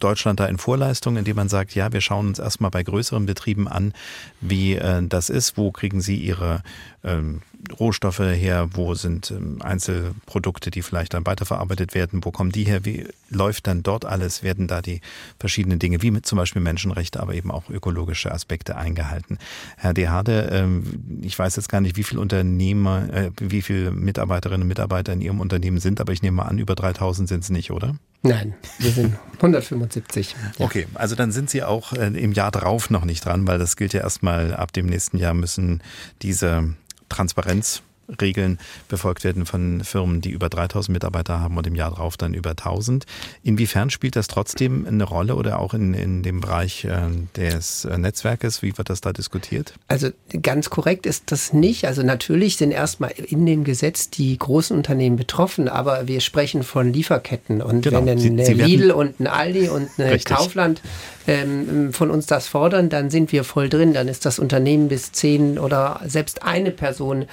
[0.00, 3.68] Deutschland da in Vorleistung, indem man sagt, ja, wir schauen uns erstmal bei größeren Betrieben
[3.68, 3.92] an,
[4.40, 5.56] wie äh, das ist.
[5.56, 6.62] Wo kriegen sie ihre
[7.04, 7.42] ähm,
[7.78, 12.84] Rohstoffe her, wo sind ähm, Einzelprodukte, die vielleicht dann weiterverarbeitet werden, wo kommen die her,
[12.84, 15.00] wie läuft dann dort alles, werden da die
[15.38, 19.38] verschiedenen Dinge, wie mit zum Beispiel Menschenrechte, aber eben auch ökologische Aspekte eingehalten.
[19.76, 24.62] Herr Dehade, ähm, ich weiß jetzt gar nicht, wie viele Unternehmer, äh, wie viele Mitarbeiterinnen
[24.62, 27.50] und Mitarbeiter in Ihrem Unternehmen sind, aber ich nehme mal an, über 3000 sind es
[27.50, 27.96] nicht, oder?
[28.22, 30.32] Nein, wir sind 175.
[30.32, 30.38] Ja.
[30.68, 33.76] Okay, also dann sind Sie auch äh, im Jahr drauf noch nicht dran, weil das
[33.76, 35.82] gilt ja erstmal ab dem nächsten Jahr müssen
[36.20, 36.74] diese
[37.08, 37.82] Transparenz
[38.20, 42.34] Regeln befolgt werden von Firmen, die über 3000 Mitarbeiter haben und im Jahr drauf dann
[42.34, 43.04] über 1000.
[43.42, 46.96] Inwiefern spielt das trotzdem eine Rolle oder auch in, in dem Bereich äh,
[47.36, 48.62] des äh, Netzwerkes?
[48.62, 49.74] Wie wird das da diskutiert?
[49.88, 50.08] Also
[50.42, 51.86] ganz korrekt ist das nicht.
[51.86, 56.92] Also natürlich sind erstmal in dem Gesetz die großen Unternehmen betroffen, aber wir sprechen von
[56.92, 57.60] Lieferketten.
[57.60, 57.98] Und genau.
[57.98, 60.80] wenn ein Sie, Sie Lidl und ein Aldi und ein Kaufland
[61.28, 63.92] ähm, von uns das fordern, dann sind wir voll drin.
[63.92, 67.26] Dann ist das Unternehmen bis zehn oder selbst eine Person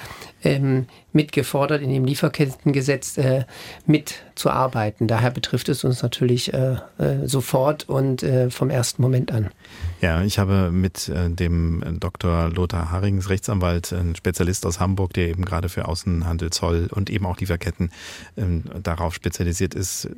[0.44, 3.44] ähm, mitgefordert, in dem Lieferkettengesetz äh,
[3.86, 5.08] mitzuarbeiten.
[5.08, 9.50] Daher betrifft es uns natürlich äh, äh, sofort und äh, vom ersten Moment an.
[10.02, 12.50] Ja, ich habe mit äh, dem Dr.
[12.50, 17.24] Lothar Harrings, Rechtsanwalt, ein Spezialist aus Hamburg, der eben gerade für Außenhandel, Zoll und eben
[17.24, 17.90] auch Lieferketten
[18.36, 20.10] ähm, darauf spezialisiert ist,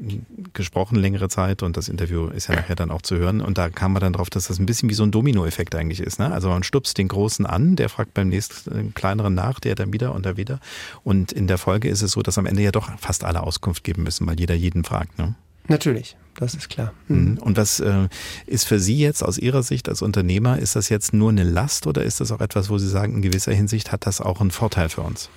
[0.52, 3.70] gesprochen längere Zeit und das Interview ist ja nachher dann auch zu hören und da
[3.70, 6.18] kam man dann drauf, dass das ein bisschen wie so ein Dominoeffekt eigentlich ist.
[6.18, 6.32] Ne?
[6.32, 10.12] Also man stupst den Großen an, der fragt beim nächsten kleineren nach, der dann wieder
[10.12, 10.58] und da wieder
[11.04, 13.84] und in der Folge ist es so, dass am Ende ja doch fast alle Auskunft
[13.84, 15.18] geben müssen, weil jeder jeden fragt.
[15.18, 15.36] Ne?
[15.68, 16.92] Natürlich, das ist klar.
[17.08, 17.38] Mhm.
[17.38, 18.08] Und was äh,
[18.46, 21.86] ist für Sie jetzt aus Ihrer Sicht als Unternehmer, ist das jetzt nur eine Last
[21.86, 24.50] oder ist das auch etwas, wo Sie sagen, in gewisser Hinsicht hat das auch einen
[24.50, 25.30] Vorteil für uns?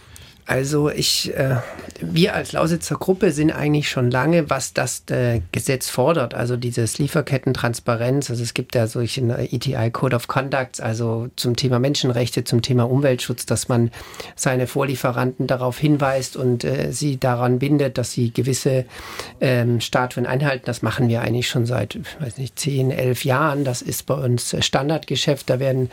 [0.46, 1.58] Also ich, äh,
[2.02, 6.98] wir als Lausitzer Gruppe sind eigentlich schon lange, was das äh, Gesetz fordert, also dieses
[6.98, 8.30] Lieferkettentransparenz.
[8.30, 12.89] Also es gibt ja solchen ETI Code of Conduct, also zum Thema Menschenrechte, zum Thema
[12.89, 13.92] Umweltschutz, dass man
[14.36, 18.86] seine Vorlieferanten darauf hinweist und äh, sie daran bindet, dass sie gewisse
[19.39, 20.66] ähm, Statuen einhalten.
[20.66, 23.64] Das machen wir eigentlich schon seit, weiß nicht, zehn, elf Jahren.
[23.64, 25.49] Das ist bei uns Standardgeschäft.
[25.49, 25.90] Da werden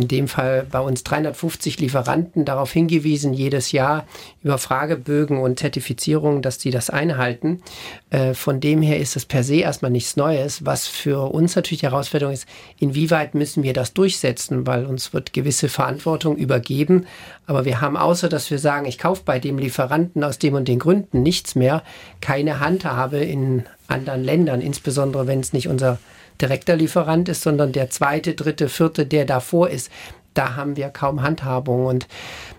[0.00, 4.06] in dem Fall bei uns 350 Lieferanten darauf hingewiesen, jedes Jahr
[4.42, 7.62] über Fragebögen und Zertifizierungen, dass die das einhalten.
[8.10, 10.64] Äh, von dem her ist es per se erstmal nichts Neues.
[10.64, 12.46] Was für uns natürlich die Herausforderung ist,
[12.78, 17.06] inwieweit müssen wir das durchsetzen, weil uns wird gewisse Verantwortung übergeben.
[17.46, 20.68] Aber wir haben außer, dass wir sagen, ich kaufe bei dem Lieferanten aus dem und
[20.68, 21.82] den Gründen nichts mehr,
[22.20, 25.98] keine Handhabe in anderen Ländern, insbesondere wenn es nicht unser
[26.42, 29.90] direkter Lieferant ist, sondern der zweite, dritte, vierte, der davor ist.
[30.34, 32.08] Da haben wir kaum Handhabung und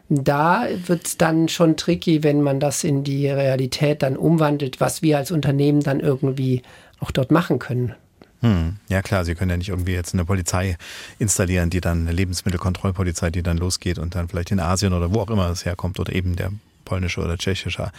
[0.10, 5.01] da wird es dann schon tricky, wenn man das in die Realität dann umwandelt, was
[5.01, 6.61] wir als Unternehmen dann irgendwie
[6.99, 7.95] auch dort machen können.
[8.41, 8.76] Hm.
[8.89, 10.77] Ja klar, Sie können ja nicht irgendwie jetzt eine Polizei
[11.18, 15.22] installieren, die dann eine Lebensmittelkontrollpolizei, die dann losgeht und dann vielleicht in Asien oder wo
[15.22, 16.51] auch immer es herkommt oder eben der
[16.94, 17.91] polnische oder tschechischer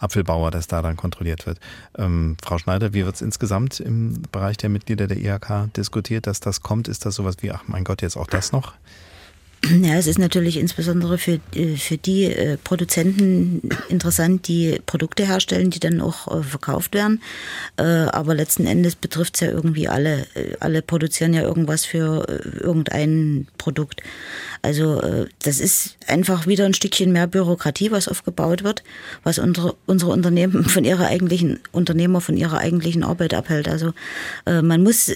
[0.00, 1.60] Apfelbauer, das da dann kontrolliert wird.
[1.96, 6.40] Ähm, Frau Schneider, wie wird es insgesamt im Bereich der Mitglieder der IHK diskutiert, dass
[6.40, 6.88] das kommt?
[6.88, 8.74] Ist das sowas wie, ach mein Gott, jetzt auch das noch?
[9.82, 15.70] Ja, es ist natürlich insbesondere für, äh, für die äh, Produzenten interessant, die Produkte herstellen,
[15.70, 17.22] die dann auch äh, verkauft werden.
[17.76, 20.26] Aber letzten Endes betrifft es ja irgendwie alle.
[20.60, 22.26] Alle produzieren ja irgendwas für
[22.60, 24.02] irgendein Produkt.
[24.62, 25.00] Also
[25.42, 28.82] das ist einfach wieder ein Stückchen mehr Bürokratie, was aufgebaut wird,
[29.22, 33.68] was unsere, unsere Unternehmen von ihrer eigentlichen Unternehmer von ihrer eigentlichen Arbeit abhält.
[33.68, 33.92] Also
[34.44, 35.10] man muss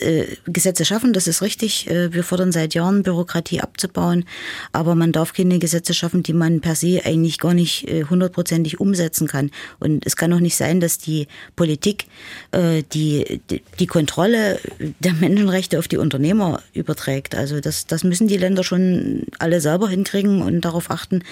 [0.47, 1.87] Gesetze schaffen, das ist richtig.
[1.89, 4.25] Wir fordern seit Jahren Bürokratie abzubauen.
[4.73, 8.81] Aber man darf keine Gesetze schaffen, die man per se eigentlich gar nicht äh, hundertprozentig
[8.81, 9.51] umsetzen kann.
[9.81, 12.07] Und es kann auch nicht sein, dass die Politik
[12.53, 13.41] äh, die,
[13.79, 14.59] die Kontrolle
[15.01, 17.35] der Menschenrechte auf die Unternehmer überträgt.
[17.35, 21.23] Also das, das müssen die Länder schon alle selber hinkriegen und darauf achten.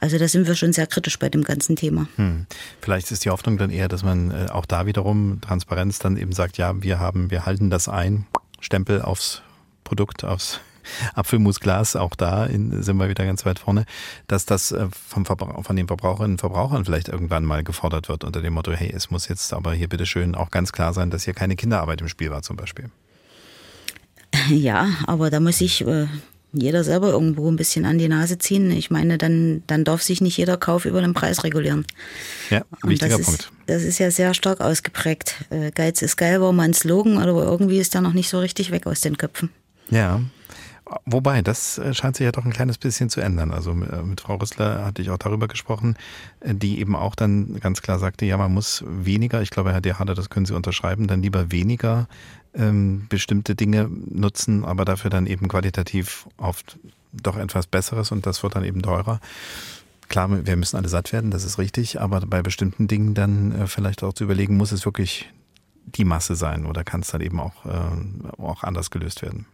[0.00, 2.08] Also da sind wir schon sehr kritisch bei dem ganzen Thema.
[2.16, 2.46] Hm.
[2.80, 6.32] Vielleicht ist die Hoffnung dann eher, dass man äh, auch da wiederum Transparenz dann eben
[6.32, 8.26] sagt, ja, wir haben, wir halten das ein,
[8.60, 9.42] Stempel aufs
[9.84, 10.60] Produkt, aufs
[11.14, 13.84] Apfelmusglas, auch da in, sind wir wieder ganz weit vorne,
[14.26, 18.42] dass das äh, vom von den Verbraucherinnen und Verbrauchern vielleicht irgendwann mal gefordert wird unter
[18.42, 21.24] dem Motto, hey, es muss jetzt aber hier bitte schön auch ganz klar sein, dass
[21.24, 22.90] hier keine Kinderarbeit im Spiel war zum Beispiel.
[24.48, 26.06] Ja, aber da muss ich äh,
[26.52, 28.70] jeder selber irgendwo ein bisschen an die Nase ziehen.
[28.70, 31.86] Ich meine, dann, dann darf sich nicht jeder Kauf über den Preis regulieren.
[32.50, 33.40] Ja, wichtiger das Punkt.
[33.40, 35.34] Ist, das ist ja sehr stark ausgeprägt.
[35.50, 38.70] Äh, Geiz ist geil war mein Slogan, aber irgendwie ist der noch nicht so richtig
[38.70, 39.50] weg aus den Köpfen.
[39.90, 40.20] Ja,
[41.06, 43.52] Wobei, das äh, scheint sich ja doch ein kleines bisschen zu ändern.
[43.52, 45.96] Also äh, mit Frau Rüssler hatte ich auch darüber gesprochen,
[46.40, 49.80] äh, die eben auch dann ganz klar sagte, ja, man muss weniger, ich glaube, Herr
[49.80, 52.08] Dehader, das können Sie unterschreiben, dann lieber weniger
[52.54, 56.78] ähm, bestimmte Dinge nutzen, aber dafür dann eben qualitativ oft
[57.12, 59.20] doch etwas Besseres und das wird dann eben teurer.
[60.08, 63.66] Klar, wir müssen alle satt werden, das ist richtig, aber bei bestimmten Dingen dann äh,
[63.68, 65.30] vielleicht auch zu überlegen, muss es wirklich
[65.84, 69.46] die Masse sein oder kann es dann eben auch, äh, auch anders gelöst werden?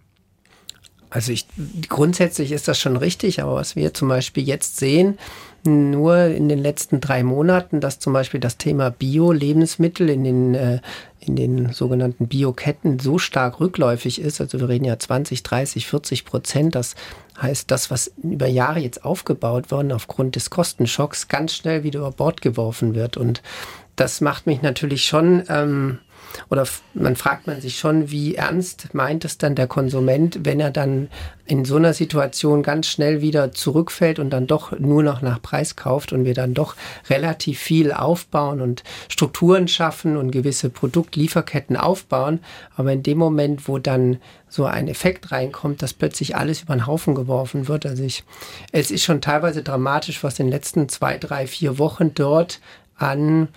[1.11, 1.47] Also ich,
[1.89, 5.19] grundsätzlich ist das schon richtig, aber was wir zum Beispiel jetzt sehen,
[5.67, 10.81] nur in den letzten drei Monaten, dass zum Beispiel das Thema Bio-Lebensmittel in den, äh,
[11.21, 14.41] in den sogenannten Bioketten so stark rückläufig ist.
[14.41, 16.75] Also wir reden ja 20, 30, 40 Prozent.
[16.75, 16.95] Das
[17.41, 22.13] heißt, das, was über Jahre jetzt aufgebaut worden aufgrund des Kostenschocks, ganz schnell wieder über
[22.13, 23.17] Bord geworfen wird.
[23.17, 23.43] Und
[23.97, 25.99] das macht mich natürlich schon ähm,
[26.51, 30.71] oder man fragt man sich schon, wie ernst meint es dann der Konsument, wenn er
[30.71, 31.09] dann
[31.47, 35.77] in so einer Situation ganz schnell wieder zurückfällt und dann doch nur noch nach Preis
[35.77, 36.75] kauft und wir dann doch
[37.09, 42.41] relativ viel aufbauen und Strukturen schaffen und gewisse Produktlieferketten aufbauen.
[42.77, 44.19] Aber in dem Moment, wo dann
[44.49, 47.87] so ein Effekt reinkommt, dass plötzlich alles über den Haufen geworfen wird.
[47.87, 48.25] Also ich,
[48.73, 52.61] es ist schon teilweise dramatisch, was in den letzten zwei, drei, vier Wochen dort
[52.99, 53.49] an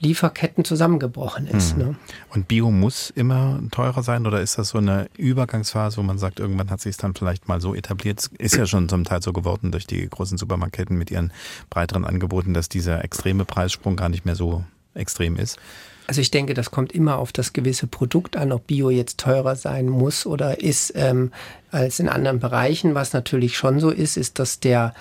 [0.00, 1.76] Lieferketten zusammengebrochen ist.
[1.76, 1.82] Mhm.
[1.82, 1.94] Ne?
[2.30, 6.40] Und Bio muss immer teurer sein oder ist das so eine Übergangsphase, wo man sagt,
[6.40, 8.30] irgendwann hat sich es dann vielleicht mal so etabliert?
[8.38, 11.32] Ist ja schon zum Teil so geworden durch die großen Supermarketten mit ihren
[11.68, 14.64] breiteren Angeboten, dass dieser extreme Preissprung gar nicht mehr so
[14.94, 15.58] extrem ist.
[16.06, 19.54] Also ich denke, das kommt immer auf das gewisse Produkt an, ob Bio jetzt teurer
[19.54, 21.30] sein muss oder ist ähm,
[21.70, 22.96] als in anderen Bereichen.
[22.96, 24.92] Was natürlich schon so ist, ist, dass der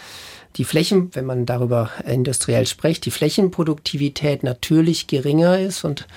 [0.56, 5.84] die Flächen, wenn man darüber industriell spricht, die Flächenproduktivität natürlich geringer ist.
[5.84, 6.08] Und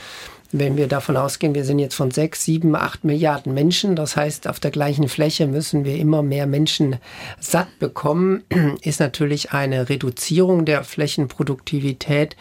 [0.53, 4.49] wenn wir davon ausgehen, wir sind jetzt von sechs, sieben, acht Milliarden Menschen, das heißt,
[4.49, 6.97] auf der gleichen Fläche müssen wir immer mehr Menschen
[7.41, 8.45] satt bekommen,
[8.83, 12.37] ist natürlich eine Reduzierung der Flächenproduktivität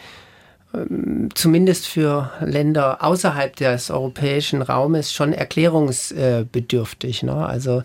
[1.34, 7.22] zumindest für Länder außerhalb des europäischen Raumes schon erklärungsbedürftig.
[7.22, 7.34] Ne?
[7.34, 7.82] Also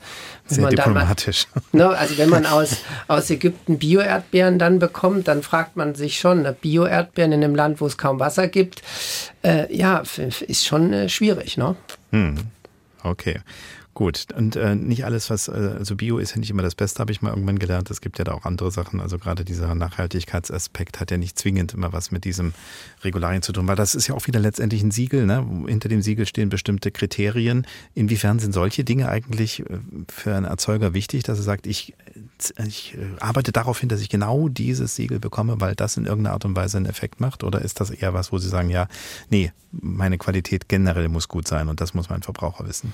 [0.47, 1.47] wenn Sehr man diplomatisch.
[1.53, 2.77] Dann ne, also wenn man aus,
[3.07, 7.81] aus Ägypten Bio-Erdbeeren dann bekommt, dann fragt man sich schon, ne, Bio-Erdbeeren in einem Land,
[7.81, 8.81] wo es kaum Wasser gibt,
[9.43, 10.01] äh, ja,
[10.47, 11.57] ist schon äh, schwierig.
[11.57, 11.75] Ne?
[12.11, 12.37] Hm.
[13.03, 13.39] Okay.
[13.97, 16.99] Gut, und äh, nicht alles, was, äh, also Bio ist ja nicht immer das Beste,
[16.99, 17.89] habe ich mal irgendwann gelernt.
[17.89, 19.01] Es gibt ja da auch andere Sachen.
[19.01, 22.53] Also gerade dieser Nachhaltigkeitsaspekt hat ja nicht zwingend immer was mit diesem
[23.03, 25.25] Regularien zu tun, weil das ist ja auch wieder letztendlich ein Siegel.
[25.25, 25.43] Ne?
[25.65, 27.65] Hinter dem Siegel stehen bestimmte Kriterien.
[27.95, 31.95] Inwiefern sind solche Dinge eigentlich äh, für einen Erzeuger wichtig, dass er sagt, ich,
[32.59, 36.05] äh, ich äh, arbeite darauf hin, dass ich genau dieses Siegel bekomme, weil das in
[36.05, 37.43] irgendeiner Art und Weise einen Effekt macht?
[37.43, 38.89] Oder ist das eher was, wo Sie sagen, ja,
[39.31, 42.93] nee, meine Qualität generell muss gut sein und das muss mein Verbraucher wissen?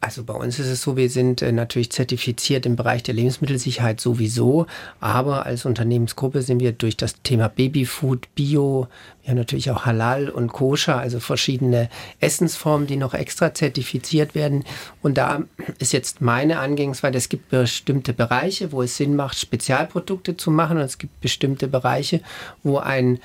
[0.00, 4.00] Also bei uns ist es so, wir sind äh, natürlich zertifiziert im Bereich der Lebensmittelsicherheit
[4.00, 4.66] sowieso,
[5.00, 8.88] aber als Unternehmensgruppe sind wir durch das Thema Babyfood, Bio,
[9.22, 11.88] wir haben natürlich auch Halal und Koscher, also verschiedene
[12.20, 14.64] Essensformen, die noch extra zertifiziert werden.
[15.02, 15.42] Und da
[15.78, 20.76] ist jetzt meine Angehensweise, es gibt bestimmte Bereiche, wo es Sinn macht, Spezialprodukte zu machen
[20.76, 22.20] und es gibt bestimmte Bereiche,
[22.62, 23.18] wo ein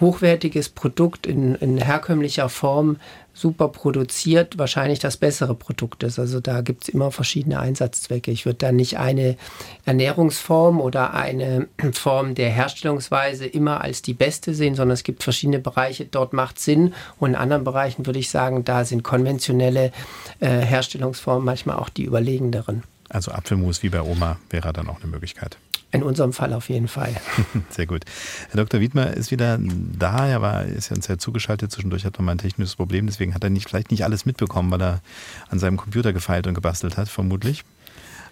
[0.00, 2.96] hochwertiges Produkt in, in herkömmlicher Form
[3.38, 6.18] super produziert wahrscheinlich das bessere Produkt ist.
[6.18, 8.32] Also da gibt es immer verschiedene Einsatzzwecke.
[8.32, 9.36] Ich würde da nicht eine
[9.84, 15.60] Ernährungsform oder eine Form der Herstellungsweise immer als die beste sehen, sondern es gibt verschiedene
[15.60, 16.94] Bereiche, dort macht Sinn.
[17.18, 19.92] Und in anderen Bereichen würde ich sagen, da sind konventionelle
[20.40, 22.82] äh, Herstellungsformen manchmal auch die überlegenderen.
[23.08, 25.56] Also Apfelmus wie bei Oma wäre dann auch eine Möglichkeit.
[25.90, 27.14] In unserem Fall auf jeden Fall.
[27.70, 28.04] Sehr gut.
[28.50, 28.80] Herr Dr.
[28.80, 30.28] Wiedmer ist wieder da.
[30.28, 31.72] Er war, ist ja uns ja zugeschaltet.
[31.72, 33.06] Zwischendurch hat er mal ein technisches Problem.
[33.06, 35.00] Deswegen hat er nicht, vielleicht nicht alles mitbekommen, weil er
[35.48, 37.64] an seinem Computer gefeilt und gebastelt hat, vermutlich.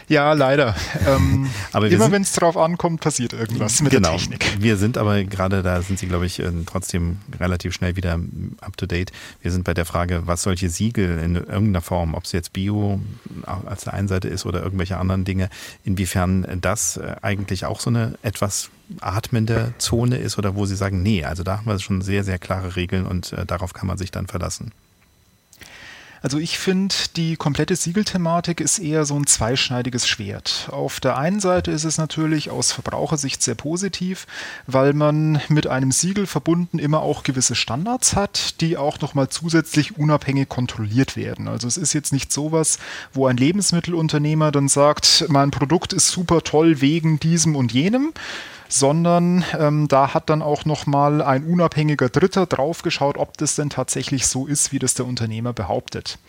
[0.07, 0.75] Ja, leider.
[1.07, 4.09] Ähm, aber immer wenn es drauf ankommt, passiert irgendwas mit genau.
[4.09, 4.57] der Technik.
[4.59, 8.19] Wir sind aber gerade da sind Sie, glaube ich, äh, trotzdem relativ schnell wieder
[8.61, 9.11] up to date.
[9.41, 12.99] Wir sind bei der Frage, was solche Siegel in irgendeiner Form, ob es jetzt Bio
[13.45, 15.49] als der einen Seite ist oder irgendwelche anderen Dinge,
[15.83, 18.69] inwiefern das äh, eigentlich auch so eine etwas
[19.01, 22.37] atmende Zone ist oder wo Sie sagen, nee, also da haben wir schon sehr, sehr
[22.37, 24.71] klare Regeln und äh, darauf kann man sich dann verlassen.
[26.25, 30.69] Also ich finde, die komplette Siegelthematik ist eher so ein zweischneidiges Schwert.
[30.71, 34.25] Auf der einen Seite ist es natürlich aus Verbrauchersicht sehr positiv,
[34.65, 39.99] weil man mit einem Siegel verbunden immer auch gewisse Standards hat, die auch nochmal zusätzlich
[39.99, 41.47] unabhängig kontrolliert werden.
[41.47, 42.79] Also es ist jetzt nicht sowas,
[43.13, 48.13] wo ein Lebensmittelunternehmer dann sagt, mein Produkt ist super toll wegen diesem und jenem,
[48.79, 54.27] sondern ähm, da hat dann auch nochmal ein unabhängiger Dritter draufgeschaut, ob das denn tatsächlich
[54.27, 56.19] so ist, wie das der Unternehmer behauptet.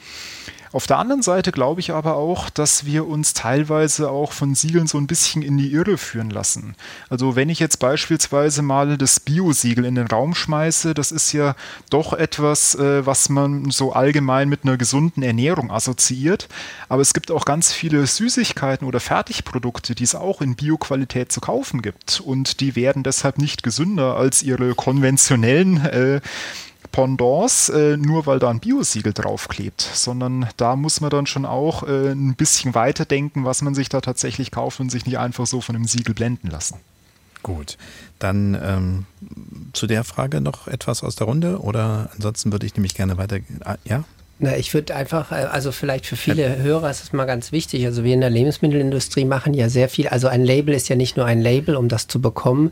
[0.72, 4.86] Auf der anderen Seite glaube ich aber auch, dass wir uns teilweise auch von Siegeln
[4.86, 6.74] so ein bisschen in die Irre führen lassen.
[7.09, 11.55] Also wenn ich jetzt beispielsweise mal das Bio-Siegel in den Raum schmeiße, das ist ja
[11.90, 16.48] doch etwas, äh, was man so allgemein mit einer gesunden Ernährung assoziiert.
[16.88, 21.40] Aber es gibt auch ganz viele Süßigkeiten oder Fertigprodukte, die es auch in Bio-Qualität zu
[21.40, 22.20] kaufen gibt.
[22.20, 26.20] Und die werden deshalb nicht gesünder als ihre konventionellen äh,
[26.90, 31.82] Pendants, äh, nur weil da ein Biosiegel draufklebt, sondern da muss man dann schon auch
[31.82, 35.60] äh, ein bisschen weiterdenken, was man sich da tatsächlich kauft und sich nicht einfach so
[35.60, 36.78] von einem Siegel blenden lassen.
[37.42, 37.78] Gut,
[38.18, 39.06] dann ähm,
[39.72, 43.38] zu der Frage noch etwas aus der Runde oder ansonsten würde ich nämlich gerne weiter.
[43.64, 44.04] Ah, ja?
[44.38, 47.86] Na, ich würde einfach, äh, also vielleicht für viele Hörer ist es mal ganz wichtig.
[47.86, 50.08] Also wir in der Lebensmittelindustrie machen ja sehr viel.
[50.08, 52.70] Also ein Label ist ja nicht nur ein Label, um das zu bekommen.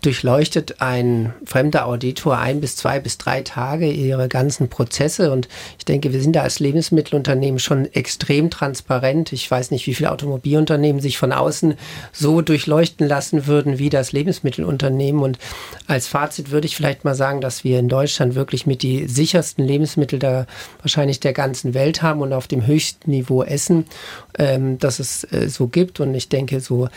[0.00, 5.32] Durchleuchtet ein fremder Auditor ein bis zwei bis drei Tage ihre ganzen Prozesse.
[5.32, 5.48] Und
[5.78, 9.34] ich denke, wir sind da als Lebensmittelunternehmen schon extrem transparent.
[9.34, 11.74] Ich weiß nicht, wie viele Automobilunternehmen sich von außen
[12.12, 15.22] so durchleuchten lassen würden wie das Lebensmittelunternehmen.
[15.22, 15.36] Und
[15.86, 19.62] als Fazit würde ich vielleicht mal sagen, dass wir in Deutschland wirklich mit die sichersten
[19.62, 20.46] Lebensmittel da
[20.80, 23.86] wahrscheinlich wahrscheinlich der ganzen Welt haben und auf dem höchsten Niveau essen,
[24.38, 25.98] ähm, dass es äh, so gibt.
[25.98, 26.88] Und ich denke, so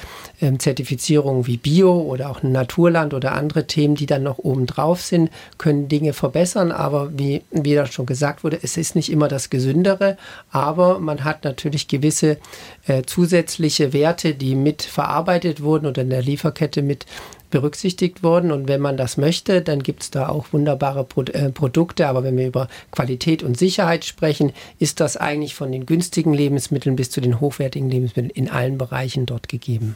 [0.41, 5.02] ähm, Zertifizierungen wie Bio oder auch Naturland oder andere Themen, die dann noch oben drauf
[5.02, 6.72] sind, können Dinge verbessern.
[6.72, 10.18] Aber wie, wie das schon gesagt wurde, es ist nicht immer das Gesündere,
[10.52, 12.38] aber man hat natürlich gewisse
[12.86, 17.07] äh, zusätzliche Werte, die mit verarbeitet wurden oder in der Lieferkette mit
[17.56, 18.52] berücksichtigt worden.
[18.52, 22.06] Und wenn man das möchte, dann gibt es da auch wunderbare Pro äh, Produkte.
[22.10, 26.98] Aber wenn wir über Qualität und Sicherheit sprechen, ist das eigentlich von den günstigen Lebensmitteln
[26.98, 29.95] bis zu den hochwertigen Lebensmitteln in allen Bereichen dort gegeben.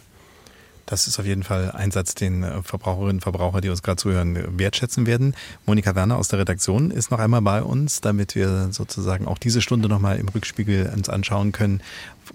[0.86, 3.98] Das ist auf jeden Fall ein Satz, den äh, Verbraucherinnen und Verbraucher, die uns gerade
[3.98, 5.36] zuhören, wertschätzen werden.
[5.66, 9.62] Monika Werner aus der Redaktion ist noch einmal bei uns, damit wir sozusagen auch diese
[9.62, 11.82] Stunde nochmal im Rückspiegel uns anschauen können.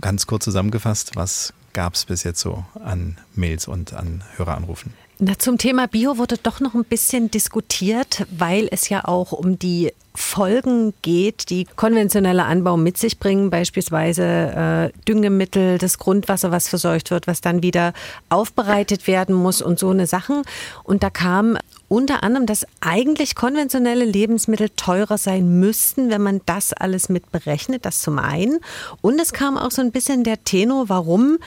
[0.02, 4.94] Ganz kurz zusammengefasst, was gab es bis jetzt so an Mails und an Höreranrufen?
[5.18, 9.58] Na, zum Thema Bio wurde doch noch ein bisschen diskutiert, weil es ja auch um
[9.58, 16.68] die Folgen geht, die konventioneller Anbau mit sich bringen, beispielsweise äh, Düngemittel, das Grundwasser, was
[16.68, 17.92] verseucht wird, was dann wieder
[18.28, 20.42] aufbereitet werden muss und so eine Sachen.
[20.82, 21.58] Und da kam
[21.94, 27.84] unter anderem, dass eigentlich konventionelle Lebensmittel teurer sein müssten, wenn man das alles mit berechnet,
[27.84, 28.58] das zum einen.
[29.00, 31.38] Und es kam auch so ein bisschen der Tenor, warum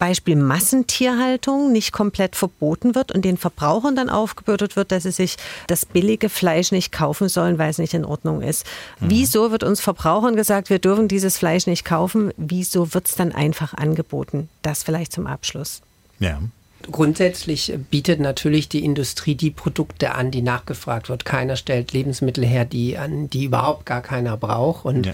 [0.00, 5.36] Beispiel Massentierhaltung nicht komplett verboten wird und den Verbrauchern dann aufgebürdet wird, dass sie sich
[5.68, 8.66] das billige Fleisch nicht kaufen sollen, weil es nicht in Ordnung ist.
[8.98, 9.10] Mhm.
[9.10, 12.32] Wieso wird uns Verbrauchern gesagt, wir dürfen dieses Fleisch nicht kaufen?
[12.36, 14.48] Wieso wird es dann einfach angeboten?
[14.62, 15.82] Das vielleicht zum Abschluss.
[16.18, 16.40] Ja.
[16.90, 21.24] Grundsätzlich bietet natürlich die Industrie die Produkte an, die nachgefragt wird.
[21.24, 24.84] Keiner stellt Lebensmittel her, die an, die überhaupt gar keiner braucht.
[24.84, 25.12] Und ja,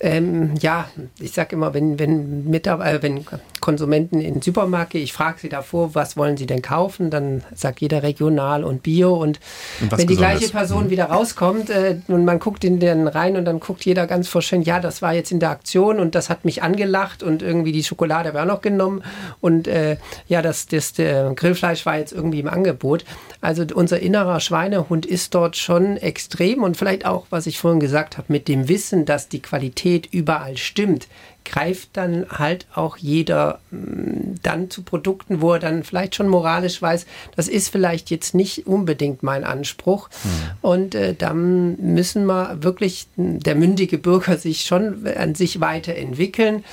[0.00, 3.24] ähm, ja ich sage immer, wenn, wenn, Mitarbeiter, wenn
[3.60, 7.42] Konsumenten in den Supermarkt gehen, ich frage sie davor, was wollen sie denn kaufen, dann
[7.54, 9.14] sagt jeder regional und bio.
[9.14, 9.38] Und,
[9.80, 10.90] und wenn die gleiche Person mhm.
[10.90, 14.62] wieder rauskommt äh, und man guckt in den rein und dann guckt jeder ganz vorstellen,
[14.62, 17.84] ja, das war jetzt in der Aktion und das hat mich angelacht und irgendwie die
[17.84, 19.02] Schokolade habe ich auch noch genommen
[19.40, 19.96] und äh,
[20.26, 23.04] ja, das, das äh, Grillfleisch war jetzt irgendwie im Angebot.
[23.40, 28.18] Also unser innerer Schweinehund ist dort schon extrem und vielleicht auch, was ich vorhin gesagt
[28.18, 31.08] habe, mit dem Wissen, dass die Qualität überall stimmt,
[31.44, 36.80] greift dann halt auch jeder mm, dann zu Produkten, wo er dann vielleicht schon moralisch
[36.80, 37.06] weiß,
[37.36, 40.08] das ist vielleicht jetzt nicht unbedingt mein Anspruch.
[40.22, 40.30] Hm.
[40.60, 46.64] Und äh, dann müssen wir wirklich, der mündige Bürger sich schon an sich weiterentwickeln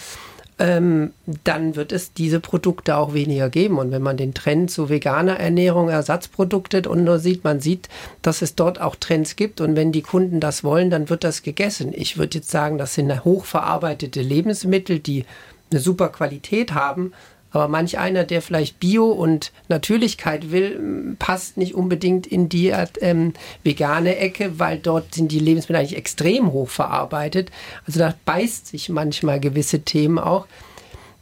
[0.59, 1.13] ähm,
[1.43, 3.77] dann wird es diese Produkte auch weniger geben.
[3.77, 7.89] Und wenn man den Trend zu veganer Ernährung, Ersatzprodukte und nur sieht, man sieht,
[8.21, 9.61] dass es dort auch Trends gibt.
[9.61, 11.93] Und wenn die Kunden das wollen, dann wird das gegessen.
[11.93, 15.25] Ich würde jetzt sagen, das sind hochverarbeitete Lebensmittel, die
[15.71, 17.11] eine super Qualität haben,
[17.57, 23.33] aber manch einer, der vielleicht Bio und Natürlichkeit will, passt nicht unbedingt in die ähm,
[23.63, 27.51] vegane Ecke, weil dort sind die Lebensmittel eigentlich extrem hoch verarbeitet.
[27.85, 30.45] Also da beißt sich manchmal gewisse Themen auch.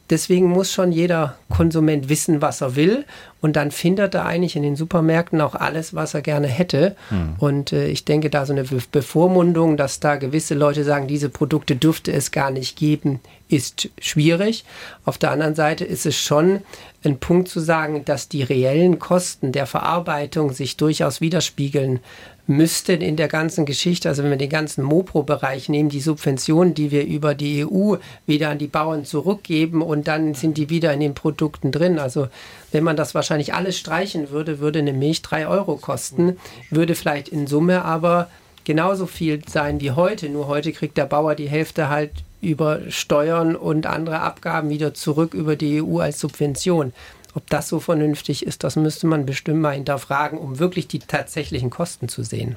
[0.08, 3.04] Deswegen muss schon jeder Konsument wissen, was er will.
[3.40, 6.94] Und dann findet er eigentlich in den Supermärkten auch alles, was er gerne hätte.
[7.08, 7.34] Hm.
[7.38, 11.74] Und äh, ich denke, da so eine Bevormundung, dass da gewisse Leute sagen, diese Produkte
[11.74, 14.64] dürfte es gar nicht geben, ist schwierig.
[15.04, 16.62] Auf der anderen Seite ist es schon
[17.04, 22.00] ein Punkt zu sagen, dass die reellen Kosten der Verarbeitung sich durchaus widerspiegeln
[22.48, 26.90] müssten in der ganzen Geschichte, also wenn wir den ganzen Mopro-Bereich nehmen, die Subventionen, die
[26.90, 27.96] wir über die EU
[28.26, 31.98] wieder an die Bauern zurückgeben und dann sind die wieder in den Produkten drin.
[31.98, 32.28] Also
[32.70, 36.36] wenn man das wahrscheinlich alles streichen würde, würde eine Milch drei Euro kosten,
[36.70, 38.28] würde vielleicht in Summe aber
[38.64, 40.28] genauso viel sein wie heute.
[40.28, 45.34] Nur heute kriegt der Bauer die Hälfte halt über Steuern und andere Abgaben wieder zurück
[45.34, 46.92] über die EU als Subvention.
[47.34, 51.70] Ob das so vernünftig ist, das müsste man bestimmt mal hinterfragen, um wirklich die tatsächlichen
[51.70, 52.56] Kosten zu sehen.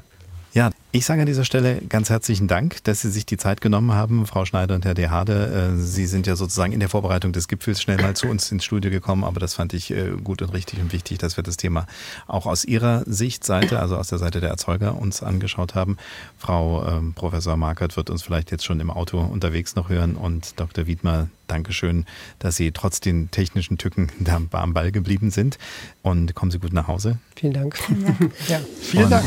[0.53, 3.93] Ja, ich sage an dieser Stelle ganz herzlichen Dank, dass Sie sich die Zeit genommen
[3.93, 5.75] haben, Frau Schneider und Herr Dehade.
[5.75, 8.65] Äh, Sie sind ja sozusagen in der Vorbereitung des Gipfels schnell mal zu uns ins
[8.65, 11.57] Studio gekommen, aber das fand ich äh, gut und richtig und wichtig, dass wir das
[11.57, 11.85] Thema
[12.25, 15.97] auch aus Ihrer Sichtseite, also aus der Seite der Erzeuger, uns angeschaut haben.
[16.39, 20.59] Frau ähm, Professor Markert wird uns vielleicht jetzt schon im Auto unterwegs noch hören und
[20.59, 20.87] Dr.
[20.87, 22.05] Wiedmer, Dankeschön,
[22.39, 25.59] dass Sie trotz den technischen Tücken da am Ball geblieben sind
[26.01, 27.19] und kommen Sie gut nach Hause.
[27.35, 27.77] Vielen Dank.
[27.77, 28.31] Vielen Dank.
[28.47, 28.59] ja.
[28.81, 29.25] Vielen Dank.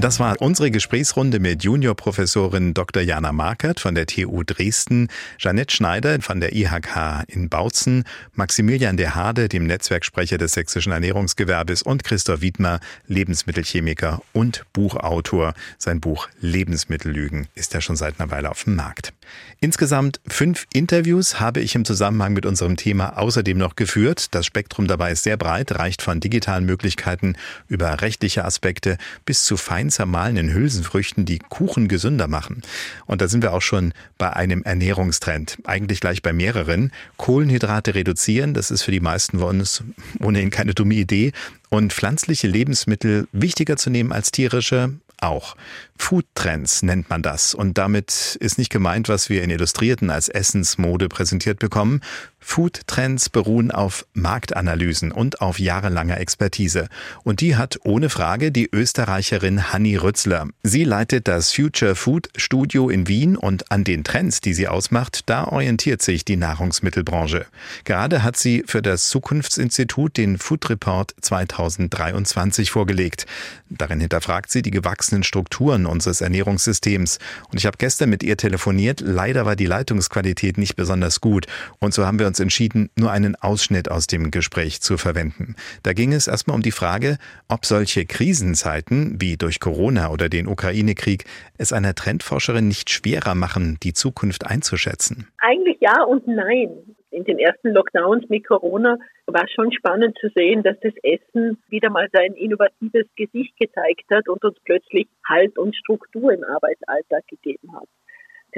[0.00, 3.02] Das war unsere Gesprächsrunde mit Juniorprofessorin Dr.
[3.02, 5.08] Jana Markert von der TU Dresden,
[5.40, 11.82] Janette Schneider von der IHK in Bautzen, Maximilian de Hade, dem Netzwerksprecher des sächsischen Ernährungsgewerbes
[11.82, 15.54] und Christoph Wiedmer, Lebensmittelchemiker und Buchautor.
[15.78, 19.12] Sein Buch Lebensmittellügen ist ja schon seit einer Weile auf dem Markt.
[19.60, 24.32] Insgesamt fünf Interviews habe ich im Zusammenhang mit unserem Thema außerdem noch geführt.
[24.32, 27.34] Das Spektrum dabei ist sehr breit, reicht von digitalen Möglichkeiten
[27.66, 32.62] über rechtliche Aspekte bis zu fein fein zermahlenen Hülsenfrüchten, die Kuchen gesünder machen.
[33.06, 35.58] Und da sind wir auch schon bei einem Ernährungstrend.
[35.64, 36.92] Eigentlich gleich bei mehreren.
[37.16, 39.82] Kohlenhydrate reduzieren, das ist für die meisten von uns
[40.20, 41.32] ohnehin keine dumme Idee.
[41.70, 45.56] Und pflanzliche Lebensmittel wichtiger zu nehmen als tierische, auch.
[45.96, 47.52] Foodtrends nennt man das.
[47.52, 52.02] Und damit ist nicht gemeint, was wir in Illustrierten als Essensmode präsentiert bekommen.
[52.40, 56.88] Foodtrends beruhen auf Marktanalysen und auf jahrelanger Expertise.
[57.24, 60.48] Und die hat ohne Frage die Österreicherin Hanni Rützler.
[60.62, 65.22] Sie leitet das Future Food Studio in Wien und an den Trends, die sie ausmacht,
[65.26, 67.46] da orientiert sich die Nahrungsmittelbranche.
[67.84, 73.26] Gerade hat sie für das Zukunftsinstitut den Food Report 2023 vorgelegt.
[73.68, 77.18] Darin hinterfragt sie die gewachsenen Strukturen unseres Ernährungssystems.
[77.50, 79.00] Und ich habe gestern mit ihr telefoniert.
[79.00, 81.46] Leider war die Leitungsqualität nicht besonders gut.
[81.78, 85.56] Und so haben wir uns entschieden, nur einen Ausschnitt aus dem Gespräch zu verwenden.
[85.82, 87.18] Da ging es erstmal um die Frage,
[87.48, 91.24] ob solche Krisenzeiten wie durch Corona oder den Ukraine-Krieg
[91.58, 95.26] es einer Trendforscherin nicht schwerer machen, die Zukunft einzuschätzen.
[95.38, 100.62] Eigentlich ja und nein in den ersten Lockdowns mit Corona war schon spannend zu sehen,
[100.62, 105.74] dass das Essen wieder mal sein innovatives Gesicht gezeigt hat und uns plötzlich Halt und
[105.76, 107.88] Struktur im Arbeitsalltag gegeben hat.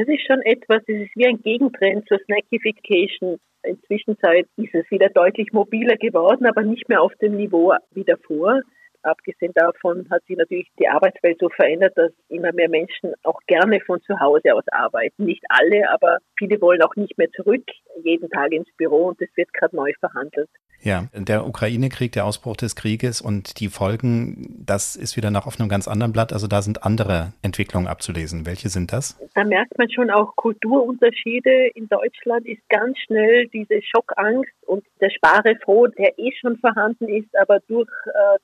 [0.01, 3.37] Das ist schon etwas, das ist wie ein Gegentrend zur Snackification.
[3.65, 4.17] Inzwischen
[4.57, 8.63] ist es wieder deutlich mobiler geworden, aber nicht mehr auf dem Niveau wie davor.
[9.03, 13.81] Abgesehen davon hat sich natürlich die Arbeitswelt so verändert, dass immer mehr Menschen auch gerne
[13.81, 15.25] von zu Hause aus arbeiten.
[15.25, 17.65] Nicht alle, aber viele wollen auch nicht mehr zurück
[18.03, 20.49] jeden Tag ins Büro und das wird gerade neu verhandelt.
[20.83, 25.61] Ja, der Ukraine-Krieg, der Ausbruch des Krieges und die Folgen, das ist wieder noch auf
[25.61, 26.33] einem ganz anderen Blatt.
[26.33, 28.47] Also da sind andere Entwicklungen abzulesen.
[28.47, 29.19] Welche sind das?
[29.35, 31.69] Da merkt man schon auch Kulturunterschiede.
[31.75, 37.29] In Deutschland ist ganz schnell diese Schockangst und der Sparefroh, der eh schon vorhanden ist,
[37.39, 38.39] aber durch äh,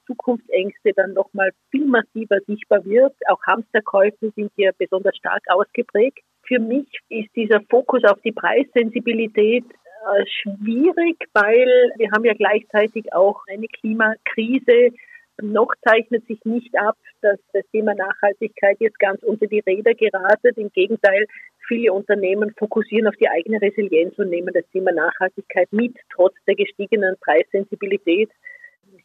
[0.46, 3.14] Zukunftsängste dann nochmal viel massiver sichtbar wird.
[3.28, 6.20] Auch Hamsterkäufe sind hier besonders stark ausgeprägt.
[6.46, 13.12] Für mich ist dieser Fokus auf die Preissensibilität äh, schwierig, weil wir haben ja gleichzeitig
[13.12, 14.94] auch eine Klimakrise.
[15.42, 20.56] Noch zeichnet sich nicht ab, dass das Thema Nachhaltigkeit jetzt ganz unter die Räder geratet.
[20.56, 21.26] Im Gegenteil,
[21.66, 26.54] viele Unternehmen fokussieren auf die eigene Resilienz und nehmen das Thema Nachhaltigkeit mit, trotz der
[26.54, 28.30] gestiegenen Preissensibilität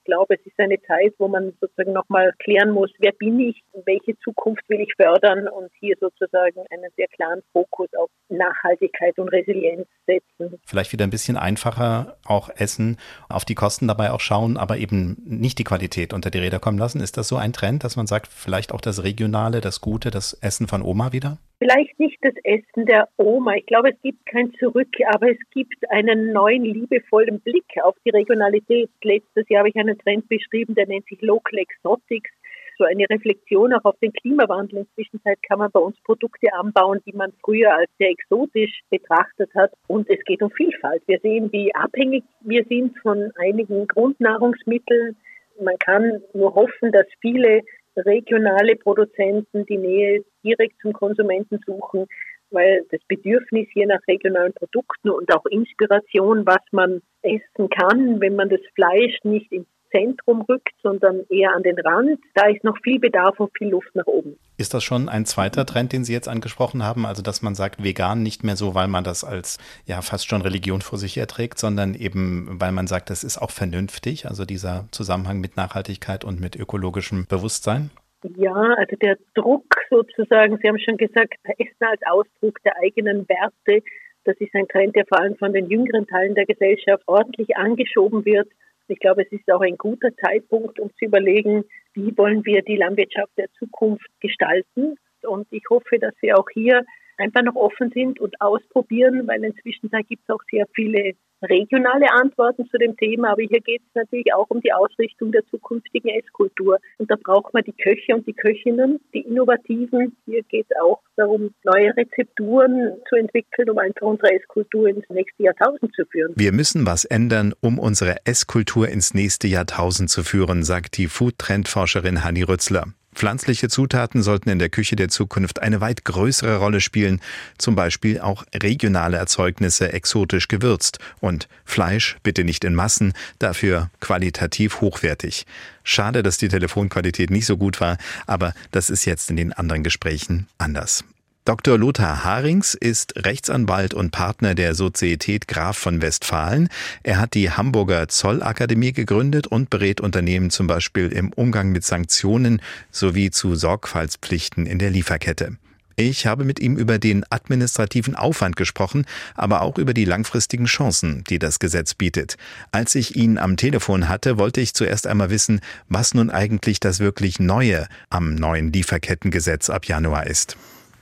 [0.02, 3.62] ich glaube, es ist eine Zeit, wo man sozusagen nochmal klären muss, wer bin ich,
[3.86, 9.30] welche Zukunft will ich fördern und hier sozusagen einen sehr klaren Fokus auf Nachhaltigkeit und
[9.30, 10.60] Resilienz setzen.
[10.66, 12.98] Vielleicht wieder ein bisschen einfacher auch essen,
[13.30, 16.80] auf die Kosten dabei auch schauen, aber eben nicht die Qualität unter die Räder kommen
[16.80, 17.00] lassen.
[17.00, 20.34] Ist das so ein Trend, dass man sagt, vielleicht auch das Regionale, das Gute, das
[20.34, 21.38] Essen von Oma wieder?
[21.62, 23.54] Vielleicht nicht das Essen der Oma.
[23.54, 28.10] Ich glaube, es gibt kein Zurück, aber es gibt einen neuen, liebevollen Blick auf die
[28.10, 28.90] Regionalität.
[29.04, 32.32] Letztes Jahr habe ich einen Trend beschrieben, der nennt sich Local Exotics.
[32.80, 34.80] So eine Reflexion auch auf den Klimawandel.
[34.80, 38.82] In der Zwischenzeit kann man bei uns Produkte anbauen, die man früher als sehr exotisch
[38.90, 39.72] betrachtet hat.
[39.86, 41.04] Und es geht um Vielfalt.
[41.06, 45.16] Wir sehen, wie abhängig wir sind von einigen Grundnahrungsmitteln.
[45.62, 47.62] Man kann nur hoffen, dass viele
[47.96, 52.08] regionale Produzenten die Nähe direkt zum Konsumenten suchen,
[52.50, 58.36] weil das Bedürfnis hier nach regionalen Produkten und auch Inspiration, was man essen kann, wenn
[58.36, 62.20] man das Fleisch nicht ins Zentrum rückt, sondern eher an den Rand.
[62.34, 64.38] Da ist noch viel Bedarf und viel Luft nach oben.
[64.58, 67.06] Ist das schon ein zweiter Trend, den Sie jetzt angesprochen haben?
[67.06, 70.42] Also, dass man sagt, vegan nicht mehr so, weil man das als ja fast schon
[70.42, 74.86] Religion vor sich erträgt, sondern eben, weil man sagt, das ist auch vernünftig, also dieser
[74.92, 77.92] Zusammenhang mit Nachhaltigkeit und mit ökologischem Bewusstsein?
[78.36, 83.84] Ja, also der Druck sozusagen, Sie haben schon gesagt, Essen als Ausdruck der eigenen Werte,
[84.24, 88.24] das ist ein Trend, der vor allem von den jüngeren Teilen der Gesellschaft ordentlich angeschoben
[88.26, 88.48] wird.
[88.92, 91.64] Ich glaube, es ist auch ein guter Zeitpunkt, um zu überlegen,
[91.94, 94.96] wie wollen wir die Landwirtschaft der Zukunft gestalten.
[95.24, 96.84] Und ich hoffe, dass wir auch hier
[97.18, 101.14] einfach noch offen sind und ausprobieren, weil inzwischen gibt es auch sehr viele
[101.44, 105.46] regionale Antworten zu dem Thema, aber hier geht es natürlich auch um die Ausrichtung der
[105.48, 106.78] zukünftigen Esskultur.
[106.98, 110.16] Und da braucht man die Köche und die Köchinnen, die Innovativen.
[110.26, 115.44] Hier geht es auch darum, neue Rezepturen zu entwickeln, um einfach unsere Esskultur ins nächste
[115.44, 116.34] Jahrtausend zu führen.
[116.36, 122.24] Wir müssen was ändern, um unsere Esskultur ins nächste Jahrtausend zu führen, sagt die Food-Trendforscherin
[122.24, 122.88] Hanni Rützler.
[123.14, 127.22] Pflanzliche Zutaten sollten in der Küche der Zukunft eine weit größere Rolle spielen,
[127.58, 134.82] zum Beispiel auch regionale Erzeugnisse exotisch gewürzt und Fleisch bitte nicht in Massen, dafür qualitativ
[134.82, 135.46] hochwertig.
[135.84, 137.98] Schade, dass die Telefonqualität nicht so gut war,
[138.28, 141.04] aber das ist jetzt in den anderen Gesprächen anders.
[141.52, 141.78] Dr.
[141.78, 146.70] Lothar Harings ist Rechtsanwalt und Partner der Sozietät Graf von Westfalen.
[147.04, 152.62] Er hat die Hamburger Zollakademie gegründet und berät Unternehmen zum Beispiel im Umgang mit Sanktionen
[152.90, 155.58] sowie zu Sorgfaltspflichten in der Lieferkette.
[155.98, 159.06] Ich habe mit ihm über den administrativen Aufwand gesprochen,
[159.36, 162.38] aber auch über die langfristigen Chancen, die das Gesetz bietet.
[162.72, 165.60] Als ich ihn am Telefon hatte, wollte ich zuerst einmal wissen,
[165.90, 170.56] was nun eigentlich das wirklich Neue am neuen Lieferkettengesetz ab Januar ist.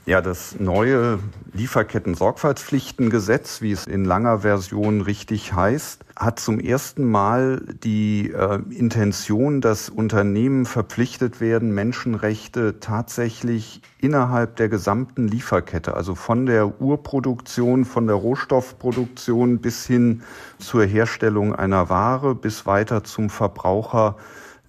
[0.06, 1.18] Ja, das neue
[1.52, 9.60] Lieferketten-Sorgfaltspflichtengesetz, wie es in langer Version richtig heißt, hat zum ersten Mal die äh, Intention,
[9.60, 18.06] dass Unternehmen verpflichtet werden, Menschenrechte tatsächlich innerhalb der gesamten Lieferkette, also von der Urproduktion, von
[18.06, 20.22] der Rohstoffproduktion bis hin
[20.58, 24.16] zur Herstellung einer Ware, bis weiter zum Verbraucher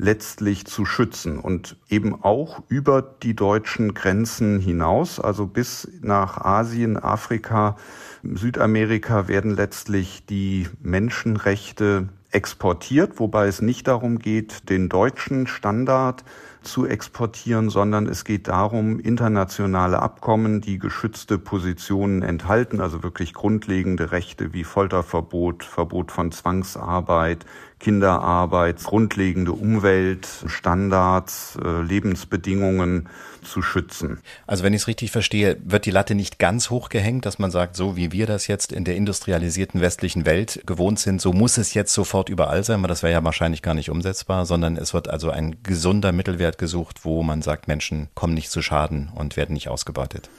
[0.02, 6.98] letztlich zu schützen und eben auch über die deutschen Grenzen hinaus, also bis nach Asien,
[6.98, 7.76] Afrika,
[8.23, 16.23] Südamerika werden letztlich die Menschenrechte exportiert, wobei es nicht darum geht, den deutschen Standard
[16.64, 24.11] zu exportieren, sondern es geht darum, internationale Abkommen, die geschützte Positionen enthalten, also wirklich grundlegende
[24.11, 27.45] Rechte wie Folterverbot, Verbot von Zwangsarbeit,
[27.81, 33.09] Kinderarbeit, grundlegende Umweltstandards, äh, Lebensbedingungen
[33.43, 34.19] zu schützen.
[34.45, 37.49] Also wenn ich es richtig verstehe, wird die Latte nicht ganz hoch gehängt, dass man
[37.49, 41.57] sagt, so wie wir das jetzt in der industrialisierten westlichen Welt gewohnt sind, so muss
[41.57, 44.93] es jetzt sofort überall sein, weil das wäre ja wahrscheinlich gar nicht umsetzbar, sondern es
[44.93, 49.37] wird also ein gesunder Mittelwert gesucht, wo man sagt, Menschen kommen nicht zu Schaden und
[49.37, 50.29] werden nicht ausgebeutet.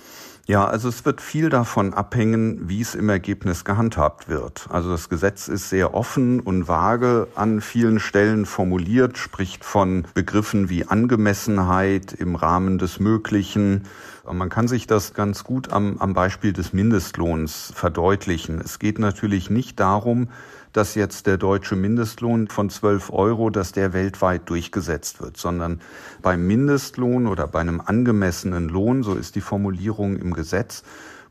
[0.47, 4.66] Ja, also es wird viel davon abhängen, wie es im Ergebnis gehandhabt wird.
[4.70, 10.69] Also das Gesetz ist sehr offen und vage an vielen Stellen formuliert, spricht von Begriffen
[10.69, 13.85] wie Angemessenheit im Rahmen des Möglichen.
[14.31, 18.61] Man kann sich das ganz gut am, am Beispiel des Mindestlohns verdeutlichen.
[18.61, 20.28] Es geht natürlich nicht darum,
[20.73, 25.81] dass jetzt der deutsche Mindestlohn von 12 Euro, dass der weltweit durchgesetzt wird, sondern
[26.23, 30.85] beim Mindestlohn oder bei einem angemessenen Lohn, so ist die Formulierung im Gesetz,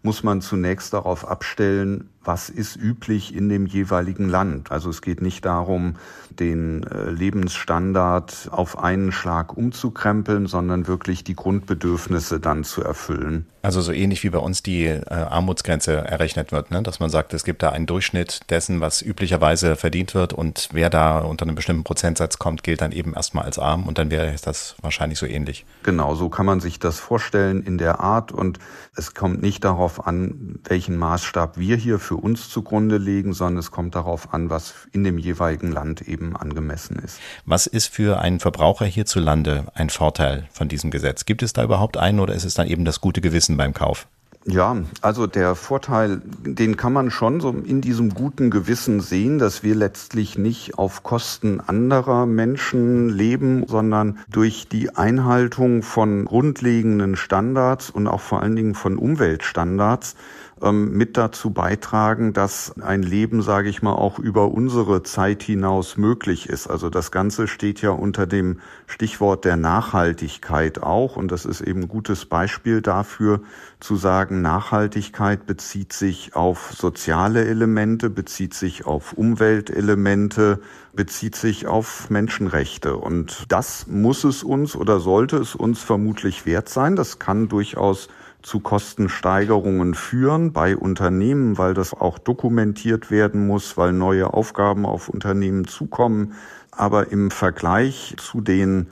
[0.03, 4.71] muss man zunächst darauf abstellen, was ist üblich in dem jeweiligen Land.
[4.71, 5.95] Also es geht nicht darum,
[6.29, 13.45] den äh, Lebensstandard auf einen Schlag umzukrempeln, sondern wirklich die Grundbedürfnisse dann zu erfüllen.
[13.63, 16.81] Also so ähnlich wie bei uns die äh, Armutsgrenze errechnet wird, ne?
[16.81, 20.89] dass man sagt, es gibt da einen Durchschnitt dessen, was üblicherweise verdient wird und wer
[20.89, 24.33] da unter einem bestimmten Prozentsatz kommt, gilt dann eben erstmal als arm und dann wäre
[24.43, 25.65] das wahrscheinlich so ähnlich.
[25.83, 28.57] Genau, so kann man sich das vorstellen in der Art und
[28.95, 33.71] es kommt nicht darauf an, welchen Maßstab wir hier für uns zugrunde legen, sondern es
[33.71, 37.19] kommt darauf an, was in dem jeweiligen Land eben angemessen ist.
[37.45, 41.25] Was ist für einen Verbraucher hierzulande ein Vorteil von diesem Gesetz?
[41.25, 44.07] Gibt es da überhaupt einen oder ist es dann eben das gute Gewissen beim Kauf?
[44.45, 49.61] Ja, also der Vorteil, den kann man schon so in diesem guten Gewissen sehen, dass
[49.61, 57.91] wir letztlich nicht auf Kosten anderer Menschen leben, sondern durch die Einhaltung von grundlegenden Standards
[57.91, 60.15] und auch vor allen Dingen von Umweltstandards
[60.61, 65.97] ähm, mit dazu beitragen, dass ein Leben, sage ich mal, auch über unsere Zeit hinaus
[65.97, 66.67] möglich ist.
[66.67, 71.15] Also das Ganze steht ja unter dem Stichwort der Nachhaltigkeit auch.
[71.15, 73.41] Und das ist eben ein gutes Beispiel dafür,
[73.79, 80.59] zu sagen, Nachhaltigkeit bezieht sich auf soziale Elemente, bezieht sich auf Umweltelemente,
[80.93, 82.97] bezieht sich auf Menschenrechte.
[82.97, 86.95] Und das muss es uns oder sollte es uns vermutlich wert sein.
[86.95, 88.09] Das kann durchaus
[88.41, 95.09] zu Kostensteigerungen führen bei Unternehmen, weil das auch dokumentiert werden muss, weil neue Aufgaben auf
[95.09, 96.33] Unternehmen zukommen.
[96.71, 98.87] Aber im Vergleich zu den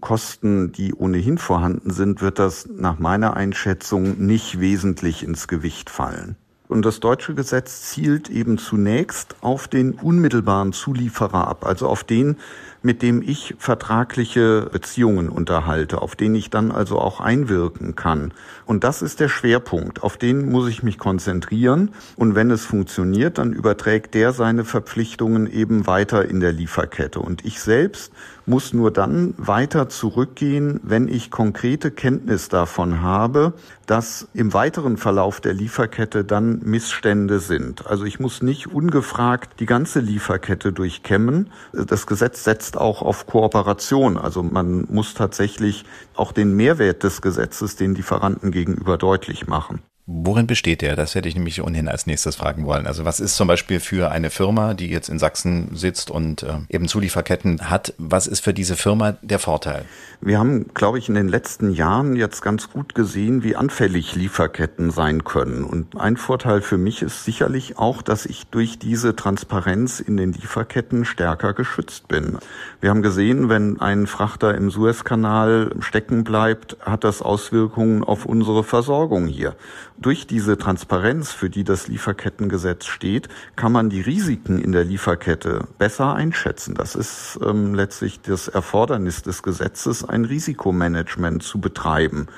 [0.00, 6.36] Kosten, die ohnehin vorhanden sind, wird das nach meiner Einschätzung nicht wesentlich ins Gewicht fallen.
[6.68, 12.36] Und das deutsche Gesetz zielt eben zunächst auf den unmittelbaren Zulieferer ab, also auf den,
[12.82, 18.32] mit dem ich vertragliche Beziehungen unterhalte, auf den ich dann also auch einwirken kann.
[18.64, 21.90] Und das ist der Schwerpunkt, auf den muss ich mich konzentrieren.
[22.16, 27.20] Und wenn es funktioniert, dann überträgt der seine Verpflichtungen eben weiter in der Lieferkette.
[27.20, 28.12] Und ich selbst
[28.50, 33.54] muss nur dann weiter zurückgehen, wenn ich konkrete Kenntnis davon habe,
[33.86, 37.86] dass im weiteren Verlauf der Lieferkette dann Missstände sind.
[37.86, 41.50] Also ich muss nicht ungefragt die ganze Lieferkette durchkämmen.
[41.72, 44.18] Das Gesetz setzt auch auf Kooperation.
[44.18, 49.80] Also man muss tatsächlich auch den Mehrwert des Gesetzes den Lieferanten gegenüber deutlich machen.
[50.12, 50.96] Worin besteht der?
[50.96, 52.88] Das hätte ich nämlich ohnehin als nächstes fragen wollen.
[52.88, 56.58] Also was ist zum Beispiel für eine Firma, die jetzt in Sachsen sitzt und äh,
[56.68, 59.84] eben Zulieferketten hat, was ist für diese Firma der Vorteil?
[60.20, 64.90] Wir haben, glaube ich, in den letzten Jahren jetzt ganz gut gesehen, wie anfällig Lieferketten
[64.90, 65.62] sein können.
[65.62, 70.32] Und ein Vorteil für mich ist sicherlich auch, dass ich durch diese Transparenz in den
[70.32, 72.38] Lieferketten stärker geschützt bin.
[72.80, 78.64] Wir haben gesehen, wenn ein Frachter im Suezkanal stecken bleibt, hat das Auswirkungen auf unsere
[78.64, 79.54] Versorgung hier.
[80.00, 85.68] Durch diese Transparenz, für die das Lieferkettengesetz steht, kann man die Risiken in der Lieferkette
[85.76, 86.74] besser einschätzen.
[86.74, 92.28] Das ist ähm, letztlich das Erfordernis des Gesetzes, ein Risikomanagement zu betreiben.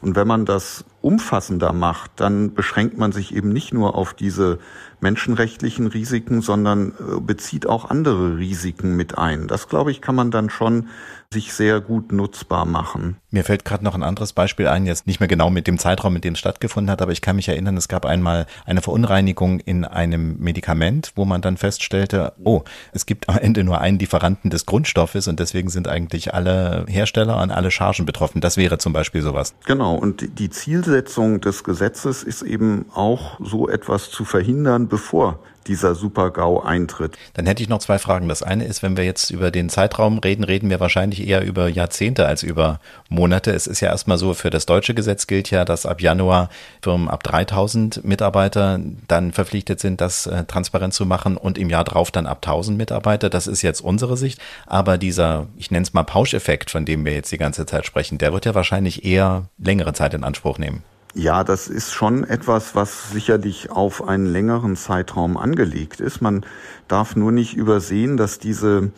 [0.00, 4.60] Und wenn man das umfassender macht, dann beschränkt man sich eben nicht nur auf diese
[5.00, 9.48] menschenrechtlichen Risiken, sondern äh, bezieht auch andere Risiken mit ein.
[9.48, 10.88] Das, glaube ich, kann man dann schon
[11.30, 13.16] sich sehr gut nutzbar machen.
[13.30, 16.14] Mir fällt gerade noch ein anderes Beispiel ein, jetzt nicht mehr genau mit dem Zeitraum,
[16.14, 19.60] mit dem es stattgefunden hat, aber ich kann mich erinnern, es gab einmal eine Verunreinigung
[19.60, 22.62] in einem Medikament, wo man dann feststellte, oh,
[22.92, 27.42] es gibt am Ende nur einen Lieferanten des Grundstoffes und deswegen sind eigentlich alle Hersteller
[27.42, 28.40] und alle Chargen betroffen.
[28.40, 29.54] Das wäre zum Beispiel sowas.
[29.66, 35.38] Genau, und die Zielsetzung des Gesetzes ist eben auch so etwas zu verhindern, bevor
[35.68, 37.16] dieser Super-GAU eintritt.
[37.34, 38.28] Dann hätte ich noch zwei Fragen.
[38.28, 41.68] Das eine ist, wenn wir jetzt über den Zeitraum reden, reden wir wahrscheinlich eher über
[41.68, 43.52] Jahrzehnte als über Monate.
[43.52, 46.48] Es ist ja erstmal so, für das deutsche Gesetz gilt ja, dass ab Januar
[46.82, 51.84] Firmen ab 3000 Mitarbeiter dann verpflichtet sind, das äh, transparent zu machen und im Jahr
[51.84, 53.28] drauf dann ab 1000 Mitarbeiter.
[53.28, 54.40] Das ist jetzt unsere Sicht.
[54.66, 58.18] Aber dieser, ich nenne es mal Pauscheffekt, von dem wir jetzt die ganze Zeit sprechen,
[58.18, 60.82] der wird ja wahrscheinlich eher längere Zeit in Anspruch nehmen.
[61.18, 66.20] Ja, das ist schon etwas, was sicherlich auf einen längeren Zeitraum angelegt ist.
[66.20, 66.46] Man
[66.86, 68.92] darf nur nicht übersehen, dass diese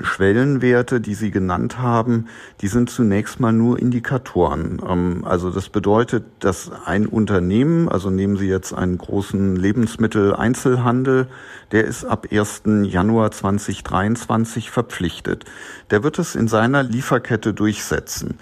[0.00, 2.28] Schwellenwerte, die Sie genannt haben,
[2.62, 4.80] die sind zunächst mal nur Indikatoren.
[4.88, 11.26] Ähm, also das bedeutet, dass ein Unternehmen, also nehmen Sie jetzt einen großen Lebensmitteleinzelhandel,
[11.72, 12.62] der ist ab 1.
[12.84, 15.44] Januar 2023 verpflichtet.
[15.90, 18.38] Der wird es in seiner Lieferkette durchsetzen.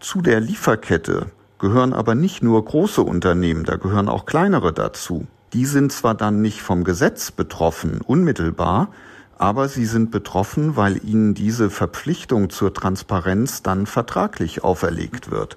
[0.00, 1.26] Zu der Lieferkette
[1.58, 5.26] gehören aber nicht nur große Unternehmen, da gehören auch kleinere dazu.
[5.52, 8.88] Die sind zwar dann nicht vom Gesetz betroffen, unmittelbar,
[9.38, 15.56] aber sie sind betroffen, weil ihnen diese Verpflichtung zur Transparenz dann vertraglich auferlegt wird.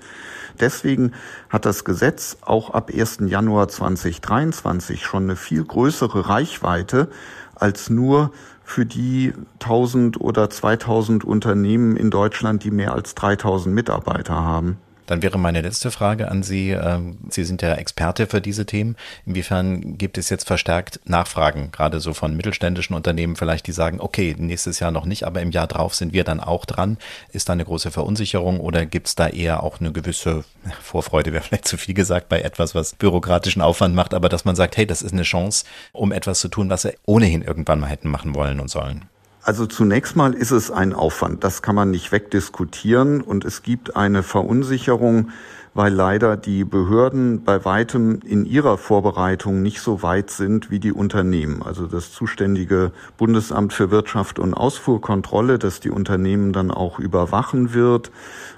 [0.60, 1.14] Deswegen
[1.50, 3.20] hat das Gesetz auch ab 1.
[3.26, 7.10] Januar 2023 schon eine viel größere Reichweite
[7.56, 8.32] als nur
[8.64, 14.78] für die 1000 oder 2000 Unternehmen in Deutschland, die mehr als 3000 Mitarbeiter haben.
[15.12, 16.70] Dann wäre meine letzte Frage an Sie.
[16.70, 18.96] Ähm, Sie sind ja Experte für diese Themen.
[19.26, 24.34] Inwiefern gibt es jetzt verstärkt Nachfragen, gerade so von mittelständischen Unternehmen vielleicht, die sagen, okay,
[24.38, 26.98] nächstes Jahr noch nicht, aber im Jahr drauf sind wir dann auch dran.
[27.34, 30.46] Ist da eine große Verunsicherung oder gibt es da eher auch eine gewisse
[30.82, 34.56] Vorfreude, wäre vielleicht zu viel gesagt, bei etwas, was bürokratischen Aufwand macht, aber dass man
[34.56, 37.90] sagt, hey, das ist eine Chance, um etwas zu tun, was wir ohnehin irgendwann mal
[37.90, 39.11] hätten machen wollen und sollen?
[39.44, 43.22] Also zunächst mal ist es ein Aufwand, das kann man nicht wegdiskutieren.
[43.22, 45.32] Und es gibt eine Verunsicherung,
[45.74, 50.92] weil leider die Behörden bei weitem in ihrer Vorbereitung nicht so weit sind wie die
[50.92, 51.64] Unternehmen.
[51.64, 58.12] Also das zuständige Bundesamt für Wirtschaft und Ausfuhrkontrolle, das die Unternehmen dann auch überwachen wird,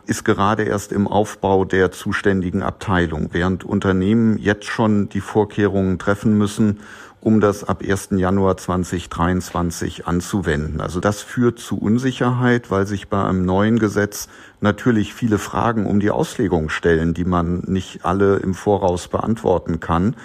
[0.05, 6.37] ist gerade erst im Aufbau der zuständigen Abteilung, während Unternehmen jetzt schon die Vorkehrungen treffen
[6.37, 6.79] müssen,
[7.23, 8.09] um das ab 1.
[8.17, 10.81] Januar 2023 anzuwenden.
[10.81, 14.27] Also das führt zu Unsicherheit, weil sich bei einem neuen Gesetz
[14.63, 20.15] natürlich viele Fragen um die Auslegung stellen, die man nicht alle im Voraus beantworten kann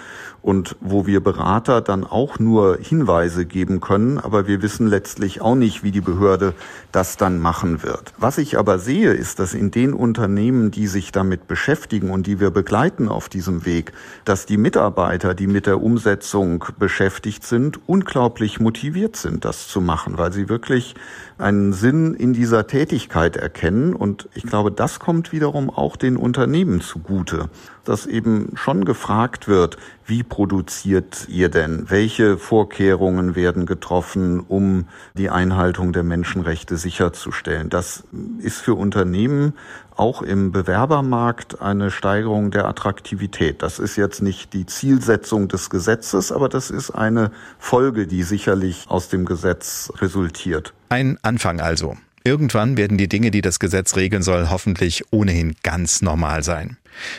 [0.41, 5.57] und wo wir Berater dann auch nur Hinweise geben können, aber wir wissen letztlich auch
[5.57, 6.55] nicht, wie die Behörde
[6.93, 8.15] das dann machen wird.
[8.17, 12.41] Was ich aber sehe, ist, dass in den Unternehmen, die sich damit beschäftigen und die
[12.41, 13.93] wir begleiten auf diesem Weg,
[14.25, 20.17] dass die Mitarbeiter, die mit der Umsetzung beschäftigt sind, unglaublich motiviert sind, das zu machen,
[20.17, 20.95] weil sie wirklich
[21.39, 23.95] einen Sinn in dieser Tätigkeit erkennen.
[23.95, 27.49] Und ich glaube, das kommt wiederum auch den Unternehmen zugute,
[27.85, 31.87] dass eben schon gefragt wird, wie produziert ihr denn?
[31.89, 37.71] Welche Vorkehrungen werden getroffen, um die Einhaltung der Menschenrechte sicherzustellen?
[37.71, 38.05] Das
[38.41, 39.55] ist für Unternehmen
[39.99, 43.63] auch im Bewerbermarkt eine Steigerung der Attraktivität.
[43.63, 48.87] Das ist jetzt nicht die Zielsetzung des Gesetzes, aber das ist eine Folge, die sicherlich
[48.89, 50.73] aus dem Gesetz resultiert.
[50.89, 51.97] Ein Anfang also.
[52.25, 56.77] Irgendwann werden die Dinge, die das Gesetz regeln soll, hoffentlich ohnehin ganz normal sein.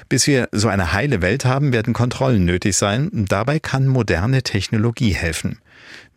[0.08, 3.10] Bis wir so eine heile Welt haben, werden Kontrollen nötig sein.
[3.14, 5.60] Dabei kann moderne Technologie helfen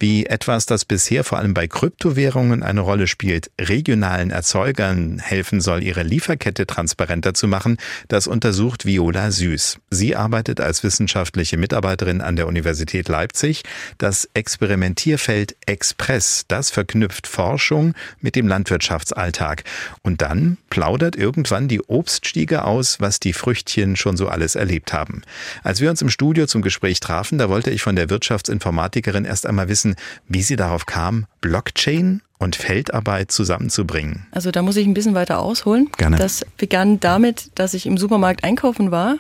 [0.03, 5.85] wie etwas, das bisher vor allem bei Kryptowährungen eine Rolle spielt, regionalen Erzeugern helfen soll,
[5.85, 7.77] ihre Lieferkette transparenter zu machen,
[8.09, 9.79] das untersucht Viola Süß.
[9.91, 13.63] Sie arbeitet als wissenschaftliche Mitarbeiterin an der Universität Leipzig.
[13.99, 19.63] Das Experimentierfeld Express, das verknüpft Forschung mit dem Landwirtschaftsalltag.
[20.03, 25.23] Und dann plaudert irgendwann die Obststiege aus, was die Früchtchen schon so alles erlebt haben.
[25.63, 29.47] Als wir uns im Studio zum Gespräch trafen, da wollte ich von der Wirtschaftsinformatikerin erst
[29.47, 29.92] einmal wissen,
[30.29, 34.27] wie sie darauf kam, Blockchain und Feldarbeit zusammenzubringen.
[34.33, 35.91] Also da muss ich ein bisschen weiter ausholen.
[35.97, 36.17] Gerne.
[36.17, 39.17] Das begann damit, dass ich im Supermarkt einkaufen war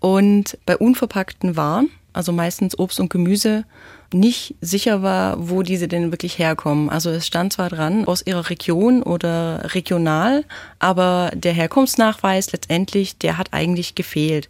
[0.00, 3.64] und bei unverpackten Waren, also meistens Obst und Gemüse,
[4.12, 6.88] nicht sicher war, wo diese denn wirklich herkommen.
[6.88, 10.44] Also es stand zwar dran aus ihrer Region oder regional,
[10.78, 14.48] aber der Herkunftsnachweis letztendlich, der hat eigentlich gefehlt.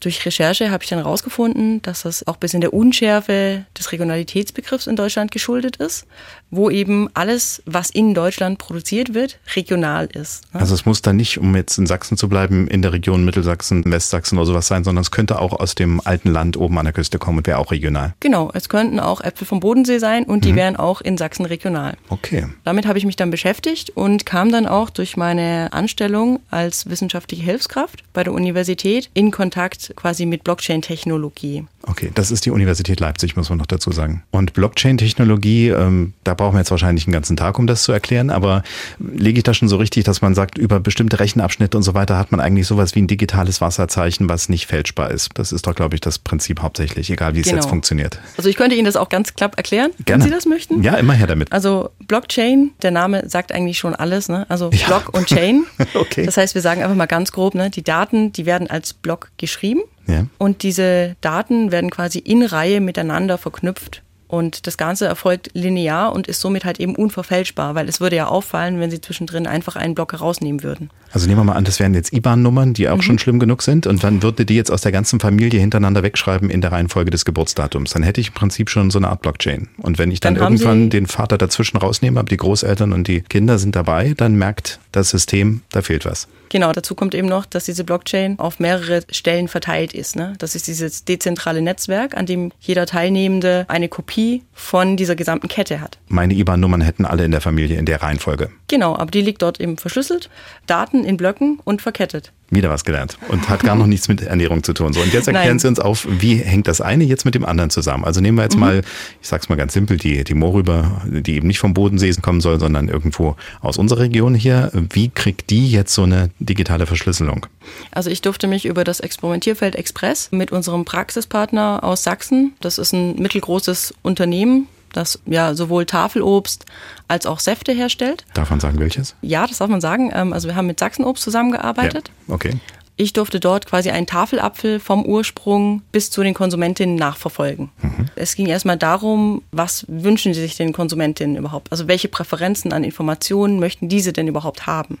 [0.00, 4.86] Durch Recherche habe ich dann herausgefunden, dass das auch bis in der Unschärfe des Regionalitätsbegriffs
[4.86, 6.06] in Deutschland geschuldet ist,
[6.50, 10.52] wo eben alles, was in Deutschland produziert wird, regional ist.
[10.54, 10.60] Ne?
[10.60, 13.84] Also es muss dann nicht, um jetzt in Sachsen zu bleiben, in der Region Mittelsachsen,
[13.84, 16.92] Westsachsen oder sowas sein, sondern es könnte auch aus dem alten Land oben an der
[16.92, 18.14] Küste kommen und wäre auch regional.
[18.20, 20.56] Genau, es könnten auch Äpfel vom Bodensee sein und die mhm.
[20.56, 21.96] wären auch in Sachsen regional.
[22.08, 22.46] Okay.
[22.64, 27.42] Damit habe ich mich dann beschäftigt und kam dann auch durch meine Anstellung als wissenschaftliche
[27.42, 31.64] Hilfskraft bei der Universität in Kontakt quasi mit Blockchain-Technologie.
[31.82, 34.24] Okay, das ist die Universität Leipzig, muss man noch dazu sagen.
[34.30, 38.30] Und Blockchain-Technologie, ähm, da brauchen wir jetzt wahrscheinlich einen ganzen Tag, um das zu erklären,
[38.30, 38.62] aber
[38.98, 42.18] lege ich da schon so richtig, dass man sagt, über bestimmte Rechenabschnitte und so weiter
[42.18, 45.30] hat man eigentlich sowas wie ein digitales Wasserzeichen, was nicht fälschbar ist.
[45.34, 47.58] Das ist doch, glaube ich, das Prinzip hauptsächlich, egal wie es genau.
[47.58, 48.18] jetzt funktioniert.
[48.36, 50.24] Also ich könnte Ihnen das auch ganz klapp erklären, Gerne.
[50.24, 50.82] wenn Sie das möchten.
[50.82, 51.52] Ja, immer her damit.
[51.52, 54.46] Also Blockchain, der Name sagt eigentlich schon alles, ne?
[54.48, 54.86] Also ja.
[54.86, 55.64] Block und Chain.
[55.94, 56.26] okay.
[56.26, 57.70] Das heißt, wir sagen einfach mal ganz grob, ne?
[57.70, 59.75] die Daten, die werden als Block geschrieben
[60.06, 60.26] ja.
[60.38, 64.02] Und diese Daten werden quasi in Reihe miteinander verknüpft.
[64.28, 68.26] Und das Ganze erfolgt linear und ist somit halt eben unverfälschbar, weil es würde ja
[68.26, 70.90] auffallen, wenn Sie zwischendrin einfach einen Block herausnehmen würden.
[71.12, 73.02] Also nehmen wir mal an, das wären jetzt IBAN-Nummern, die auch mhm.
[73.02, 73.86] schon schlimm genug sind.
[73.86, 77.24] Und dann würde die jetzt aus der ganzen Familie hintereinander wegschreiben in der Reihenfolge des
[77.24, 77.92] Geburtsdatums.
[77.92, 79.68] Dann hätte ich im Prinzip schon so eine Art Blockchain.
[79.78, 83.20] Und wenn ich dann, dann irgendwann den Vater dazwischen rausnehme, aber die Großeltern und die
[83.20, 86.28] Kinder sind dabei, dann merkt das System, da fehlt was.
[86.48, 90.16] Genau, dazu kommt eben noch, dass diese Blockchain auf mehrere Stellen verteilt ist.
[90.16, 90.34] Ne?
[90.38, 95.80] Das ist dieses dezentrale Netzwerk, an dem jeder Teilnehmende eine Kopie von dieser gesamten Kette
[95.80, 95.98] hat.
[96.08, 98.50] Meine IBAN-Nummern hätten alle in der Familie in der Reihenfolge.
[98.68, 100.30] Genau, aber die liegt dort eben verschlüsselt,
[100.66, 102.32] Daten in Blöcken und verkettet.
[102.48, 104.92] Wieder was gelernt und hat gar noch nichts mit Ernährung zu tun.
[104.92, 105.58] So, und jetzt erklären Nein.
[105.58, 108.04] Sie uns auf, wie hängt das eine jetzt mit dem anderen zusammen?
[108.04, 108.60] Also nehmen wir jetzt mhm.
[108.60, 108.82] mal,
[109.20, 112.60] ich sag's mal ganz simpel, die, die Mohrrübe, die eben nicht vom Bodensee kommen soll,
[112.60, 114.70] sondern irgendwo aus unserer Region hier.
[114.72, 117.46] Wie kriegt die jetzt so eine digitale Verschlüsselung?
[117.90, 122.92] Also ich durfte mich über das Experimentierfeld Express mit unserem Praxispartner aus Sachsen, das ist
[122.92, 126.66] ein mittelgroßes Unternehmen, das ja sowohl Tafelobst
[127.08, 128.24] als auch Säfte herstellt.
[128.34, 129.14] Darf man sagen, welches?
[129.22, 130.10] Ja, das darf man sagen.
[130.14, 132.10] Ähm, also wir haben mit Sachsenobst zusammengearbeitet.
[132.28, 132.60] Ja, okay.
[132.98, 137.68] Ich durfte dort quasi einen Tafelapfel vom Ursprung bis zu den Konsumentinnen nachverfolgen.
[137.82, 138.06] Mhm.
[138.16, 141.70] Es ging erstmal darum, was wünschen sie sich den Konsumentinnen überhaupt?
[141.70, 144.98] Also welche Präferenzen an Informationen möchten diese denn überhaupt haben?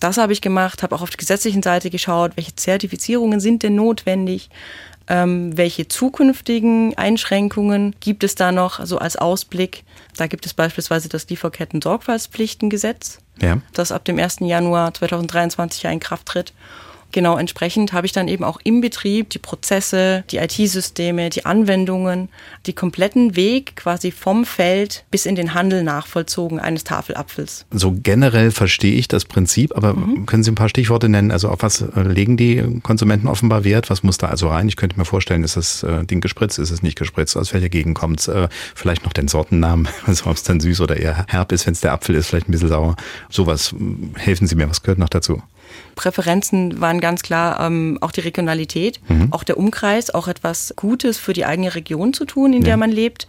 [0.00, 3.74] Das habe ich gemacht, habe auch auf der gesetzlichen Seite geschaut, welche Zertifizierungen sind denn
[3.74, 4.48] notwendig,
[5.08, 9.84] ähm, welche zukünftigen Einschränkungen gibt es da noch, also als Ausblick?
[10.16, 13.58] Da gibt es beispielsweise das Lieferketten-Sorgfaltspflichtengesetz, ja.
[13.72, 14.38] das ab dem 1.
[14.40, 16.52] Januar 2023 in Kraft tritt
[17.14, 22.28] genau entsprechend habe ich dann eben auch im Betrieb die Prozesse, die IT-Systeme, die Anwendungen,
[22.66, 27.64] die kompletten Weg quasi vom Feld bis in den Handel nachvollzogen eines Tafelapfels.
[27.70, 30.26] So generell verstehe ich das Prinzip, aber mhm.
[30.26, 31.30] können Sie ein paar Stichworte nennen?
[31.30, 33.88] Also auf was äh, legen die Konsumenten offenbar Wert?
[33.88, 34.68] Was muss da also rein?
[34.68, 37.36] Ich könnte mir vorstellen, ist das äh, Ding gespritzt, ist es nicht gespritzt?
[37.36, 38.28] Aus welcher Gegend kommt es?
[38.28, 41.74] Äh, vielleicht noch den Sortennamen, also ob es dann süß oder eher herb ist, wenn
[41.74, 42.96] es der Apfel ist, vielleicht ein bisschen sauer.
[43.30, 43.72] Sowas,
[44.16, 45.40] helfen Sie mir, was gehört noch dazu?
[45.94, 49.28] Präferenzen waren ganz klar ähm, auch die Regionalität, mhm.
[49.32, 52.68] auch der Umkreis, auch etwas Gutes für die eigene Region zu tun, in ja.
[52.68, 53.26] der man lebt.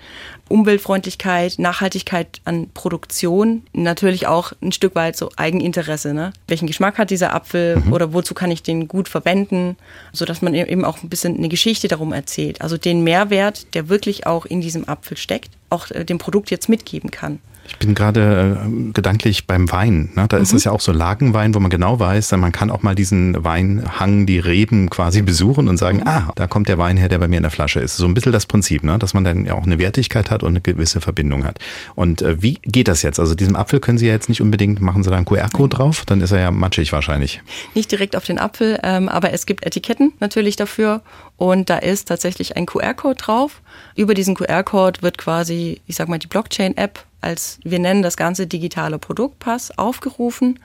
[0.48, 6.14] Umweltfreundlichkeit, Nachhaltigkeit an Produktion, natürlich auch ein Stück weit so Eigeninteresse.
[6.14, 6.34] Ne?
[6.48, 7.94] Welchen Geschmack hat dieser Apfel mhm.
[7.94, 9.76] oder wozu kann ich den gut verwenden,
[10.14, 12.62] sodass man e-, eben auch ein bisschen eine Geschichte darum erzählt.
[12.62, 16.70] Also den Mehrwert, der wirklich auch in diesem Apfel steckt, auch äh, dem Produkt jetzt
[16.70, 17.40] mitgeben kann.
[17.68, 20.12] Ich bin gerade äh, gedanklich beim Wein.
[20.16, 20.28] Ne?
[20.30, 20.44] Da mhm.
[20.44, 23.44] ist es ja auch so Lagenwein, wo man genau weiß, man kann auch mal diesen
[23.44, 27.28] Weinhang, die Reben quasi besuchen und sagen, ah, da kommt der Wein her, der bei
[27.28, 27.98] mir in der Flasche ist.
[27.98, 29.00] So ein bisschen das Prinzip, ne?
[29.00, 31.60] dass man dann ja auch eine Wertigkeit hat und eine gewisse Verbindung hat.
[31.96, 33.20] Und äh, wie geht das jetzt?
[33.20, 36.04] Also diesem Apfel können Sie ja jetzt nicht unbedingt, machen Sie da einen QR-Code drauf,
[36.06, 37.42] dann ist er ja matschig wahrscheinlich.
[37.74, 41.02] Nicht direkt auf den Apfel, ähm, aber es gibt Etiketten natürlich dafür
[41.38, 43.62] und da ist tatsächlich ein QR-Code drauf.
[43.96, 48.47] Über diesen QR-Code wird quasi, ich sag mal, die Blockchain-App als, wir nennen das Ganze
[48.47, 50.60] digitale Produktpass, aufgerufen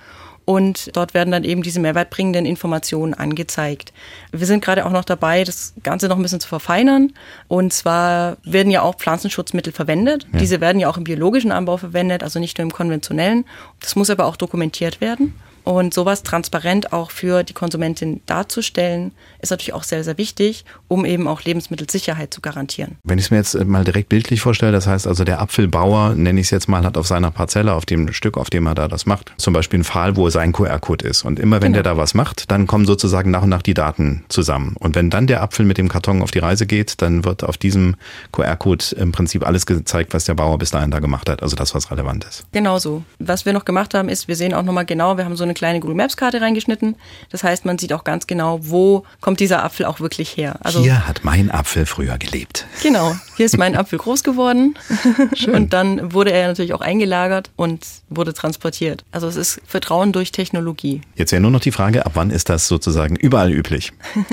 [0.44, 3.92] und dort werden dann eben diese mehrwertbringenden Informationen angezeigt.
[4.32, 7.12] Wir sind gerade auch noch dabei, das Ganze noch ein bisschen zu verfeinern.
[7.46, 10.26] Und zwar werden ja auch Pflanzenschutzmittel verwendet.
[10.32, 10.40] Ja.
[10.40, 13.44] Diese werden ja auch im biologischen Anbau verwendet, also nicht nur im konventionellen.
[13.78, 15.34] Das muss aber auch dokumentiert werden.
[15.70, 21.04] Und sowas transparent auch für die Konsumentin darzustellen, ist natürlich auch sehr, sehr wichtig, um
[21.04, 22.96] eben auch Lebensmittelsicherheit zu garantieren.
[23.04, 26.40] Wenn ich es mir jetzt mal direkt bildlich vorstelle, das heißt also der Apfelbauer, nenne
[26.40, 28.88] ich es jetzt mal, hat auf seiner Parzelle, auf dem Stück, auf dem er da
[28.88, 31.24] das macht, zum Beispiel einen Pfahl, wo sein QR-Code ist.
[31.24, 31.84] Und immer wenn genau.
[31.84, 34.74] der da was macht, dann kommen sozusagen nach und nach die Daten zusammen.
[34.80, 37.56] Und wenn dann der Apfel mit dem Karton auf die Reise geht, dann wird auf
[37.56, 37.94] diesem
[38.32, 41.44] QR-Code im Prinzip alles gezeigt, was der Bauer bis dahin da gemacht hat.
[41.44, 42.44] Also das, was relevant ist.
[42.50, 43.04] Genau so.
[43.20, 45.54] Was wir noch gemacht haben, ist, wir sehen auch nochmal genau, wir haben so eine
[45.60, 46.96] kleine Google Maps Karte reingeschnitten.
[47.28, 50.56] Das heißt, man sieht auch ganz genau, wo kommt dieser Apfel auch wirklich her.
[50.60, 52.66] Also hier hat mein Apfel früher gelebt.
[52.82, 54.78] Genau, hier ist mein Apfel groß geworden.
[55.34, 55.54] Schön.
[55.54, 59.04] Und dann wurde er natürlich auch eingelagert und wurde transportiert.
[59.12, 61.02] Also es ist Vertrauen durch Technologie.
[61.14, 63.92] Jetzt wäre nur noch die Frage, ab wann ist das sozusagen überall üblich?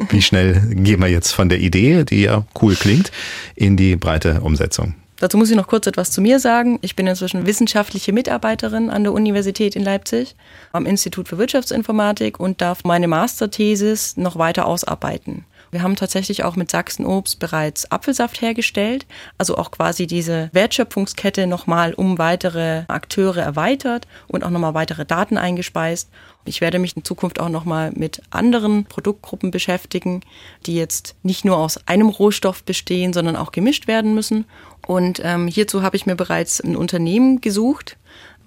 [0.09, 3.11] Wie schnell gehen wir jetzt von der Idee, die ja cool klingt,
[3.55, 4.95] in die breite Umsetzung?
[5.19, 6.77] Dazu muss ich noch kurz etwas zu mir sagen.
[6.81, 10.35] Ich bin inzwischen wissenschaftliche Mitarbeiterin an der Universität in Leipzig
[10.73, 15.45] am Institut für Wirtschaftsinformatik und darf meine Masterthesis noch weiter ausarbeiten.
[15.71, 19.05] Wir haben tatsächlich auch mit Sachsen Obst bereits Apfelsaft hergestellt,
[19.37, 25.37] also auch quasi diese Wertschöpfungskette nochmal um weitere Akteure erweitert und auch nochmal weitere Daten
[25.37, 26.09] eingespeist.
[26.45, 30.21] Ich werde mich in Zukunft auch nochmal mit anderen Produktgruppen beschäftigen,
[30.65, 34.45] die jetzt nicht nur aus einem Rohstoff bestehen, sondern auch gemischt werden müssen.
[34.87, 37.97] Und ähm, hierzu habe ich mir bereits ein Unternehmen gesucht,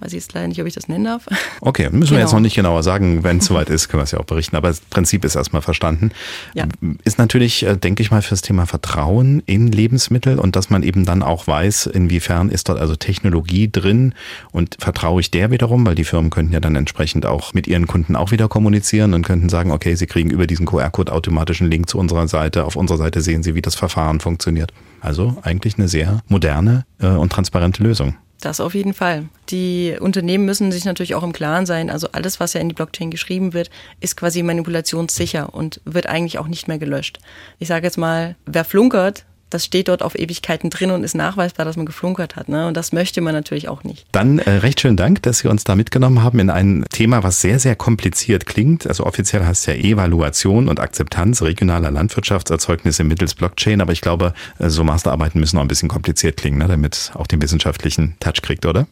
[0.01, 1.27] Weiß ich jetzt leider nicht, ob ich das nennen darf.
[1.63, 2.11] Okay, müssen genau.
[2.13, 3.23] wir jetzt noch nicht genauer sagen.
[3.23, 4.57] Wenn es soweit ist, können wir es ja auch berichten.
[4.57, 6.11] Aber das Prinzip ist erstmal verstanden.
[6.55, 6.65] Ja.
[7.05, 10.83] Ist natürlich, äh, denke ich mal, für das Thema Vertrauen in Lebensmittel und dass man
[10.83, 14.15] eben dann auch weiß, inwiefern ist dort also Technologie drin
[14.53, 17.87] und vertraue ich der wiederum, weil die Firmen könnten ja dann entsprechend auch mit ihren
[17.87, 21.91] Kunden auch wieder kommunizieren und könnten sagen, okay, sie kriegen über diesen QR-Code automatischen Link
[21.91, 22.65] zu unserer Seite.
[22.65, 24.73] Auf unserer Seite sehen sie, wie das Verfahren funktioniert.
[25.01, 28.15] Also eigentlich eine sehr moderne äh, und transparente Lösung.
[28.41, 29.29] Das auf jeden Fall.
[29.51, 32.75] Die Unternehmen müssen sich natürlich auch im Klaren sein, also alles, was ja in die
[32.75, 37.19] Blockchain geschrieben wird, ist quasi manipulationssicher und wird eigentlich auch nicht mehr gelöscht.
[37.59, 41.67] Ich sage jetzt mal, wer flunkert, das steht dort auf Ewigkeiten drin und ist nachweisbar,
[41.67, 42.49] dass man geflunkert hat.
[42.49, 42.67] Ne?
[42.67, 44.07] Und das möchte man natürlich auch nicht.
[44.13, 47.41] Dann äh, recht schönen Dank, dass Sie uns da mitgenommen haben in ein Thema, was
[47.41, 48.87] sehr, sehr kompliziert klingt.
[48.87, 53.81] Also offiziell heißt es ja Evaluation und Akzeptanz regionaler Landwirtschaftserzeugnisse mittels Blockchain.
[53.81, 56.69] Aber ich glaube, äh, so Masterarbeiten müssen noch ein bisschen kompliziert klingen, ne?
[56.69, 58.87] damit auch den wissenschaftlichen Touch kriegt, oder?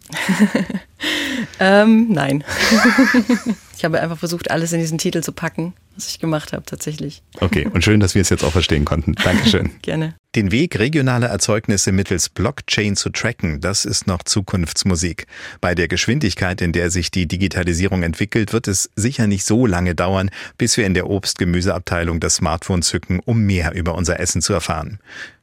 [1.60, 2.44] ähm, nein.
[3.78, 7.22] ich habe einfach versucht, alles in diesen Titel zu packen was ich gemacht habe tatsächlich.
[7.40, 9.14] Okay, und schön, dass wir es jetzt auch verstehen konnten.
[9.14, 9.70] Dankeschön.
[9.82, 10.14] Gerne.
[10.36, 15.26] Den Weg, regionale Erzeugnisse mittels Blockchain zu tracken, das ist noch Zukunftsmusik.
[15.60, 19.96] Bei der Geschwindigkeit, in der sich die Digitalisierung entwickelt, wird es sicher nicht so lange
[19.96, 24.52] dauern, bis wir in der Obst-Gemüseabteilung das Smartphone zücken, um mehr über unser Essen zu
[24.52, 25.00] erfahren.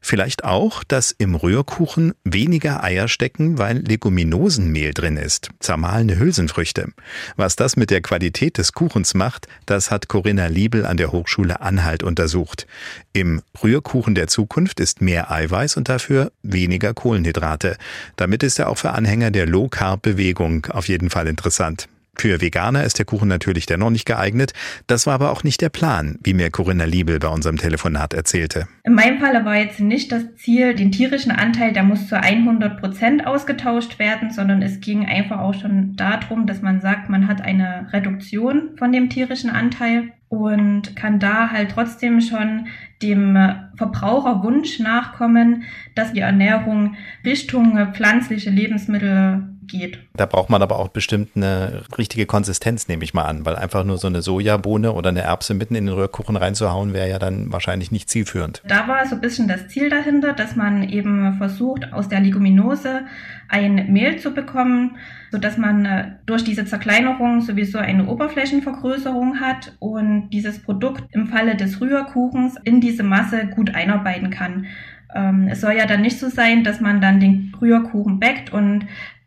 [0.08, 6.90] Vielleicht auch, dass im Rührkuchen weniger Eier stecken, weil Leguminosenmehl drin ist, zermahlene Hülsenfrüchte.
[7.38, 11.60] Was das mit der Qualität des Kuchens macht, das hat Corinna Liebel an der Hochschule
[11.60, 12.68] Anhalt untersucht.
[13.14, 17.76] Im Rührkuchen der Zukunft ist mehr Eiweiß und dafür weniger Kohlenhydrate.
[18.16, 21.88] Damit ist er auch für Anhänger der Low-Carb-Bewegung auf jeden Fall interessant.
[22.18, 24.54] Für Veganer ist der Kuchen natürlich dennoch nicht geeignet.
[24.88, 28.68] Das war aber auch nicht der Plan, wie mir Corinna Liebel bei unserem Telefonat erzählte.
[28.84, 32.80] In meinem Fall war jetzt nicht das Ziel, den tierischen Anteil, der muss zu 100
[32.80, 37.42] Prozent ausgetauscht werden, sondern es ging einfach auch schon darum, dass man sagt, man hat
[37.42, 42.68] eine Reduktion von dem tierischen Anteil und kann da halt trotzdem schon
[43.02, 43.38] dem
[43.76, 45.64] Verbraucherwunsch nachkommen,
[45.94, 50.00] dass die Ernährung Richtung pflanzliche Lebensmittel geht.
[50.16, 53.84] Da braucht man aber auch bestimmt eine richtige Konsistenz, nehme ich mal an, weil einfach
[53.84, 57.52] nur so eine Sojabohne oder eine Erbse mitten in den Rührkuchen reinzuhauen, wäre ja dann
[57.52, 58.62] wahrscheinlich nicht zielführend.
[58.68, 63.02] Da war so ein bisschen das Ziel dahinter, dass man eben versucht, aus der Leguminose
[63.50, 64.98] ein Mehl zu bekommen,
[65.32, 71.56] sodass man äh, durch diese Zerkleinerung sowieso eine Oberflächenvergrößerung hat und dieses Produkt im Falle
[71.56, 74.68] des Rührkuchens in diese Masse gut einarbeiten kann.
[75.14, 78.86] Ähm, es soll ja dann nicht so sein, dass man dann den Rührkuchen backt und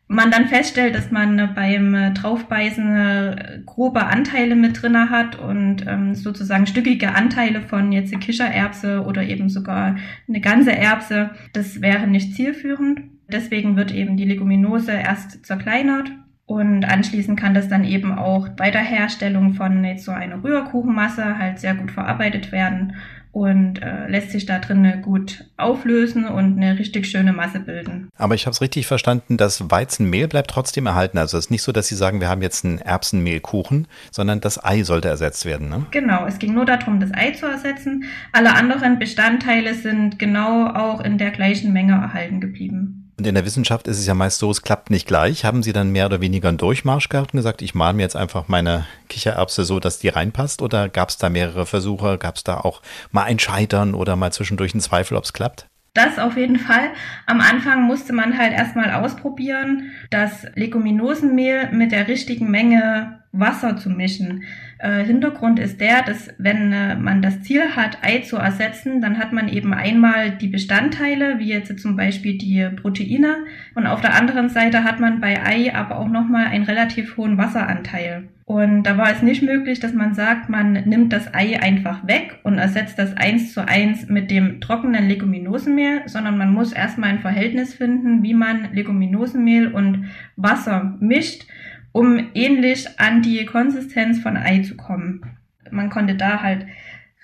[0.09, 6.67] man dann feststellt, dass man beim Draufbeißen grobe Anteile mit drinne hat und ähm, sozusagen
[6.67, 13.03] stückige Anteile von jetzt Kichererbse oder eben sogar eine ganze Erbse, das wäre nicht zielführend.
[13.31, 16.11] Deswegen wird eben die Leguminose erst zerkleinert
[16.47, 21.39] und anschließend kann das dann eben auch bei der Herstellung von jetzt so einer Rührkuchenmasse
[21.39, 22.95] halt sehr gut verarbeitet werden
[23.33, 28.09] und äh, lässt sich da drin gut auflösen und eine richtig schöne Masse bilden.
[28.17, 31.19] Aber ich habe es richtig verstanden, das Weizenmehl bleibt trotzdem erhalten.
[31.19, 34.63] Also es ist nicht so, dass Sie sagen, wir haben jetzt einen Erbsenmehlkuchen, sondern das
[34.65, 35.69] Ei sollte ersetzt werden.
[35.69, 35.87] Ne?
[35.91, 38.05] Genau, es ging nur darum, das Ei zu ersetzen.
[38.33, 43.08] Alle anderen Bestandteile sind genau auch in der gleichen Menge erhalten geblieben.
[43.19, 45.45] Und in der Wissenschaft ist es ja meist so, es klappt nicht gleich.
[45.45, 48.15] Haben Sie dann mehr oder weniger einen Durchmarsch gehabt und gesagt, ich male mir jetzt
[48.15, 50.63] einfach meine Kichererbse so, dass die reinpasst?
[50.63, 52.17] Oder gab es da mehrere Versuche?
[52.17, 52.81] Gab es da auch
[53.11, 55.67] mal ein Scheitern oder mal zwischendurch einen Zweifel, ob es klappt?
[55.95, 56.91] Das auf jeden Fall.
[57.27, 63.91] Am Anfang musste man halt erstmal ausprobieren, das Leguminosenmehl mit der richtigen Menge Wasser zu
[63.91, 64.45] mischen.
[64.79, 69.19] Äh, Hintergrund ist der, dass wenn äh, man das Ziel hat, Ei zu ersetzen, dann
[69.19, 73.39] hat man eben einmal die Bestandteile, wie jetzt zum Beispiel die Proteine,
[73.75, 77.39] und auf der anderen Seite hat man bei Ei aber auch nochmal einen relativ hohen
[77.39, 78.29] Wasseranteil.
[78.45, 82.39] Und da war es nicht möglich, dass man sagt, man nimmt das Ei einfach weg
[82.45, 87.19] und ersetzt das eins zu eins mit dem trockenen Leguminosenmehl, sondern man muss erstmal ein
[87.19, 90.07] Verhältnis finden, wie man Leguminosenmehl und
[90.37, 91.47] Wasser mischt
[91.93, 95.23] um ähnlich an die Konsistenz von Ei zu kommen.
[95.71, 96.67] Man konnte da halt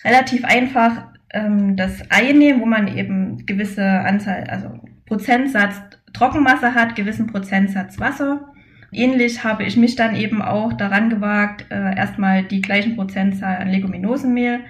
[0.05, 5.81] relativ einfach ähm, das Ei nehmen, wo man eben gewisse Anzahl, also Prozentsatz
[6.13, 8.49] Trockenmasse hat, gewissen Prozentsatz Wasser.
[8.93, 13.69] Ähnlich habe ich mich dann eben auch daran gewagt, äh, erstmal die gleichen Prozentzahl an
[13.69, 14.61] Leguminosenmehl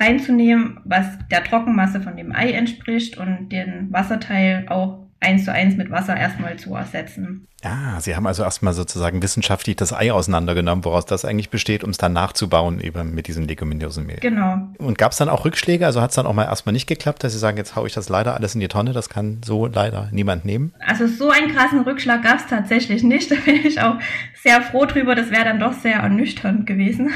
[0.00, 5.76] reinzunehmen, was der Trockenmasse von dem Ei entspricht und den Wasserteil auch eins zu eins
[5.76, 7.46] mit Wasser erstmal zu ersetzen.
[7.62, 11.90] Ah, Sie haben also erstmal sozusagen wissenschaftlich das Ei auseinandergenommen, woraus das eigentlich besteht, um
[11.90, 14.18] es dann nachzubauen eben mit diesem Leguminosenmehl.
[14.20, 14.68] Genau.
[14.76, 15.86] Und gab es dann auch Rückschläge?
[15.86, 17.94] Also hat es dann auch mal erstmal nicht geklappt, dass Sie sagen, jetzt haue ich
[17.94, 20.74] das leider alles in die Tonne, das kann so leider niemand nehmen?
[20.86, 23.30] Also so einen krassen Rückschlag gab es tatsächlich nicht.
[23.34, 23.96] Da bin ich auch
[24.42, 25.14] sehr froh drüber.
[25.14, 27.10] Das wäre dann doch sehr ernüchternd gewesen.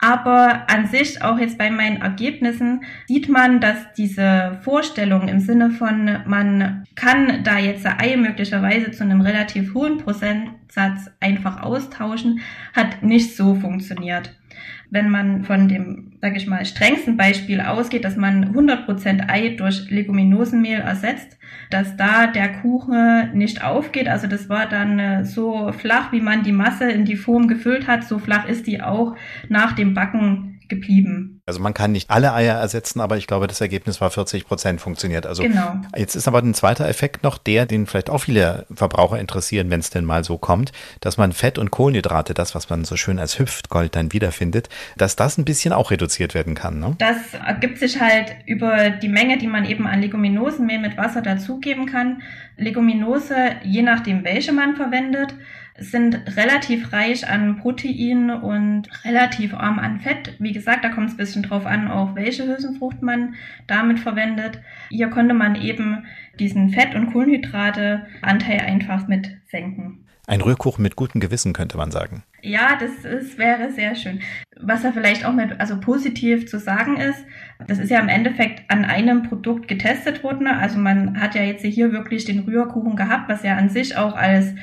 [0.00, 5.70] Aber an sich, auch jetzt bei meinen Ergebnissen, sieht man, dass diese Vorstellung im Sinne
[5.70, 12.40] von, man kann da jetzt Ei möglicherweise zu einem relativ hohen Prozentsatz einfach austauschen,
[12.74, 14.30] hat nicht so funktioniert
[14.90, 19.90] wenn man von dem, sage ich mal, strengsten Beispiel ausgeht, dass man 100% Ei durch
[19.90, 21.38] Leguminosenmehl ersetzt,
[21.70, 24.08] dass da der Kuchen nicht aufgeht.
[24.08, 27.86] Also das war dann äh, so flach, wie man die Masse in die Form gefüllt
[27.86, 29.16] hat, so flach ist die auch
[29.48, 31.37] nach dem Backen geblieben.
[31.48, 34.82] Also man kann nicht alle Eier ersetzen, aber ich glaube, das Ergebnis war 40 Prozent
[34.82, 35.26] funktioniert.
[35.26, 35.80] Also genau.
[35.96, 39.80] jetzt ist aber ein zweiter Effekt noch der, den vielleicht auch viele Verbraucher interessieren, wenn
[39.80, 43.18] es denn mal so kommt, dass man Fett und Kohlenhydrate, das, was man so schön
[43.18, 44.68] als Hüftgold dann wiederfindet,
[44.98, 46.80] dass das ein bisschen auch reduziert werden kann.
[46.80, 46.96] Ne?
[46.98, 51.86] Das ergibt sich halt über die Menge, die man eben an Leguminosenmehl mit Wasser dazugeben
[51.86, 52.20] kann.
[52.58, 55.34] Leguminose, je nachdem, welche man verwendet,
[55.78, 60.34] sind relativ reich an Protein und relativ arm an Fett.
[60.38, 63.34] Wie gesagt, da kommt es ein bisschen drauf an, auch welche Hülsenfrucht man
[63.66, 64.60] damit verwendet.
[64.90, 66.06] Hier konnte man eben
[66.38, 70.04] diesen Fett- und Kohlenhydrate-Anteil einfach mit senken.
[70.28, 72.22] Ein Rührkuchen mit gutem Gewissen, könnte man sagen.
[72.42, 74.20] Ja, das ist, wäre sehr schön.
[74.60, 77.24] Was da vielleicht auch mit, also positiv zu sagen ist,
[77.66, 80.46] das ist ja im Endeffekt an einem Produkt getestet worden.
[80.46, 84.14] Also man hat ja jetzt hier wirklich den Rührkuchen gehabt, was ja an sich auch
[84.14, 84.54] als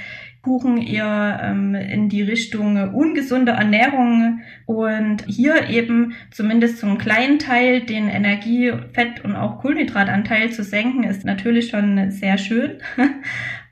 [0.46, 7.82] Kuchen eher ähm, in die Richtung ungesunde Ernährung und hier eben zumindest zum kleinen Teil
[7.82, 12.78] den Energie-, Fett- und auch Kohlenhydratanteil zu senken, ist natürlich schon sehr schön.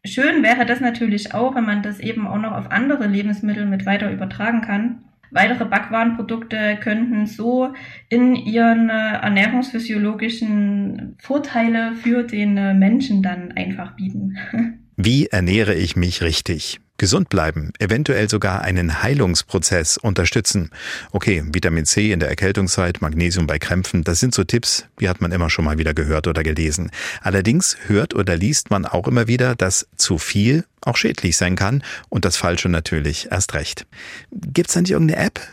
[0.04, 3.86] schön wäre das natürlich auch, wenn man das eben auch noch auf andere Lebensmittel mit
[3.86, 5.04] weiter übertragen kann.
[5.30, 7.74] Weitere Backwarenprodukte könnten so
[8.10, 14.38] in ihren äh, ernährungsphysiologischen Vorteile für den äh, Menschen dann einfach bieten.
[14.96, 16.80] Wie ernähre ich mich richtig?
[16.98, 20.70] Gesund bleiben, eventuell sogar einen Heilungsprozess unterstützen.
[21.12, 25.20] Okay, Vitamin C in der Erkältungszeit, Magnesium bei Krämpfen, das sind so Tipps, die hat
[25.20, 26.92] man immer schon mal wieder gehört oder gelesen.
[27.22, 31.84] Allerdings hört oder liest man auch immer wieder, dass zu viel auch schädlich sein kann
[32.10, 33.88] und das Falsche natürlich erst recht.
[34.32, 35.40] Gibt's da nicht irgendeine App?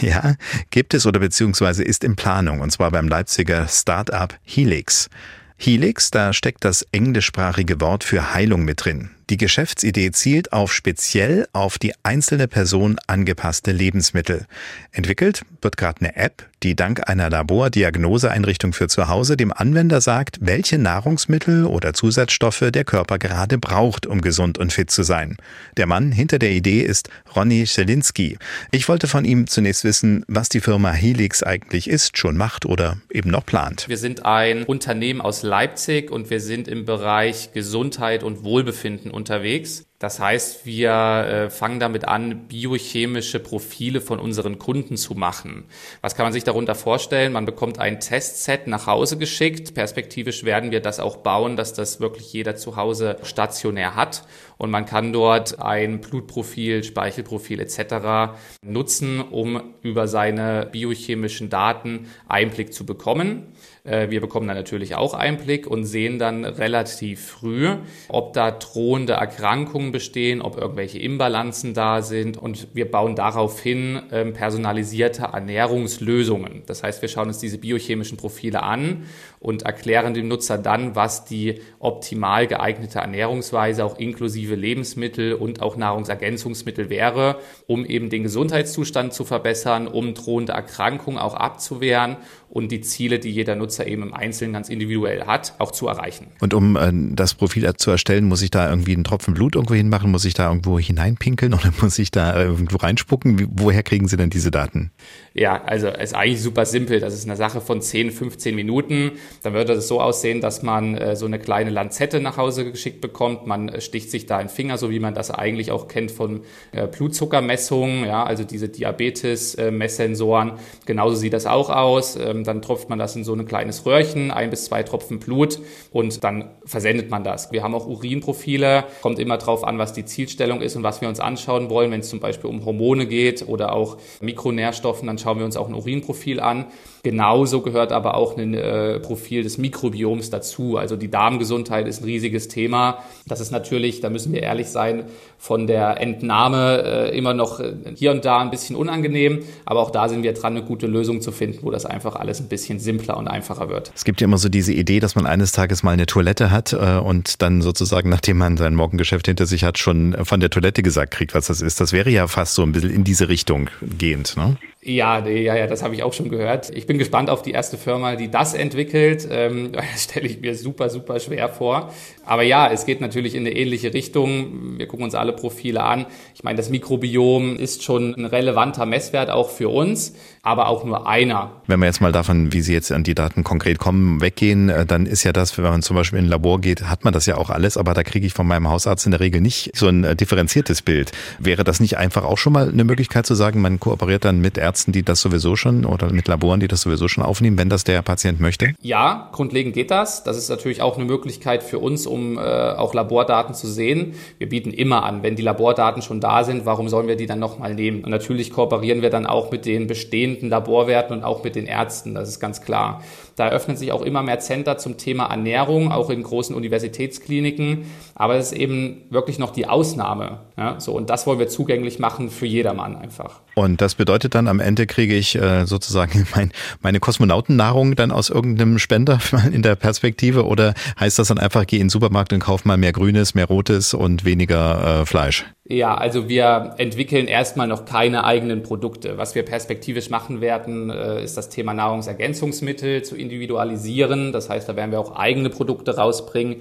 [0.00, 0.34] Ja,
[0.70, 5.08] gibt es oder beziehungsweise ist in Planung und zwar beim Leipziger Startup Helix.
[5.56, 9.13] Helix, da steckt das englischsprachige Wort für Heilung mit drin.
[9.30, 14.44] Die Geschäftsidee zielt auf speziell auf die einzelne Person angepasste Lebensmittel.
[14.92, 20.38] Entwickelt wird gerade eine App, die dank einer Labordiagnoseeinrichtung für zu Hause dem Anwender sagt,
[20.40, 25.38] welche Nahrungsmittel oder Zusatzstoffe der Körper gerade braucht, um gesund und fit zu sein.
[25.78, 28.36] Der Mann hinter der Idee ist Ronny Schelinski.
[28.72, 32.98] Ich wollte von ihm zunächst wissen, was die Firma Helix eigentlich ist, schon macht oder
[33.10, 33.86] eben noch plant.
[33.88, 39.86] Wir sind ein Unternehmen aus Leipzig und wir sind im Bereich Gesundheit und Wohlbefinden unterwegs.
[39.98, 45.64] Das heißt, wir äh, fangen damit an, biochemische Profile von unseren Kunden zu machen.
[46.02, 47.32] Was kann man sich darunter vorstellen?
[47.32, 49.72] Man bekommt ein Testset nach Hause geschickt.
[49.72, 54.24] Perspektivisch werden wir das auch bauen, dass das wirklich jeder zu Hause stationär hat.
[54.58, 58.36] Und man kann dort ein Blutprofil, Speichelprofil etc.
[58.62, 63.53] nutzen, um über seine biochemischen Daten Einblick zu bekommen.
[63.84, 67.68] Äh, wir bekommen dann natürlich auch Einblick und sehen dann relativ früh,
[68.08, 74.32] ob da drohende Erkrankungen bestehen, ob irgendwelche Imbalanzen da sind und wir bauen daraufhin ähm,
[74.32, 76.62] personalisierte Ernährungslösungen.
[76.66, 79.04] Das heißt, wir schauen uns diese biochemischen Profile an
[79.44, 85.76] und erklären dem Nutzer dann, was die optimal geeignete Ernährungsweise auch inklusive Lebensmittel und auch
[85.76, 92.16] Nahrungsergänzungsmittel wäre, um eben den Gesundheitszustand zu verbessern, um drohende Erkrankungen auch abzuwehren
[92.48, 96.28] und die Ziele, die jeder Nutzer eben im Einzelnen ganz individuell hat, auch zu erreichen.
[96.40, 99.74] Und um äh, das Profil zu erstellen, muss ich da irgendwie einen Tropfen Blut irgendwo
[99.74, 100.10] hinmachen?
[100.10, 103.38] Muss ich da irgendwo hineinpinkeln oder muss ich da irgendwo reinspucken?
[103.38, 104.90] Wie, woher kriegen Sie denn diese Daten?
[105.36, 107.00] Ja, also ist eigentlich super simpel.
[107.00, 109.12] Das ist eine Sache von 10, 15 Minuten.
[109.42, 113.00] Dann würde es so aussehen, dass man äh, so eine kleine Lanzette nach Hause geschickt
[113.00, 113.44] bekommt.
[113.44, 116.42] Man äh, sticht sich da einen Finger, so wie man das eigentlich auch kennt von
[116.70, 120.52] äh, Blutzuckermessungen, ja, also diese Diabetes-Messsensoren.
[120.86, 122.14] Genauso sieht das auch aus.
[122.14, 125.58] Ähm, dann tropft man das in so ein kleines Röhrchen, ein bis zwei Tropfen Blut
[125.90, 127.50] und dann versendet man das.
[127.50, 128.84] Wir haben auch Urinprofile.
[129.02, 131.90] Kommt immer drauf an, was die Zielstellung ist und was wir uns anschauen wollen.
[131.90, 135.68] Wenn es zum Beispiel um Hormone geht oder auch Mikronährstoffen, dann schauen wir uns auch
[135.68, 136.66] ein Urinprofil an.
[137.04, 140.78] Genauso gehört aber auch ein äh, Profil des Mikrobioms dazu.
[140.78, 143.04] Also die Darmgesundheit ist ein riesiges Thema.
[143.26, 145.04] Das ist natürlich, da müssen wir ehrlich sein,
[145.38, 149.40] von der Entnahme äh, immer noch äh, hier und da ein bisschen unangenehm.
[149.66, 152.40] Aber auch da sind wir dran, eine gute Lösung zu finden, wo das einfach alles
[152.40, 153.92] ein bisschen simpler und einfacher wird.
[153.94, 156.72] Es gibt ja immer so diese Idee, dass man eines Tages mal eine Toilette hat
[156.72, 160.82] äh, und dann sozusagen, nachdem man sein Morgengeschäft hinter sich hat, schon von der Toilette
[160.82, 161.82] gesagt kriegt, was das ist.
[161.82, 163.68] Das wäre ja fast so ein bisschen in diese Richtung
[163.98, 164.38] gehend.
[164.38, 164.56] Ne?
[164.86, 166.70] Ja, ja, ja, das habe ich auch schon gehört.
[166.74, 169.28] Ich bin gespannt auf die erste Firma, die das entwickelt.
[169.30, 171.92] Ähm, das stelle ich mir super, super schwer vor.
[172.24, 174.78] Aber ja, es geht natürlich in eine ähnliche Richtung.
[174.78, 176.06] Wir gucken uns alle Profile an.
[176.34, 180.14] Ich meine, das Mikrobiom ist schon ein relevanter Messwert auch für uns,
[180.44, 181.50] aber auch nur einer.
[181.66, 184.86] Wenn wir jetzt mal davon, wie Sie jetzt an die Daten konkret kommen, weggehen, äh,
[184.86, 187.26] dann ist ja das, wenn man zum Beispiel in ein Labor geht, hat man das
[187.26, 189.88] ja auch alles, aber da kriege ich von meinem Hausarzt in der Regel nicht so
[189.88, 191.10] ein äh, differenziertes Bild.
[191.38, 194.56] Wäre das nicht einfach auch schon mal eine Möglichkeit zu sagen, man kooperiert dann mit
[194.56, 197.68] Ärzten Ärzten, die das sowieso schon oder mit Laboren, die das sowieso schon aufnehmen, wenn
[197.68, 198.74] das der Patient möchte?
[198.82, 200.24] Ja, grundlegend geht das.
[200.24, 204.14] Das ist natürlich auch eine Möglichkeit für uns, um äh, auch Labordaten zu sehen.
[204.38, 207.38] Wir bieten immer an, wenn die Labordaten schon da sind, warum sollen wir die dann
[207.38, 208.04] nochmal nehmen?
[208.04, 212.14] Und natürlich kooperieren wir dann auch mit den bestehenden Laborwerten und auch mit den Ärzten,
[212.14, 213.02] das ist ganz klar.
[213.36, 217.86] Da eröffnen sich auch immer mehr Center zum Thema Ernährung, auch in großen Universitätskliniken.
[218.14, 220.40] Aber es ist eben wirklich noch die Ausnahme.
[220.56, 223.40] Ja, so, und das wollen wir zugänglich machen für jedermann einfach.
[223.56, 228.30] Und das bedeutet dann, am Ende kriege ich äh, sozusagen mein, meine Kosmonautennahrung dann aus
[228.30, 229.18] irgendeinem Spender
[229.52, 232.76] in der Perspektive oder heißt das dann einfach, geh in den Supermarkt und kauf mal
[232.76, 235.44] mehr Grünes, mehr Rotes und weniger äh, Fleisch?
[235.66, 239.16] Ja, also wir entwickeln erstmal noch keine eigenen Produkte.
[239.16, 244.32] Was wir perspektivisch machen werden, äh, ist das Thema Nahrungsergänzungsmittel zu individualisieren.
[244.32, 246.56] Das heißt, da werden wir auch eigene Produkte rausbringen.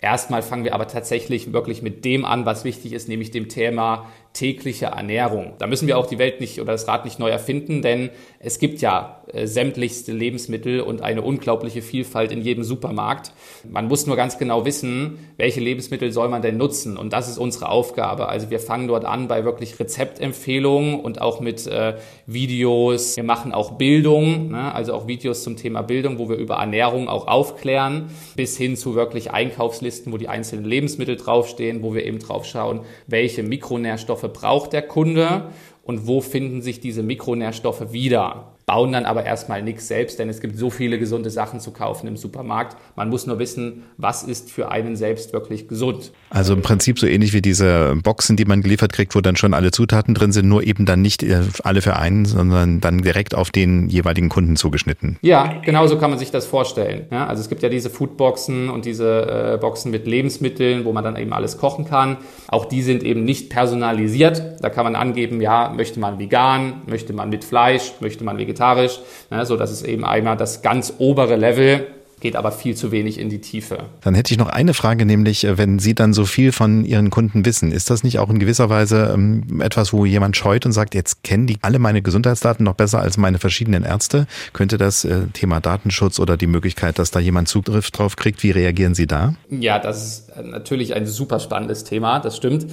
[0.00, 4.06] Erstmal fangen wir aber tatsächlich wirklich mit dem an, was wichtig ist, nämlich dem Thema
[4.36, 5.54] tägliche Ernährung.
[5.58, 8.58] Da müssen wir auch die Welt nicht oder das Rad nicht neu erfinden, denn es
[8.58, 13.32] gibt ja äh, sämtlichste Lebensmittel und eine unglaubliche Vielfalt in jedem Supermarkt.
[13.68, 17.38] Man muss nur ganz genau wissen, welche Lebensmittel soll man denn nutzen und das ist
[17.38, 18.28] unsere Aufgabe.
[18.28, 21.94] Also wir fangen dort an bei wirklich Rezeptempfehlungen und auch mit äh,
[22.26, 23.16] Videos.
[23.16, 24.74] Wir machen auch Bildung, ne?
[24.74, 28.94] also auch Videos zum Thema Bildung, wo wir über Ernährung auch aufklären, bis hin zu
[28.94, 34.72] wirklich Einkaufslisten, wo die einzelnen Lebensmittel draufstehen, wo wir eben drauf schauen, welche Mikronährstoffe braucht
[34.72, 35.50] der Kunde
[35.82, 38.55] und wo finden sich diese Mikronährstoffe wieder.
[38.66, 42.08] Bauen dann aber erstmal nichts selbst, denn es gibt so viele gesunde Sachen zu kaufen
[42.08, 42.76] im Supermarkt.
[42.96, 46.10] Man muss nur wissen, was ist für einen selbst wirklich gesund.
[46.30, 49.54] Also im Prinzip so ähnlich wie diese Boxen, die man geliefert kriegt, wo dann schon
[49.54, 53.36] alle Zutaten drin sind, nur eben dann nicht äh, alle für einen, sondern dann direkt
[53.36, 55.16] auf den jeweiligen Kunden zugeschnitten.
[55.22, 57.06] Ja, genau so kann man sich das vorstellen.
[57.12, 61.04] Ja, also es gibt ja diese Foodboxen und diese äh, Boxen mit Lebensmitteln, wo man
[61.04, 62.16] dann eben alles kochen kann.
[62.48, 64.56] Auch die sind eben nicht personalisiert.
[64.60, 68.55] Da kann man angeben, ja, möchte man vegan, möchte man mit Fleisch, möchte man vegetarisch,
[68.58, 71.86] ja, so dass es eben einmal das ganz obere Level
[72.20, 73.78] geht aber viel zu wenig in die Tiefe.
[74.00, 77.10] Dann hätte ich noch eine Frage, nämlich äh, wenn Sie dann so viel von Ihren
[77.10, 80.72] Kunden wissen, ist das nicht auch in gewisser Weise ähm, etwas, wo jemand scheut und
[80.72, 84.26] sagt, jetzt kennen die alle meine Gesundheitsdaten noch besser als meine verschiedenen Ärzte?
[84.54, 88.50] Könnte das äh, Thema Datenschutz oder die Möglichkeit, dass da jemand Zugriff drauf kriegt, wie
[88.50, 89.34] reagieren Sie da?
[89.50, 92.66] Ja, das ist natürlich ein super spannendes Thema, das stimmt.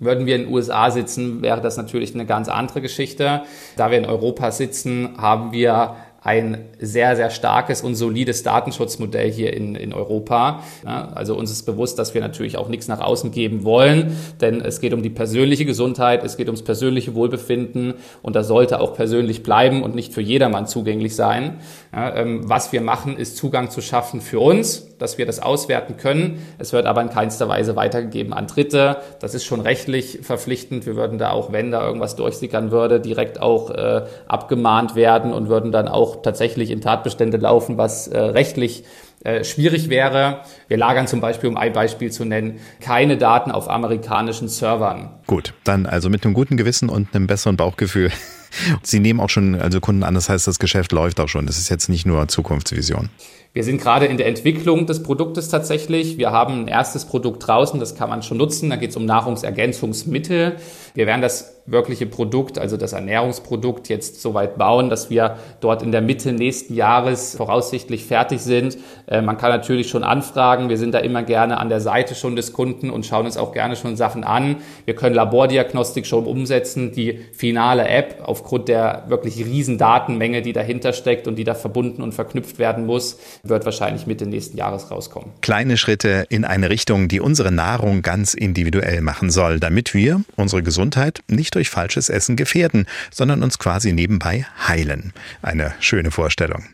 [0.00, 3.42] Würden wir in den USA sitzen, wäre das natürlich eine ganz andere Geschichte.
[3.76, 5.96] Da wir in Europa sitzen, haben wir
[6.26, 10.64] ein sehr, sehr starkes und solides Datenschutzmodell hier in, in Europa.
[10.84, 14.60] Ja, also uns ist bewusst, dass wir natürlich auch nichts nach außen geben wollen, denn
[14.60, 18.94] es geht um die persönliche Gesundheit, es geht ums persönliche Wohlbefinden und das sollte auch
[18.94, 21.58] persönlich bleiben und nicht für jedermann zugänglich sein.
[21.94, 25.96] Ja, ähm, was wir machen, ist Zugang zu schaffen für uns, dass wir das auswerten
[25.96, 26.44] können.
[26.58, 28.96] Es wird aber in keinster Weise weitergegeben an Dritte.
[29.20, 30.86] Das ist schon rechtlich verpflichtend.
[30.86, 35.48] Wir würden da auch, wenn da irgendwas durchsickern würde, direkt auch äh, abgemahnt werden und
[35.48, 38.84] würden dann auch tatsächlich in Tatbestände laufen, was äh, rechtlich
[39.24, 40.42] äh, schwierig wäre.
[40.68, 45.10] Wir lagern zum Beispiel, um ein Beispiel zu nennen, keine Daten auf amerikanischen Servern.
[45.26, 48.10] Gut, dann also mit einem guten Gewissen und einem besseren Bauchgefühl.
[48.82, 51.46] Sie nehmen auch schon also Kunden an, das heißt, das Geschäft läuft auch schon.
[51.46, 53.10] Das ist jetzt nicht nur Zukunftsvision.
[53.52, 56.18] Wir sind gerade in der Entwicklung des Produktes tatsächlich.
[56.18, 58.68] Wir haben ein erstes Produkt draußen, das kann man schon nutzen.
[58.68, 60.56] Da geht es um Nahrungsergänzungsmittel.
[60.96, 65.82] Wir werden das wirkliche Produkt, also das Ernährungsprodukt, jetzt so weit bauen, dass wir dort
[65.82, 68.78] in der Mitte nächsten Jahres voraussichtlich fertig sind.
[69.06, 70.68] Äh, man kann natürlich schon anfragen.
[70.68, 73.52] Wir sind da immer gerne an der Seite schon des Kunden und schauen uns auch
[73.52, 74.56] gerne schon Sachen an.
[74.86, 76.92] Wir können Labordiagnostik schon umsetzen.
[76.92, 82.00] Die finale App aufgrund der wirklich riesen Datenmenge, die dahinter steckt und die da verbunden
[82.00, 85.30] und verknüpft werden muss, wird wahrscheinlich Mitte nächsten Jahres rauskommen.
[85.42, 90.62] Kleine Schritte in eine Richtung, die unsere Nahrung ganz individuell machen soll, damit wir unsere
[90.62, 90.85] Gesundheit
[91.28, 95.12] nicht durch falsches Essen gefährden, sondern uns quasi nebenbei heilen.
[95.42, 96.64] Eine schöne Vorstellung.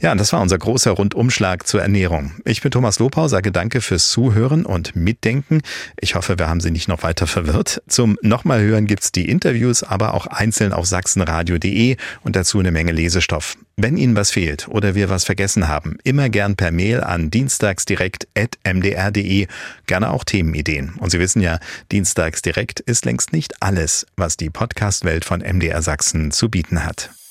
[0.00, 2.32] Ja, und das war unser großer Rundumschlag zur Ernährung.
[2.44, 5.60] Ich bin Thomas Lopau, sage danke fürs Zuhören und Mitdenken.
[6.00, 7.82] Ich hoffe, wir haben Sie nicht noch weiter verwirrt.
[7.88, 12.92] Zum nochmal hören gibt's die Interviews, aber auch einzeln auf sachsenradio.de und dazu eine Menge
[12.92, 13.56] Lesestoff.
[13.76, 19.46] Wenn Ihnen was fehlt oder wir was vergessen haben, immer gern per Mail an dienstagsdirekt.mdr.de,
[19.86, 20.96] gerne auch Themenideen.
[20.98, 21.58] Und Sie wissen ja,
[21.90, 27.10] Dienstagsdirekt ist längst nicht alles, was die Podcastwelt von MDR Sachsen zu bieten hat.